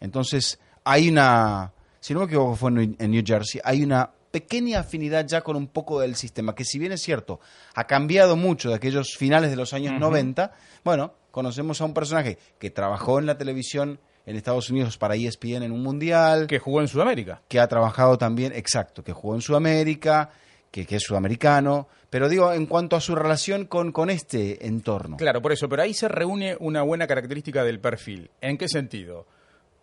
Entonces, 0.00 0.58
hay 0.84 1.08
una, 1.08 1.72
si 2.00 2.14
no 2.14 2.20
me 2.20 2.26
equivoco 2.26 2.56
fue 2.56 2.70
en 2.70 3.10
New 3.10 3.22
Jersey, 3.24 3.60
hay 3.64 3.82
una 3.82 4.10
pequeña 4.30 4.80
afinidad 4.80 5.26
ya 5.26 5.40
con 5.40 5.56
un 5.56 5.66
poco 5.66 6.00
del 6.00 6.14
sistema, 6.14 6.54
que 6.54 6.64
si 6.64 6.78
bien 6.78 6.92
es 6.92 7.02
cierto, 7.02 7.40
ha 7.74 7.86
cambiado 7.86 8.36
mucho 8.36 8.68
de 8.68 8.74
aquellos 8.74 9.16
finales 9.16 9.50
de 9.50 9.56
los 9.56 9.72
años 9.72 9.98
90, 9.98 10.52
bueno, 10.84 11.14
conocemos 11.30 11.80
a 11.80 11.86
un 11.86 11.94
personaje 11.94 12.38
que 12.58 12.70
trabajó 12.70 13.18
en 13.18 13.26
la 13.26 13.38
televisión 13.38 13.98
en 14.26 14.36
Estados 14.36 14.68
Unidos 14.68 14.98
para 14.98 15.14
ESPN 15.14 15.62
en 15.62 15.72
un 15.72 15.82
mundial. 15.82 16.48
Que 16.48 16.58
jugó 16.58 16.82
en 16.82 16.88
Sudamérica. 16.88 17.40
Que 17.48 17.60
ha 17.60 17.68
trabajado 17.68 18.18
también, 18.18 18.52
exacto, 18.52 19.02
que 19.02 19.12
jugó 19.12 19.34
en 19.36 19.40
Sudamérica, 19.40 20.30
que, 20.70 20.84
que, 20.84 20.96
es 20.96 21.02
sudamericano, 21.02 21.88
pero 22.16 22.30
digo, 22.30 22.50
en 22.54 22.64
cuanto 22.64 22.96
a 22.96 23.00
su 23.02 23.14
relación 23.14 23.66
con, 23.66 23.92
con 23.92 24.08
este 24.08 24.66
entorno. 24.66 25.18
Claro, 25.18 25.42
por 25.42 25.52
eso, 25.52 25.68
pero 25.68 25.82
ahí 25.82 25.92
se 25.92 26.08
reúne 26.08 26.56
una 26.60 26.80
buena 26.80 27.06
característica 27.06 27.62
del 27.62 27.78
perfil. 27.78 28.30
¿En 28.40 28.56
qué 28.56 28.70
sentido? 28.70 29.26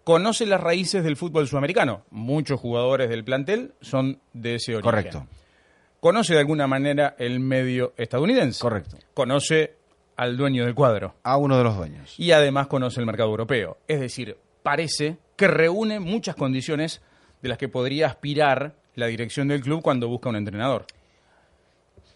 Conoce 0.03 0.47
las 0.47 0.59
raíces 0.59 1.03
del 1.03 1.15
fútbol 1.15 1.47
sudamericano. 1.47 2.05
Muchos 2.09 2.59
jugadores 2.59 3.07
del 3.07 3.23
plantel 3.23 3.75
son 3.81 4.19
de 4.33 4.55
ese 4.55 4.71
origen. 4.71 4.81
Correcto. 4.81 5.27
Conoce 5.99 6.33
de 6.33 6.39
alguna 6.39 6.65
manera 6.65 7.15
el 7.19 7.39
medio 7.39 7.93
estadounidense. 7.97 8.59
Correcto. 8.59 8.97
Conoce 9.13 9.75
al 10.15 10.35
dueño 10.35 10.65
del 10.65 10.73
cuadro. 10.73 11.13
A 11.21 11.37
uno 11.37 11.55
de 11.55 11.63
los 11.63 11.77
dueños. 11.77 12.19
Y 12.19 12.31
además 12.31 12.65
conoce 12.65 12.99
el 12.99 13.05
mercado 13.05 13.29
europeo. 13.29 13.77
Es 13.87 13.99
decir, 13.99 14.37
parece 14.63 15.17
que 15.35 15.47
reúne 15.47 15.99
muchas 15.99 16.35
condiciones 16.35 17.03
de 17.43 17.49
las 17.49 17.59
que 17.59 17.69
podría 17.69 18.07
aspirar 18.07 18.73
la 18.95 19.05
dirección 19.05 19.49
del 19.49 19.61
club 19.61 19.83
cuando 19.83 20.07
busca 20.07 20.29
un 20.29 20.37
entrenador. 20.37 20.87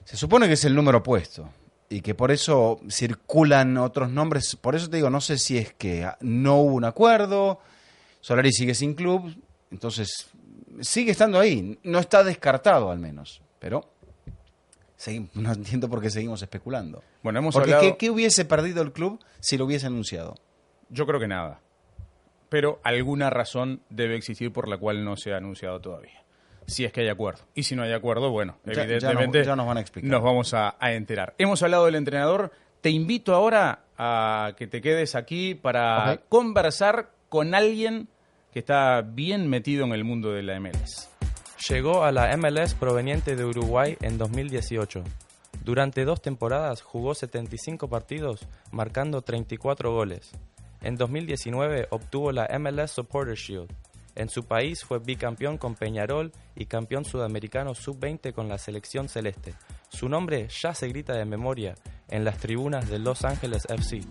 Se 0.07 0.15
supone 0.15 0.47
que 0.47 0.53
es 0.53 0.63
el 0.63 0.73
número 0.73 0.99
opuesto 0.99 1.49
y 1.89 1.99
que 1.99 2.15
por 2.15 2.31
eso 2.31 2.79
circulan 2.89 3.75
otros 3.75 4.09
nombres. 4.09 4.55
Por 4.55 4.73
eso 4.73 4.89
te 4.89 4.95
digo, 4.95 5.09
no 5.09 5.19
sé 5.19 5.37
si 5.37 5.57
es 5.57 5.73
que 5.73 6.09
no 6.21 6.61
hubo 6.61 6.75
un 6.75 6.85
acuerdo, 6.85 7.59
Solari 8.21 8.53
sigue 8.53 8.73
sin 8.73 8.93
club, 8.93 9.35
entonces 9.69 10.29
sigue 10.79 11.11
estando 11.11 11.37
ahí, 11.37 11.77
no 11.83 11.99
está 11.99 12.23
descartado 12.23 12.89
al 12.89 12.99
menos, 12.99 13.41
pero 13.59 13.91
no 15.33 15.51
entiendo 15.51 15.89
por 15.89 16.01
qué 16.01 16.09
seguimos 16.09 16.41
especulando. 16.41 17.03
Bueno, 17.21 17.39
hemos 17.39 17.53
Porque 17.53 17.97
¿qué, 17.99 18.09
hubiese 18.09 18.45
perdido 18.45 18.81
el 18.83 18.93
club 18.93 19.19
si 19.41 19.57
lo 19.57 19.65
hubiese 19.65 19.87
anunciado? 19.87 20.35
Yo 20.87 21.05
creo 21.05 21.19
que 21.19 21.27
nada. 21.27 21.59
Pero 22.47 22.79
alguna 22.85 23.29
razón 23.29 23.81
debe 23.89 24.15
existir 24.15 24.53
por 24.53 24.69
la 24.69 24.77
cual 24.77 25.03
no 25.03 25.17
se 25.17 25.33
ha 25.33 25.37
anunciado 25.37 25.81
todavía. 25.81 26.23
Si 26.67 26.83
es 26.83 26.91
que 26.91 27.01
hay 27.01 27.09
acuerdo. 27.09 27.43
Y 27.55 27.63
si 27.63 27.75
no 27.75 27.83
hay 27.83 27.93
acuerdo, 27.93 28.29
bueno, 28.29 28.57
evidentemente 28.65 29.43
ya, 29.43 29.55
nos, 29.55 29.65
van 29.65 29.77
a 29.77 29.81
explicar. 29.81 30.11
nos 30.11 30.21
vamos 30.21 30.53
a, 30.53 30.75
enterar. 30.81 31.33
Hemos 31.37 31.63
hablado 31.63 31.85
del 31.85 31.95
entrenador. 31.95 32.51
Te 32.81 32.89
invito 32.89 33.33
ahora 33.33 33.85
a 33.97 34.53
que 34.57 34.67
te 34.67 34.81
quedes 34.81 35.15
aquí 35.15 35.55
para 35.55 36.21
conversar 36.29 37.09
con 37.29 37.55
alguien 37.55 38.09
que 38.51 38.59
está 38.59 39.01
bien 39.01 39.49
metido 39.49 39.85
en 39.85 39.93
el 39.93 40.03
mundo 40.03 40.31
de 40.31 40.43
la 40.43 40.59
MLS. 40.59 41.09
Llegó 41.69 42.03
a 42.03 42.11
la 42.11 42.35
MLS 42.37 42.75
proveniente 42.75 43.35
de 43.35 43.45
Uruguay 43.45 43.97
en 44.01 44.17
2018. 44.17 45.03
Durante 45.63 46.05
dos 46.05 46.21
temporadas 46.21 46.81
jugó 46.81 47.15
75 47.15 47.89
partidos, 47.89 48.47
marcando 48.71 49.21
34 49.21 49.91
goles. 49.91 50.31
En 50.81 50.95
2019 50.95 51.87
obtuvo 51.89 52.31
la 52.31 52.47
MLS 52.59 52.91
Supporter 52.91 53.35
Shield. 53.35 53.69
En 54.17 54.29
su 54.29 54.47
país 54.47 54.83
fue 54.83 54.97
bicampeón 54.97 55.59
con 55.59 55.75
Peñarol 55.75 56.31
y 56.55 56.65
campeón 56.65 57.05
sudamericano 57.05 57.75
sub-20 57.75 58.33
con 58.33 58.49
la 58.49 58.57
selección 58.57 59.09
celeste. 59.09 59.53
Su 59.89 60.09
nombre 60.09 60.47
ya 60.49 60.73
se 60.73 60.87
grita 60.87 61.13
de 61.13 61.23
memoria 61.23 61.75
en 62.09 62.25
las 62.25 62.39
tribunas 62.39 62.89
de 62.89 62.97
Los 62.97 63.23
Ángeles 63.23 63.67
FC. 63.69 64.01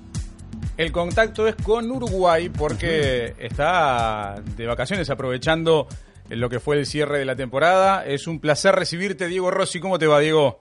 El 0.76 0.92
contacto 0.92 1.48
es 1.48 1.56
con 1.56 1.90
Uruguay 1.90 2.50
porque 2.50 3.34
está 3.36 4.36
de 4.56 4.66
vacaciones 4.68 5.10
aprovechando 5.10 5.88
lo 6.28 6.48
que 6.48 6.60
fue 6.60 6.76
el 6.78 6.86
cierre 6.86 7.18
de 7.18 7.24
la 7.24 7.34
temporada. 7.34 8.06
Es 8.06 8.28
un 8.28 8.38
placer 8.38 8.76
recibirte, 8.76 9.26
Diego 9.26 9.50
Rossi. 9.50 9.80
¿Cómo 9.80 9.98
te 9.98 10.06
va, 10.06 10.20
Diego? 10.20 10.60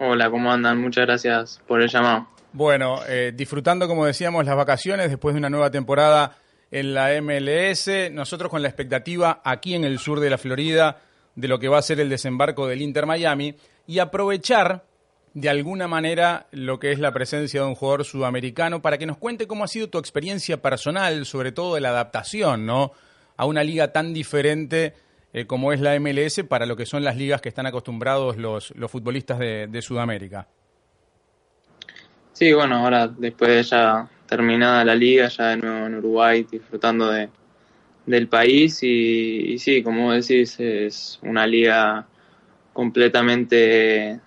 Hola, 0.00 0.28
¿cómo 0.28 0.52
andan? 0.52 0.82
Muchas 0.82 1.06
gracias 1.06 1.62
por 1.66 1.80
el 1.80 1.88
llamado. 1.88 2.28
Bueno, 2.52 2.98
eh, 3.08 3.32
disfrutando, 3.34 3.88
como 3.88 4.04
decíamos, 4.04 4.44
las 4.44 4.54
vacaciones 4.54 5.08
después 5.08 5.34
de 5.34 5.38
una 5.38 5.48
nueva 5.48 5.70
temporada 5.70 6.36
en 6.74 6.92
la 6.92 7.10
MLS. 7.22 7.88
Nosotros 8.10 8.50
con 8.50 8.60
la 8.60 8.68
expectativa 8.68 9.40
aquí 9.44 9.74
en 9.74 9.84
el 9.84 10.00
sur 10.00 10.18
de 10.18 10.28
la 10.28 10.38
Florida 10.38 10.98
de 11.36 11.46
lo 11.46 11.60
que 11.60 11.68
va 11.68 11.78
a 11.78 11.82
ser 11.82 12.00
el 12.00 12.08
desembarco 12.08 12.66
del 12.66 12.82
Inter 12.82 13.06
Miami 13.06 13.54
y 13.86 14.00
aprovechar 14.00 14.84
de 15.34 15.48
alguna 15.48 15.86
manera 15.86 16.48
lo 16.50 16.80
que 16.80 16.90
es 16.90 16.98
la 16.98 17.12
presencia 17.12 17.60
de 17.60 17.66
un 17.66 17.76
jugador 17.76 18.04
sudamericano 18.04 18.82
para 18.82 18.98
que 18.98 19.06
nos 19.06 19.18
cuente 19.18 19.46
cómo 19.46 19.62
ha 19.62 19.68
sido 19.68 19.88
tu 19.88 19.98
experiencia 19.98 20.60
personal, 20.60 21.26
sobre 21.26 21.52
todo 21.52 21.76
de 21.76 21.80
la 21.80 21.90
adaptación, 21.90 22.66
¿no? 22.66 22.92
a 23.36 23.46
una 23.46 23.62
liga 23.62 23.92
tan 23.92 24.12
diferente 24.12 24.94
eh, 25.32 25.46
como 25.46 25.72
es 25.72 25.80
la 25.80 25.98
MLS 26.00 26.42
para 26.48 26.66
lo 26.66 26.76
que 26.76 26.86
son 26.86 27.04
las 27.04 27.16
ligas 27.16 27.40
que 27.40 27.48
están 27.50 27.66
acostumbrados 27.66 28.36
los, 28.36 28.72
los 28.76 28.90
futbolistas 28.90 29.38
de, 29.38 29.80
Sudamérica. 29.80 30.48
Sí, 32.32 32.52
bueno, 32.52 32.78
ahora 32.78 33.06
después 33.06 33.50
de 33.50 33.62
ya 33.62 34.08
terminada 34.26 34.84
la 34.84 34.94
liga, 34.94 35.28
ya 35.28 35.48
de 35.48 35.56
nuevo 35.58 35.86
en 35.86 35.94
Uruguay, 35.96 36.46
disfrutando 36.50 37.10
de, 37.10 37.28
del 38.06 38.28
país. 38.28 38.82
Y, 38.82 39.58
sí, 39.58 39.82
como 39.82 40.12
decís, 40.12 40.58
es 40.60 41.18
una 41.22 41.46
liga 41.46 42.06
completamente 42.72 44.20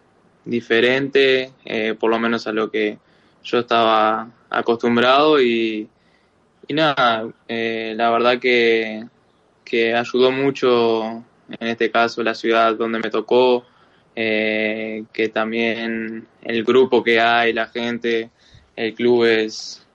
diferente, 0.45 1.51
eh, 1.65 1.95
por 1.99 2.09
lo 2.09 2.19
menos 2.19 2.47
a 2.47 2.51
lo 2.51 2.71
que 2.71 2.97
yo 3.43 3.59
estaba 3.59 4.29
acostumbrado. 4.49 5.41
Y, 5.41 5.89
nada, 6.69 7.29
eh, 7.47 7.93
la 7.95 8.09
verdad 8.09 8.39
que, 8.39 9.05
que, 9.63 9.93
ayudó 9.95 10.31
mucho 10.31 11.23
en 11.49 11.67
este 11.67 11.89
caso 11.91 12.23
la 12.23 12.35
ciudad 12.35 12.75
donde 12.75 12.99
me 12.99 13.09
tocó, 13.09 13.65
eh, 14.15 15.05
que 15.13 15.29
también 15.29 16.27
el 16.41 16.63
grupo 16.63 17.03
que 17.03 17.19
hay, 17.19 17.53
la 17.53 17.67
gente, 17.67 18.31
el 18.75 18.93
club 18.93 19.25
es, 19.25 19.86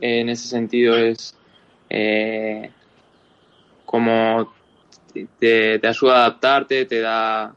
en 0.00 0.28
ese 0.28 0.48
sentido 0.48 0.96
es 0.96 1.34
eh, 1.88 2.70
como 3.84 4.52
te, 5.38 5.80
ayuda 5.86 6.14
a 6.14 6.26
adaptarte, 6.26 6.84
te 6.84 7.00
da 7.00 7.54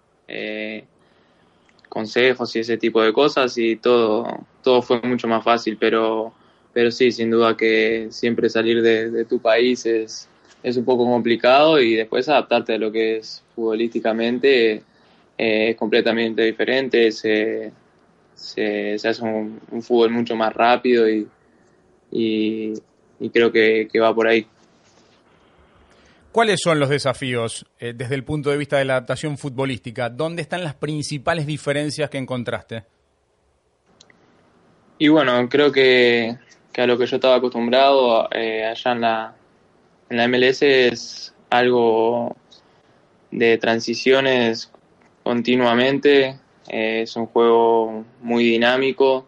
consejos 1.89 2.55
y 2.55 2.59
ese 2.59 2.77
tipo 2.77 3.01
de 3.01 3.11
cosas 3.11 3.57
y 3.57 3.75
todo, 3.77 4.45
todo 4.63 4.81
fue 4.81 5.01
mucho 5.01 5.27
más 5.27 5.43
fácil, 5.43 5.75
pero 5.77 6.33
pero 6.73 6.91
sí, 6.91 7.11
sin 7.11 7.31
duda 7.31 7.57
que 7.57 8.07
siempre 8.11 8.49
salir 8.49 8.81
de, 8.81 9.25
tu 9.25 9.39
país 9.39 9.85
es, 9.85 10.29
es 10.61 10.77
un 10.77 10.85
poco 10.85 11.05
complicado 11.05 11.79
y 11.79 11.95
después 11.95 12.29
adaptarte 12.29 12.75
a 12.75 12.77
lo 12.77 12.91
que 12.91 13.17
es 13.17 13.43
futbolísticamente 13.55 14.83
eh, 15.37 15.69
es 15.71 15.75
completamente 15.75 16.43
diferente, 16.43 17.11
se, 17.11 17.71
se, 18.35 18.95
hace 18.95 19.23
un, 19.23 19.59
fútbol 19.81 20.11
mucho 20.11 20.35
más 20.35 20.53
rápido 20.53 21.09
y, 21.09 21.27
y, 22.11 22.73
creo 23.31 23.51
que, 23.51 23.87
va 23.99 24.13
por 24.13 24.27
ahí. 24.27 24.47
¿Cuáles 26.31 26.59
son 26.63 26.79
los 26.79 26.89
desafíos 26.89 27.65
eh, 27.79 27.93
desde 27.95 28.15
el 28.15 28.23
punto 28.23 28.49
de 28.51 28.57
vista 28.57 28.77
de 28.77 28.85
la 28.85 28.93
adaptación 28.93 29.37
futbolística? 29.37 30.09
¿Dónde 30.09 30.41
están 30.41 30.63
las 30.63 30.75
principales 30.75 31.45
diferencias 31.47 32.09
que 32.09 32.17
encontraste? 32.17 32.83
Y 34.99 35.07
bueno, 35.07 35.47
creo 35.49 35.71
que 35.71 36.37
que 36.71 36.81
a 36.81 36.87
lo 36.87 36.97
que 36.97 37.05
yo 37.05 37.15
estaba 37.15 37.35
acostumbrado 37.35 38.27
eh, 38.31 38.65
allá 38.65 38.91
en 38.91 39.01
la, 39.01 39.35
en 40.09 40.17
la 40.17 40.27
MLS 40.27 40.61
es 40.61 41.33
algo 41.49 42.35
de 43.31 43.57
transiciones 43.57 44.71
continuamente, 45.23 46.39
eh, 46.67 47.01
es 47.03 47.15
un 47.15 47.27
juego 47.27 48.05
muy 48.21 48.43
dinámico, 48.43 49.27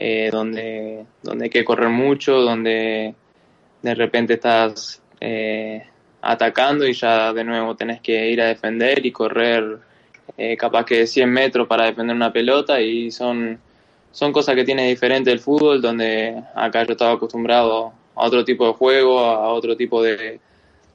eh, 0.00 0.30
donde, 0.32 1.04
donde 1.22 1.44
hay 1.44 1.50
que 1.50 1.64
correr 1.64 1.90
mucho, 1.90 2.40
donde 2.40 3.14
de 3.82 3.94
repente 3.94 4.34
estás 4.34 5.02
atacando 6.22 6.86
y 6.86 6.94
ya 6.94 7.32
de 7.34 7.44
nuevo 7.44 7.76
tenés 7.76 8.00
que 8.00 8.30
ir 8.30 8.40
a 8.40 8.46
defender 8.46 9.04
y 9.04 9.12
correr 9.12 9.78
capaz 10.56 10.86
que 10.86 11.06
100 11.06 11.30
metros 11.30 11.68
para 11.68 11.84
defender 11.84 12.16
una 12.16 12.32
pelota 12.32 12.80
y 12.80 13.10
son 13.10 13.58
son 14.12 14.32
cosas 14.32 14.54
que 14.54 14.64
tiene 14.64 14.88
diferente 14.88 15.30
el 15.30 15.40
fútbol, 15.40 15.80
donde 15.80 16.42
acá 16.54 16.84
yo 16.84 16.92
estaba 16.92 17.12
acostumbrado 17.12 17.92
a 18.14 18.26
otro 18.26 18.44
tipo 18.44 18.66
de 18.66 18.72
juego, 18.72 19.20
a 19.20 19.48
otro 19.52 19.76
tipo 19.76 20.02
de, 20.02 20.40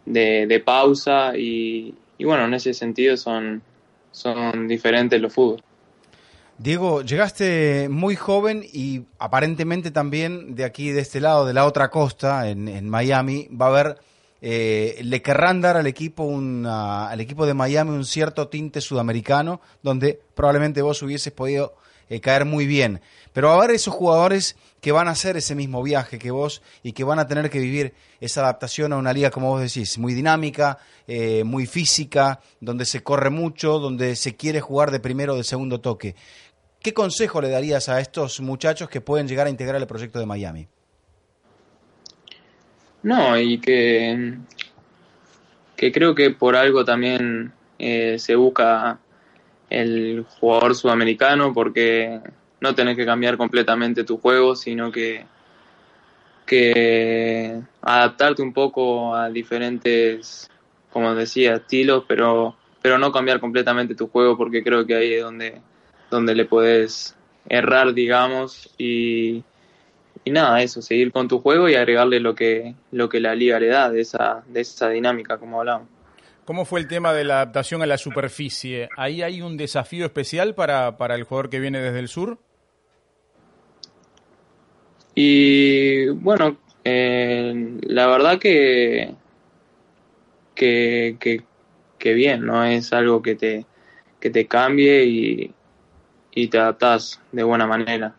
de, 0.06 0.64
pausa 0.64 1.36
y, 1.38 1.94
bueno, 2.20 2.46
en 2.46 2.54
ese 2.54 2.74
sentido 2.74 3.16
son, 3.16 3.62
son 4.12 4.68
diferentes 4.68 5.20
los 5.22 5.34
fútbol. 5.34 5.64
Diego, 6.58 7.02
llegaste 7.02 7.90
muy 7.90 8.16
joven 8.16 8.66
y 8.72 9.04
aparentemente 9.20 9.92
también 9.92 10.56
de 10.56 10.64
aquí, 10.64 10.92
de 10.92 11.02
este 11.02 11.20
lado, 11.20 11.46
de 11.46 11.54
la 11.54 11.66
otra 11.66 11.90
costa, 11.90 12.50
en, 12.50 12.90
Miami, 12.90 13.50
va 13.50 13.66
a 13.66 13.70
haber, 13.70 13.98
eh, 14.42 14.98
le 15.04 15.22
querrán 15.22 15.60
dar 15.60 15.76
al 15.76 15.86
equipo, 15.86 16.24
una, 16.24 17.10
al 17.10 17.20
equipo 17.20 17.46
de 17.46 17.54
Miami 17.54 17.92
un 17.92 18.06
cierto 18.06 18.48
tinte 18.48 18.80
sudamericano, 18.80 19.60
donde 19.84 20.22
probablemente 20.34 20.82
vos 20.82 21.02
hubieses 21.02 21.34
podido 21.34 21.76
eh, 22.08 22.22
caer 22.22 22.46
muy 22.46 22.66
bien. 22.68 23.02
Pero 23.34 23.50
va 23.50 23.56
a 23.56 23.58
haber 23.58 23.72
esos 23.72 23.94
jugadores 23.94 24.56
que 24.80 24.92
van 24.92 25.08
a 25.08 25.12
hacer 25.12 25.36
ese 25.36 25.56
mismo 25.56 25.82
viaje 25.82 26.20
que 26.20 26.30
vos 26.30 26.62
y 26.84 26.94
que 26.94 27.04
van 27.04 27.18
a 27.18 27.28
tener 27.28 27.50
que 27.50 27.60
vivir 27.60 27.94
esa 28.22 28.42
adaptación 28.42 28.94
a 28.94 28.98
una 28.98 29.12
liga, 29.12 29.32
como 29.32 29.50
vos 29.50 29.62
decís, 29.62 29.98
muy 29.98 30.14
dinámica, 30.14 30.78
eh, 31.08 31.44
muy 31.44 31.66
física, 31.66 32.40
donde 32.62 32.86
se 32.86 33.02
corre 33.02 33.32
mucho, 33.32 33.80
donde 33.80 34.16
se 34.16 34.36
quiere 34.36 34.62
jugar 34.62 34.92
de 34.92 35.00
primero 35.00 35.34
o 35.34 35.38
de 35.38 35.44
segundo 35.44 35.82
toque. 35.82 36.16
¿Qué 36.86 36.94
consejo 36.94 37.42
le 37.42 37.50
darías 37.50 37.90
a 37.90 38.00
estos 38.00 38.42
muchachos 38.42 38.88
que 38.88 39.02
pueden 39.02 39.28
llegar 39.28 39.48
a 39.48 39.50
integrar 39.50 39.82
el 39.82 39.88
proyecto 39.88 40.20
de 40.20 40.28
Miami? 40.28 40.68
No, 43.02 43.40
y 43.40 43.58
que, 43.58 44.36
que 45.76 45.92
creo 45.92 46.14
que 46.14 46.30
por 46.30 46.56
algo 46.56 46.86
también 46.86 47.52
eh, 47.80 48.20
se 48.20 48.36
busca 48.36 49.00
el 49.68 50.28
jugador 50.40 50.76
sudamericano 50.76 51.56
porque 51.56 52.22
no 52.62 52.76
tenés 52.76 52.96
que 52.96 53.06
cambiar 53.08 53.36
completamente 53.36 54.04
tu 54.04 54.20
juego, 54.20 54.56
sino 54.56 54.92
que, 54.92 55.26
que 56.46 57.62
adaptarte 57.82 58.44
un 58.44 58.54
poco 58.54 59.16
a 59.16 59.32
diferentes, 59.32 60.52
como 60.92 61.16
decía, 61.16 61.56
estilos, 61.56 62.04
pero, 62.08 62.56
pero 62.80 63.00
no 63.00 63.12
cambiar 63.12 63.40
completamente 63.40 63.96
tu 63.96 64.08
juego 64.08 64.38
porque 64.38 64.64
creo 64.64 64.86
que 64.86 64.94
ahí 64.94 65.14
es 65.16 65.24
donde, 65.24 65.64
donde 66.10 66.36
le 66.36 66.46
puedes 66.46 67.16
errar, 67.48 67.94
digamos, 67.94 68.70
y, 68.78 69.44
y 70.24 70.32
nada, 70.32 70.62
eso, 70.62 70.82
seguir 70.82 71.12
con 71.12 71.28
tu 71.28 71.40
juego 71.40 71.70
y 71.70 71.76
agregarle 71.76 72.20
lo 72.20 72.36
que, 72.36 72.76
lo 72.92 73.10
que 73.10 73.20
la 73.20 73.36
liga 73.36 73.60
le 73.60 73.68
da 73.68 73.90
de 73.90 74.02
esa, 74.02 74.44
de 74.48 74.62
esa 74.62 74.90
dinámica, 74.90 75.38
como 75.38 75.60
hablamos. 75.60 75.88
¿Cómo 76.46 76.66
fue 76.66 76.80
el 76.80 76.88
tema 76.88 77.12
de 77.14 77.24
la 77.24 77.36
adaptación 77.38 77.82
a 77.82 77.88
la 77.88 77.98
superficie? 77.98 78.88
¿Ahí 78.98 79.24
hay 79.24 79.42
un 79.42 79.58
desafío 79.58 80.06
especial 80.06 80.54
para, 80.54 80.96
para 80.98 81.16
el 81.16 81.24
jugador 81.24 81.50
que 81.50 81.60
viene 81.60 81.80
desde 81.80 82.00
el 82.00 82.08
sur? 82.08 82.38
Y 85.16 86.08
bueno, 86.10 86.60
eh, 86.84 87.80
la 87.82 88.06
verdad 88.06 88.38
que, 88.38 89.16
que, 90.54 91.18
que, 91.98 92.14
bien, 92.14 92.46
¿no? 92.46 92.64
Es 92.64 92.94
algo 92.94 93.24
que 93.24 93.34
te, 93.34 93.66
que 94.20 94.30
te 94.30 94.46
cambie 94.46 95.04
y, 95.06 95.55
y 96.36 96.48
te 96.50 96.60
adaptas 96.60 97.20
de 97.32 97.44
buena 97.44 97.66
manera. 97.66 98.14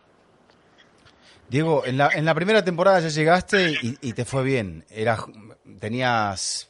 Diego, 1.49 1.85
en 1.85 1.97
la, 1.97 2.09
en 2.13 2.25
la 2.25 2.35
primera 2.35 2.65
temporada 2.65 2.99
ya 2.99 3.07
llegaste 3.07 3.75
y, 3.81 4.11
te 4.11 4.25
fue 4.25 4.43
bien. 4.43 4.83
Era, 4.89 5.17
tenías 5.79 6.69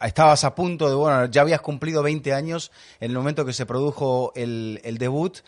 estabas 0.00 0.44
a 0.44 0.54
punto 0.54 0.88
de, 0.88 0.94
bueno, 0.94 1.26
ya 1.26 1.42
habías 1.42 1.60
cumplido 1.60 2.02
20 2.02 2.32
años 2.32 2.70
en 3.00 3.10
el 3.10 3.16
momento 3.16 3.44
que 3.44 3.52
se 3.52 3.66
produjo 3.66 4.32
el, 4.34 4.96
debut, 4.98 5.38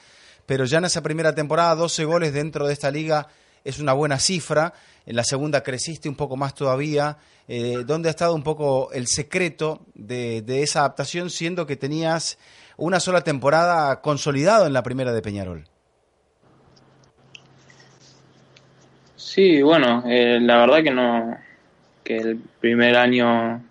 pero 0.44 0.64
ya 0.64 0.78
en 0.78 0.86
esa 0.86 1.02
primera 1.02 1.34
temporada 1.34 1.74
12 1.74 2.04
goles 2.04 2.32
dentro 2.32 2.66
de 2.66 2.72
esta 2.72 2.90
liga 2.90 3.28
es 3.64 3.78
una 3.78 3.92
buena 3.92 4.18
cifra. 4.18 4.74
En 5.06 5.16
la 5.16 5.24
segunda 5.24 5.62
creciste 5.62 6.08
un 6.08 6.16
poco 6.16 6.36
más 6.36 6.54
todavía. 6.54 7.18
Eh, 7.48 7.84
¿Dónde 7.86 8.08
ha 8.08 8.10
estado 8.10 8.34
un 8.34 8.42
poco 8.42 8.92
el 8.92 9.06
secreto 9.06 9.86
de, 9.94 10.42
esa 10.62 10.80
adaptación, 10.80 11.30
siendo 11.30 11.66
que 11.66 11.76
tenías 11.76 12.38
una 12.80 12.98
sola 12.98 13.20
temporada 13.22 14.00
consolidado 14.00 14.66
en 14.66 14.72
la 14.72 14.82
primera 14.82 15.12
de 15.12 15.22
Peñarol? 15.22 15.64
Sí, 19.16 19.62
bueno, 19.62 20.02
eh, 20.06 20.38
la 20.40 20.58
verdad 20.58 20.82
que 20.82 20.90
no, 20.90 21.36
que 22.02 22.16
el 22.16 22.38
primer 22.58 22.96
año 22.96 23.62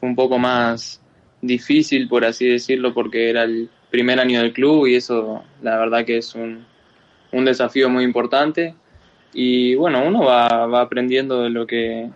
un 0.00 0.14
poco 0.14 0.38
más 0.38 1.00
difícil, 1.42 2.08
por 2.08 2.24
así 2.24 2.46
decirlo, 2.46 2.94
porque 2.94 3.28
era 3.28 3.42
el 3.42 3.68
primer 3.90 4.20
año 4.20 4.40
del 4.40 4.52
club 4.52 4.86
y 4.86 4.94
eso 4.94 5.44
la 5.60 5.76
verdad 5.76 6.04
que 6.04 6.18
es 6.18 6.34
un, 6.34 6.64
un 7.32 7.44
desafío 7.44 7.90
muy 7.90 8.04
importante. 8.04 8.74
Y 9.32 9.74
bueno, 9.74 10.06
uno 10.06 10.24
va, 10.24 10.66
va 10.66 10.80
aprendiendo 10.82 11.42
de 11.42 11.50
lo 11.50 11.66
que, 11.66 12.08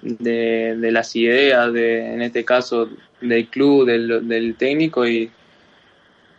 de, 0.00 0.76
de, 0.76 0.92
las 0.92 1.14
ideas, 1.16 1.72
de, 1.72 2.14
en 2.14 2.22
este 2.22 2.44
caso 2.44 2.88
del 3.20 3.48
club, 3.48 3.84
del, 3.86 4.28
del 4.28 4.54
técnico 4.54 5.06
y, 5.06 5.30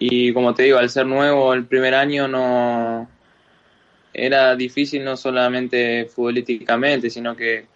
y 0.06 0.34
como 0.34 0.54
te 0.54 0.64
digo, 0.64 0.80
al 0.80 0.90
ser 0.90 1.06
nuevo 1.06 1.54
el 1.54 1.66
primer 1.66 1.96
año 1.96 2.28
no 2.28 3.08
era 4.14 4.54
difícil 4.54 5.02
no 5.02 5.16
solamente 5.16 6.08
futbolísticamente, 6.14 7.10
sino 7.10 7.38
que 7.38 7.68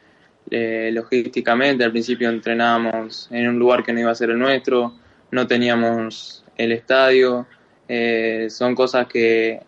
eh, 0.51 0.89
logísticamente. 0.91 1.85
Al 1.85 1.91
principio 1.91 2.29
entrenábamos 2.29 3.29
en 3.31 3.47
un 3.47 3.57
lugar 3.57 3.81
que 3.81 3.93
no 3.93 4.01
iba 4.01 4.11
a 4.11 4.15
ser 4.15 4.31
el 4.31 4.39
nuestro, 4.39 4.93
no 5.31 5.47
teníamos 5.47 6.43
el 6.57 6.73
estadio. 6.73 7.47
Eh, 7.87 8.47
son 8.49 8.75
cosas 8.75 9.07
que, 9.07 9.61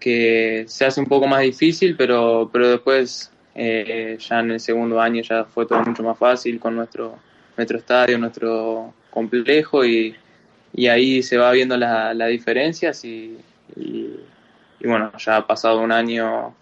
que 0.00 0.64
se 0.68 0.86
hace 0.86 1.00
un 1.00 1.06
poco 1.06 1.26
más 1.26 1.42
difícil, 1.42 1.96
pero, 1.98 2.48
pero 2.50 2.70
después, 2.70 3.30
eh, 3.54 4.16
ya 4.18 4.40
en 4.40 4.52
el 4.52 4.60
segundo 4.60 5.02
año, 5.02 5.20
ya 5.20 5.44
fue 5.44 5.66
todo 5.66 5.82
mucho 5.82 6.02
más 6.02 6.16
fácil 6.16 6.58
con 6.58 6.74
nuestro, 6.74 7.18
nuestro 7.58 7.76
estadio, 7.76 8.16
nuestro 8.16 8.94
complejo 9.10 9.84
y, 9.84 10.16
y 10.74 10.88
ahí 10.88 11.22
se 11.22 11.36
va 11.36 11.50
viendo 11.52 11.76
las 11.76 12.14
la 12.16 12.26
diferencias 12.26 13.04
y, 13.04 13.38
y, 13.76 14.16
bueno, 14.84 15.12
ya 15.18 15.36
ha 15.36 15.46
pasado 15.46 15.80
un 15.80 15.92
año, 15.92 16.54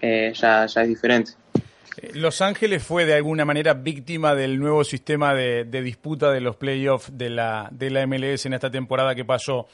ya, 0.00 0.66
ya 0.66 0.82
es 0.82 0.88
diferente. 0.88 1.32
Los 2.12 2.42
Ángeles 2.42 2.82
fue 2.82 3.06
de 3.06 3.14
alguna 3.14 3.44
manera 3.44 3.72
víctima 3.74 4.34
del 4.34 4.58
nuevo 4.58 4.84
sistema 4.84 5.34
de, 5.34 5.64
disputa 5.64 6.30
de 6.30 6.40
los 6.40 6.56
playoffs 6.56 7.16
de 7.16 7.30
la, 7.30 7.68
de 7.72 7.90
la 7.90 8.06
MLS 8.06 8.44
en 8.46 8.52
esta 8.52 8.70
temporada 8.70 9.14
que 9.14 9.24
pasó 9.24 9.66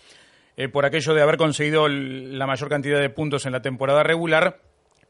eh, 0.57 0.69
por 0.69 0.85
aquello 0.85 1.15
de 1.15 1.23
haber 1.23 1.37
conseguido 1.37 1.89
la 1.89 2.47
mayor 2.47 2.69
cantidad 2.69 3.01
de 3.01 3.11
puntos 3.11 3.47
en 3.47 3.53
la 3.53 3.63
temporada 3.63 4.03
regular 4.05 4.61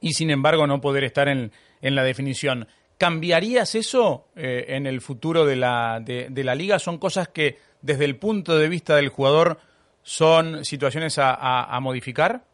y 0.01 0.13
sin 0.13 0.31
embargo 0.31 0.67
no 0.67 0.81
poder 0.81 1.05
estar 1.05 1.29
en, 1.29 1.53
en 1.83 1.95
la 1.95 2.03
definición. 2.03 2.67
¿Cambiarías 3.03 3.75
eso 3.75 4.29
eh, 4.37 4.67
en 4.69 4.87
el 4.87 5.01
futuro 5.01 5.45
de 5.45 5.57
la, 5.57 6.01
de, 6.01 6.45
la 6.45 6.55
liga? 6.55 6.79
¿Son 6.79 6.99
cosas 6.99 7.27
que 7.27 7.59
desde 7.81 8.05
el 8.05 8.15
punto 8.15 8.57
de 8.57 8.69
vista 8.69 8.95
del 8.95 9.09
jugador 9.09 9.59
son 10.05 10.65
situaciones 10.65 11.19
a 11.19 11.77
modificar? 11.83 12.45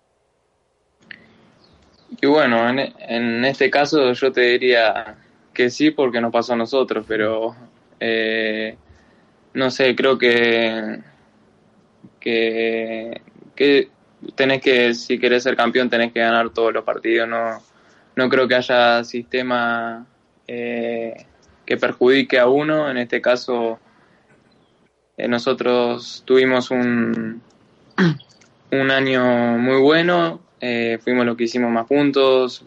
Y 2.20 2.26
bueno, 2.26 2.66
en, 2.68 3.44
este 3.44 3.70
caso 3.70 4.12
yo 4.14 4.32
te 4.32 4.40
diría 4.40 5.16
que 5.52 5.68
sí 5.68 5.90
porque 5.90 6.20
nos 6.20 6.32
pasó 6.32 6.54
a 6.54 6.56
nosotros, 6.56 7.04
pero 7.06 7.54
eh, 8.00 8.74
no 9.52 9.70
sé, 9.70 9.94
creo 9.94 10.16
que, 10.16 10.98
que, 12.18 13.20
que 13.54 13.90
tenés 14.34 14.62
que, 14.62 14.94
si 14.94 15.18
querés 15.18 15.42
ser 15.42 15.56
campeón, 15.56 15.90
tenés 15.90 16.12
que 16.12 16.20
ganar 16.20 16.50
todos 16.50 16.72
los 16.72 16.84
partidos. 16.84 17.28
No, 17.28 17.62
no 18.16 18.28
creo 18.30 18.48
que 18.48 18.54
haya 18.54 19.04
sistema 19.04 20.06
eh, 20.48 21.26
que 21.66 21.76
perjudique 21.76 22.38
a 22.38 22.48
uno. 22.48 22.90
En 22.90 22.96
este 22.96 23.20
caso, 23.20 23.78
eh, 25.16 25.28
nosotros 25.28 26.22
tuvimos 26.24 26.70
un, 26.70 27.42
un 28.72 28.90
año 28.90 29.58
muy 29.58 29.80
bueno, 29.80 30.40
eh, 30.60 30.98
fuimos 31.04 31.26
los 31.26 31.36
que 31.36 31.44
hicimos 31.44 31.70
más 31.70 31.86
puntos, 31.86 32.64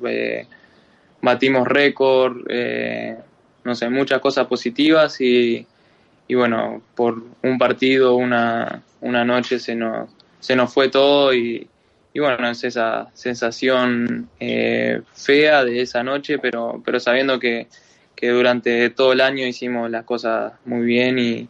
batimos 1.22 1.68
récord, 1.68 2.38
no 3.64 3.76
sé, 3.76 3.90
muchas 3.90 4.22
cosas 4.22 4.48
positivas 4.48 5.20
y, 5.20 5.68
y, 6.28 6.36
bueno, 6.36 6.82
por 6.96 7.22
un 7.44 7.58
partido, 7.58 8.16
una, 8.16 8.82
una 9.02 9.26
noche 9.26 9.60
se 9.60 9.76
nos, 9.76 10.10
se 10.40 10.56
nos 10.56 10.74
fue 10.74 10.90
todo 10.90 11.34
y, 11.34 11.68
y 12.14 12.20
bueno, 12.20 12.50
es 12.50 12.64
esa 12.64 13.10
sensación 13.14 14.30
fea 14.40 15.64
de 15.64 15.82
esa 15.82 16.04
noche, 16.04 16.40
pero, 16.40 16.82
pero 16.84 17.00
sabiendo 17.00 17.40
que, 17.40 17.68
que 18.16 18.30
durante 18.30 18.90
todo 18.90 19.14
el 19.14 19.22
año 19.22 19.46
hicimos 19.46 19.90
las 19.90 20.04
cosas 20.04 20.54
muy 20.66 20.86
bien 20.86 21.18
y, 21.20 21.48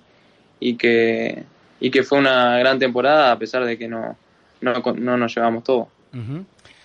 y, 0.60 0.76
que, 0.76 1.44
y 1.80 1.90
que 1.90 2.04
fue 2.04 2.20
una 2.20 2.58
gran 2.60 2.78
temporada 2.80 3.32
a 3.32 3.40
pesar 3.40 3.66
de 3.66 3.78
que 3.78 3.88
no, 3.88 4.16
no, 4.62 4.74
no 4.96 5.18
nos 5.18 5.36
llevamos 5.36 5.64
todo. 5.64 5.90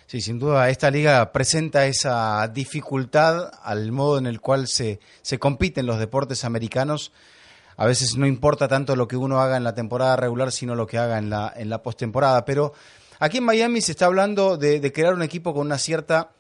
Sí, 0.07 0.21
sin 0.21 0.39
duda, 0.39 0.71
esta 0.71 0.91
liga 0.91 1.33
presenta 1.33 1.87
esa 1.87 2.47
dificultad 2.49 3.51
al 3.63 3.93
modo 3.93 4.19
en 4.19 4.27
el 4.27 4.41
cual 4.41 4.69
se, 4.69 5.01
se 5.21 5.39
compiten 5.39 5.85
los 5.85 5.99
deportes 5.99 6.45
americanos. 6.45 7.13
A 7.77 7.87
veces 7.87 8.17
no 8.17 8.27
importa 8.27 8.69
tanto 8.69 8.97
lo 8.97 9.07
que 9.07 9.17
uno 9.17 9.41
haga 9.41 9.57
en 9.57 9.65
la 9.65 9.75
temporada 9.75 10.17
regular, 10.17 10.51
sino 10.53 10.75
lo 10.75 10.87
que 10.87 10.97
haga 10.97 11.19
en 11.19 11.29
la, 11.29 11.53
en 11.55 11.69
la 11.69 11.83
postemporada. 11.83 12.45
Pero 12.45 12.73
aquí 13.19 13.39
en 13.39 13.45
Miami 13.45 13.81
se 13.81 13.93
está 13.93 14.07
hablando 14.07 14.57
de, 14.57 14.93
crear 14.93 15.15
un 15.15 15.23
equipo 15.23 15.55
con 15.55 15.67
una 15.67 15.79
cierta 15.79 16.31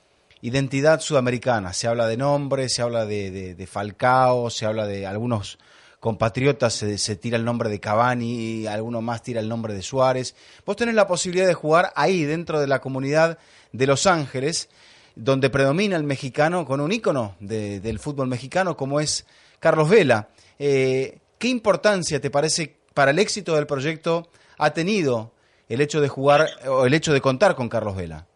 identidad 0.43 1.01
sudamericana. 1.01 1.73
Se 1.73 1.89
habla 1.89 2.07
de 2.07 2.17
nombres, 2.17 2.75
se 2.75 2.83
habla 2.83 3.07
de, 3.07 3.69
Falcao, 3.71 4.51
se 4.51 4.67
habla 4.67 4.87
de 4.87 5.07
algunos 5.07 5.59
compatriotas 6.01 6.75
se, 6.75 7.17
tira 7.17 7.37
el 7.37 7.45
nombre 7.45 7.69
de 7.69 7.81
Cavani, 7.81 8.67
alguno 8.67 9.01
más 9.01 9.23
tira 9.23 9.41
el 9.41 9.49
nombre 9.49 9.75
de 9.75 9.83
Suárez. 9.83 10.37
Vos 10.65 10.77
tenés 10.77 10.95
la 10.95 11.07
posibilidad 11.09 11.47
de 11.47 11.55
jugar 11.55 11.93
ahí, 11.97 12.25
dentro 12.25 12.61
de 12.61 12.67
la 12.69 12.81
comunidad 12.81 13.39
de 13.73 13.87
Los 13.87 14.07
Ángeles, 14.07 14.69
donde 15.17 15.51
predomina 15.51 15.97
el 15.97 16.05
mexicano, 16.05 16.65
con 16.65 16.81
un 16.81 16.93
ícono 16.93 17.35
de- 17.41 17.81
del 17.81 17.99
fútbol 17.99 18.29
mexicano 18.29 18.77
como 18.77 19.01
es 19.01 19.27
Carlos 19.59 19.89
Vela. 19.89 20.29
Eh, 20.59 21.19
¿Qué 21.39 21.49
importancia 21.49 22.21
te 22.21 22.31
parece 22.31 22.77
para 22.95 23.11
el 23.11 23.19
éxito 23.19 23.57
del 23.57 23.67
proyecto 23.67 24.29
ha 24.59 24.71
tenido 24.71 25.33
el 25.69 25.81
hecho 25.81 26.01
de 26.01 26.09
jugar 26.09 26.49
o 26.69 26.87
el 26.87 26.95
hecho 26.95 27.13
de 27.13 27.21
contar 27.21 27.55
con 27.55 27.69
Carlos 27.69 27.97
Vela? 27.97 28.27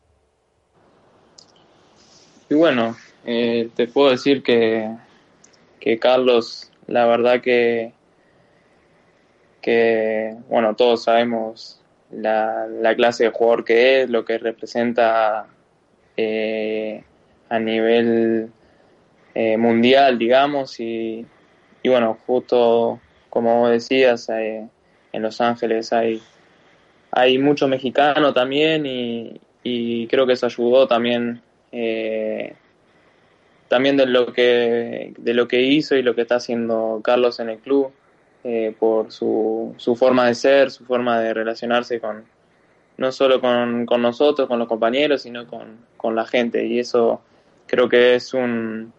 Y 2.48 2.54
bueno, 2.54 2.96
eh, 3.24 3.70
te 3.76 3.86
puedo 3.86 4.10
decir 4.10 4.42
que, 4.42 4.90
que 5.78 5.98
Carlos, 5.98 6.72
la 6.86 7.06
verdad 7.06 7.40
que, 7.40 7.92
que, 9.60 10.36
bueno, 10.48 10.74
todos 10.74 11.04
sabemos 11.04 11.80
la, 12.10 12.66
la 12.66 12.96
clase 12.96 13.24
de 13.24 13.30
jugador 13.30 13.64
que 13.64 14.02
es, 14.02 14.10
lo 14.10 14.24
que 14.24 14.38
representa 14.38 15.46
eh, 16.16 17.04
a 17.48 17.58
nivel 17.58 18.50
eh, 19.34 19.56
mundial, 19.56 20.18
digamos, 20.18 20.80
y, 20.80 21.24
y 21.82 21.88
bueno, 21.88 22.18
justo 22.26 23.00
como 23.30 23.60
vos 23.60 23.70
decías, 23.70 24.28
eh, 24.28 24.68
en 25.12 25.22
Los 25.22 25.40
Ángeles 25.40 25.92
hay, 25.92 26.20
hay 27.12 27.38
mucho 27.38 27.68
mexicano 27.68 28.32
también 28.32 28.86
y, 28.86 29.40
y 29.62 30.06
creo 30.06 30.26
que 30.26 30.34
eso 30.34 30.46
ayudó 30.46 30.86
también 30.86 31.42
eh, 31.72 32.54
también 33.68 33.96
de 33.96 34.06
lo 34.06 34.32
que 34.32 35.14
de 35.16 35.34
lo 35.34 35.46
que 35.46 35.62
hizo 35.62 35.96
y 35.96 36.02
lo 36.02 36.14
que 36.14 36.22
está 36.22 36.36
haciendo 36.36 37.00
Carlos 37.02 37.40
en 37.40 37.50
el 37.50 37.58
club 37.58 37.92
eh, 38.42 38.74
por 38.78 39.12
su, 39.12 39.74
su 39.76 39.96
forma 39.96 40.26
de 40.26 40.34
ser 40.34 40.70
su 40.70 40.84
forma 40.84 41.20
de 41.20 41.34
relacionarse 41.34 42.00
con 42.00 42.24
no 42.96 43.12
solo 43.12 43.40
con, 43.40 43.86
con 43.86 44.02
nosotros 44.02 44.48
con 44.48 44.58
los 44.58 44.68
compañeros 44.68 45.22
sino 45.22 45.46
con, 45.46 45.78
con 45.96 46.14
la 46.14 46.26
gente. 46.26 46.66
Y 46.66 46.78
eso 46.78 47.22
creo 47.66 47.88
que 47.88 48.14
es 48.14 48.34
un 48.34 48.92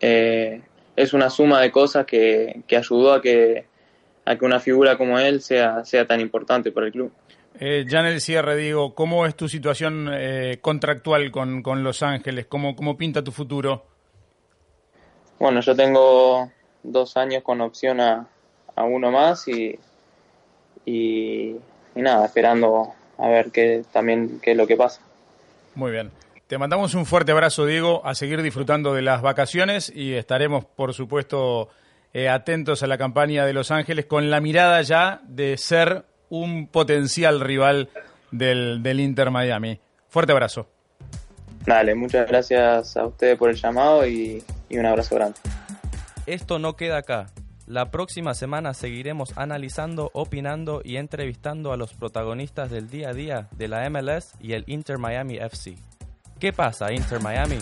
eh, 0.00 0.62
es 0.96 1.12
una 1.14 1.30
suma 1.30 1.60
de 1.60 1.70
cosas 1.70 2.06
que, 2.06 2.62
que 2.66 2.76
ayudó 2.76 3.14
a 3.14 3.22
que 3.22 3.66
a 4.24 4.36
que 4.36 4.44
una 4.44 4.60
figura 4.60 4.96
como 4.96 5.18
él 5.18 5.40
sea 5.42 5.84
sea 5.84 6.06
tan 6.06 6.20
importante 6.20 6.70
para 6.72 6.86
el 6.86 6.92
club 6.92 7.12
Eh, 7.60 7.84
ya 7.86 8.00
en 8.00 8.06
el 8.06 8.20
cierre, 8.20 8.56
digo, 8.56 8.94
¿cómo 8.94 9.26
es 9.26 9.36
tu 9.36 9.46
situación 9.48 10.08
eh, 10.10 10.58
contractual 10.60 11.30
con, 11.30 11.62
con 11.62 11.84
Los 11.84 12.02
Ángeles? 12.02 12.46
¿Cómo, 12.46 12.74
¿Cómo 12.74 12.96
pinta 12.96 13.22
tu 13.22 13.30
futuro? 13.30 13.84
Bueno, 15.38 15.60
yo 15.60 15.74
tengo 15.76 16.50
dos 16.82 17.16
años 17.16 17.42
con 17.42 17.60
opción 17.60 18.00
a, 18.00 18.26
a 18.74 18.84
uno 18.84 19.10
más 19.10 19.46
y, 19.48 19.78
y, 20.86 21.56
y 21.94 22.00
nada, 22.00 22.24
esperando 22.26 22.94
a 23.18 23.28
ver 23.28 23.50
qué 23.50 23.82
también 23.92 24.40
qué 24.40 24.52
es 24.52 24.56
lo 24.56 24.66
que 24.66 24.76
pasa. 24.76 25.00
Muy 25.74 25.92
bien. 25.92 26.10
Te 26.46 26.58
mandamos 26.58 26.94
un 26.94 27.06
fuerte 27.06 27.32
abrazo, 27.32 27.66
Diego, 27.66 28.02
a 28.04 28.14
seguir 28.14 28.42
disfrutando 28.42 28.94
de 28.94 29.02
las 29.02 29.20
vacaciones 29.22 29.92
y 29.94 30.14
estaremos, 30.14 30.64
por 30.64 30.92
supuesto, 30.94 31.68
eh, 32.12 32.28
atentos 32.28 32.82
a 32.82 32.86
la 32.86 32.98
campaña 32.98 33.46
de 33.46 33.52
Los 33.52 33.70
Ángeles 33.70 34.06
con 34.06 34.30
la 34.30 34.40
mirada 34.40 34.82
ya 34.82 35.20
de 35.24 35.56
ser 35.56 36.04
un 36.28 36.66
potencial 36.66 37.40
rival 37.40 37.88
del, 38.30 38.82
del 38.82 39.00
Inter 39.00 39.30
Miami. 39.30 39.80
Fuerte 40.08 40.32
abrazo. 40.32 40.68
Dale, 41.66 41.94
muchas 41.94 42.26
gracias 42.26 42.96
a 42.96 43.06
ustedes 43.06 43.38
por 43.38 43.50
el 43.50 43.56
llamado 43.56 44.06
y, 44.06 44.42
y 44.68 44.78
un 44.78 44.86
abrazo 44.86 45.14
grande. 45.14 45.38
Esto 46.26 46.58
no 46.58 46.76
queda 46.76 46.98
acá. 46.98 47.26
La 47.66 47.90
próxima 47.90 48.34
semana 48.34 48.74
seguiremos 48.74 49.32
analizando, 49.36 50.10
opinando 50.14 50.82
y 50.84 50.96
entrevistando 50.96 51.72
a 51.72 51.76
los 51.76 51.94
protagonistas 51.94 52.70
del 52.70 52.90
día 52.90 53.10
a 53.10 53.14
día 53.14 53.48
de 53.52 53.68
la 53.68 53.88
MLS 53.88 54.34
y 54.40 54.54
el 54.54 54.64
Inter 54.66 54.98
Miami 54.98 55.36
FC. 55.36 55.76
¿Qué 56.40 56.52
pasa, 56.52 56.92
Inter 56.92 57.20
Miami? 57.20 57.58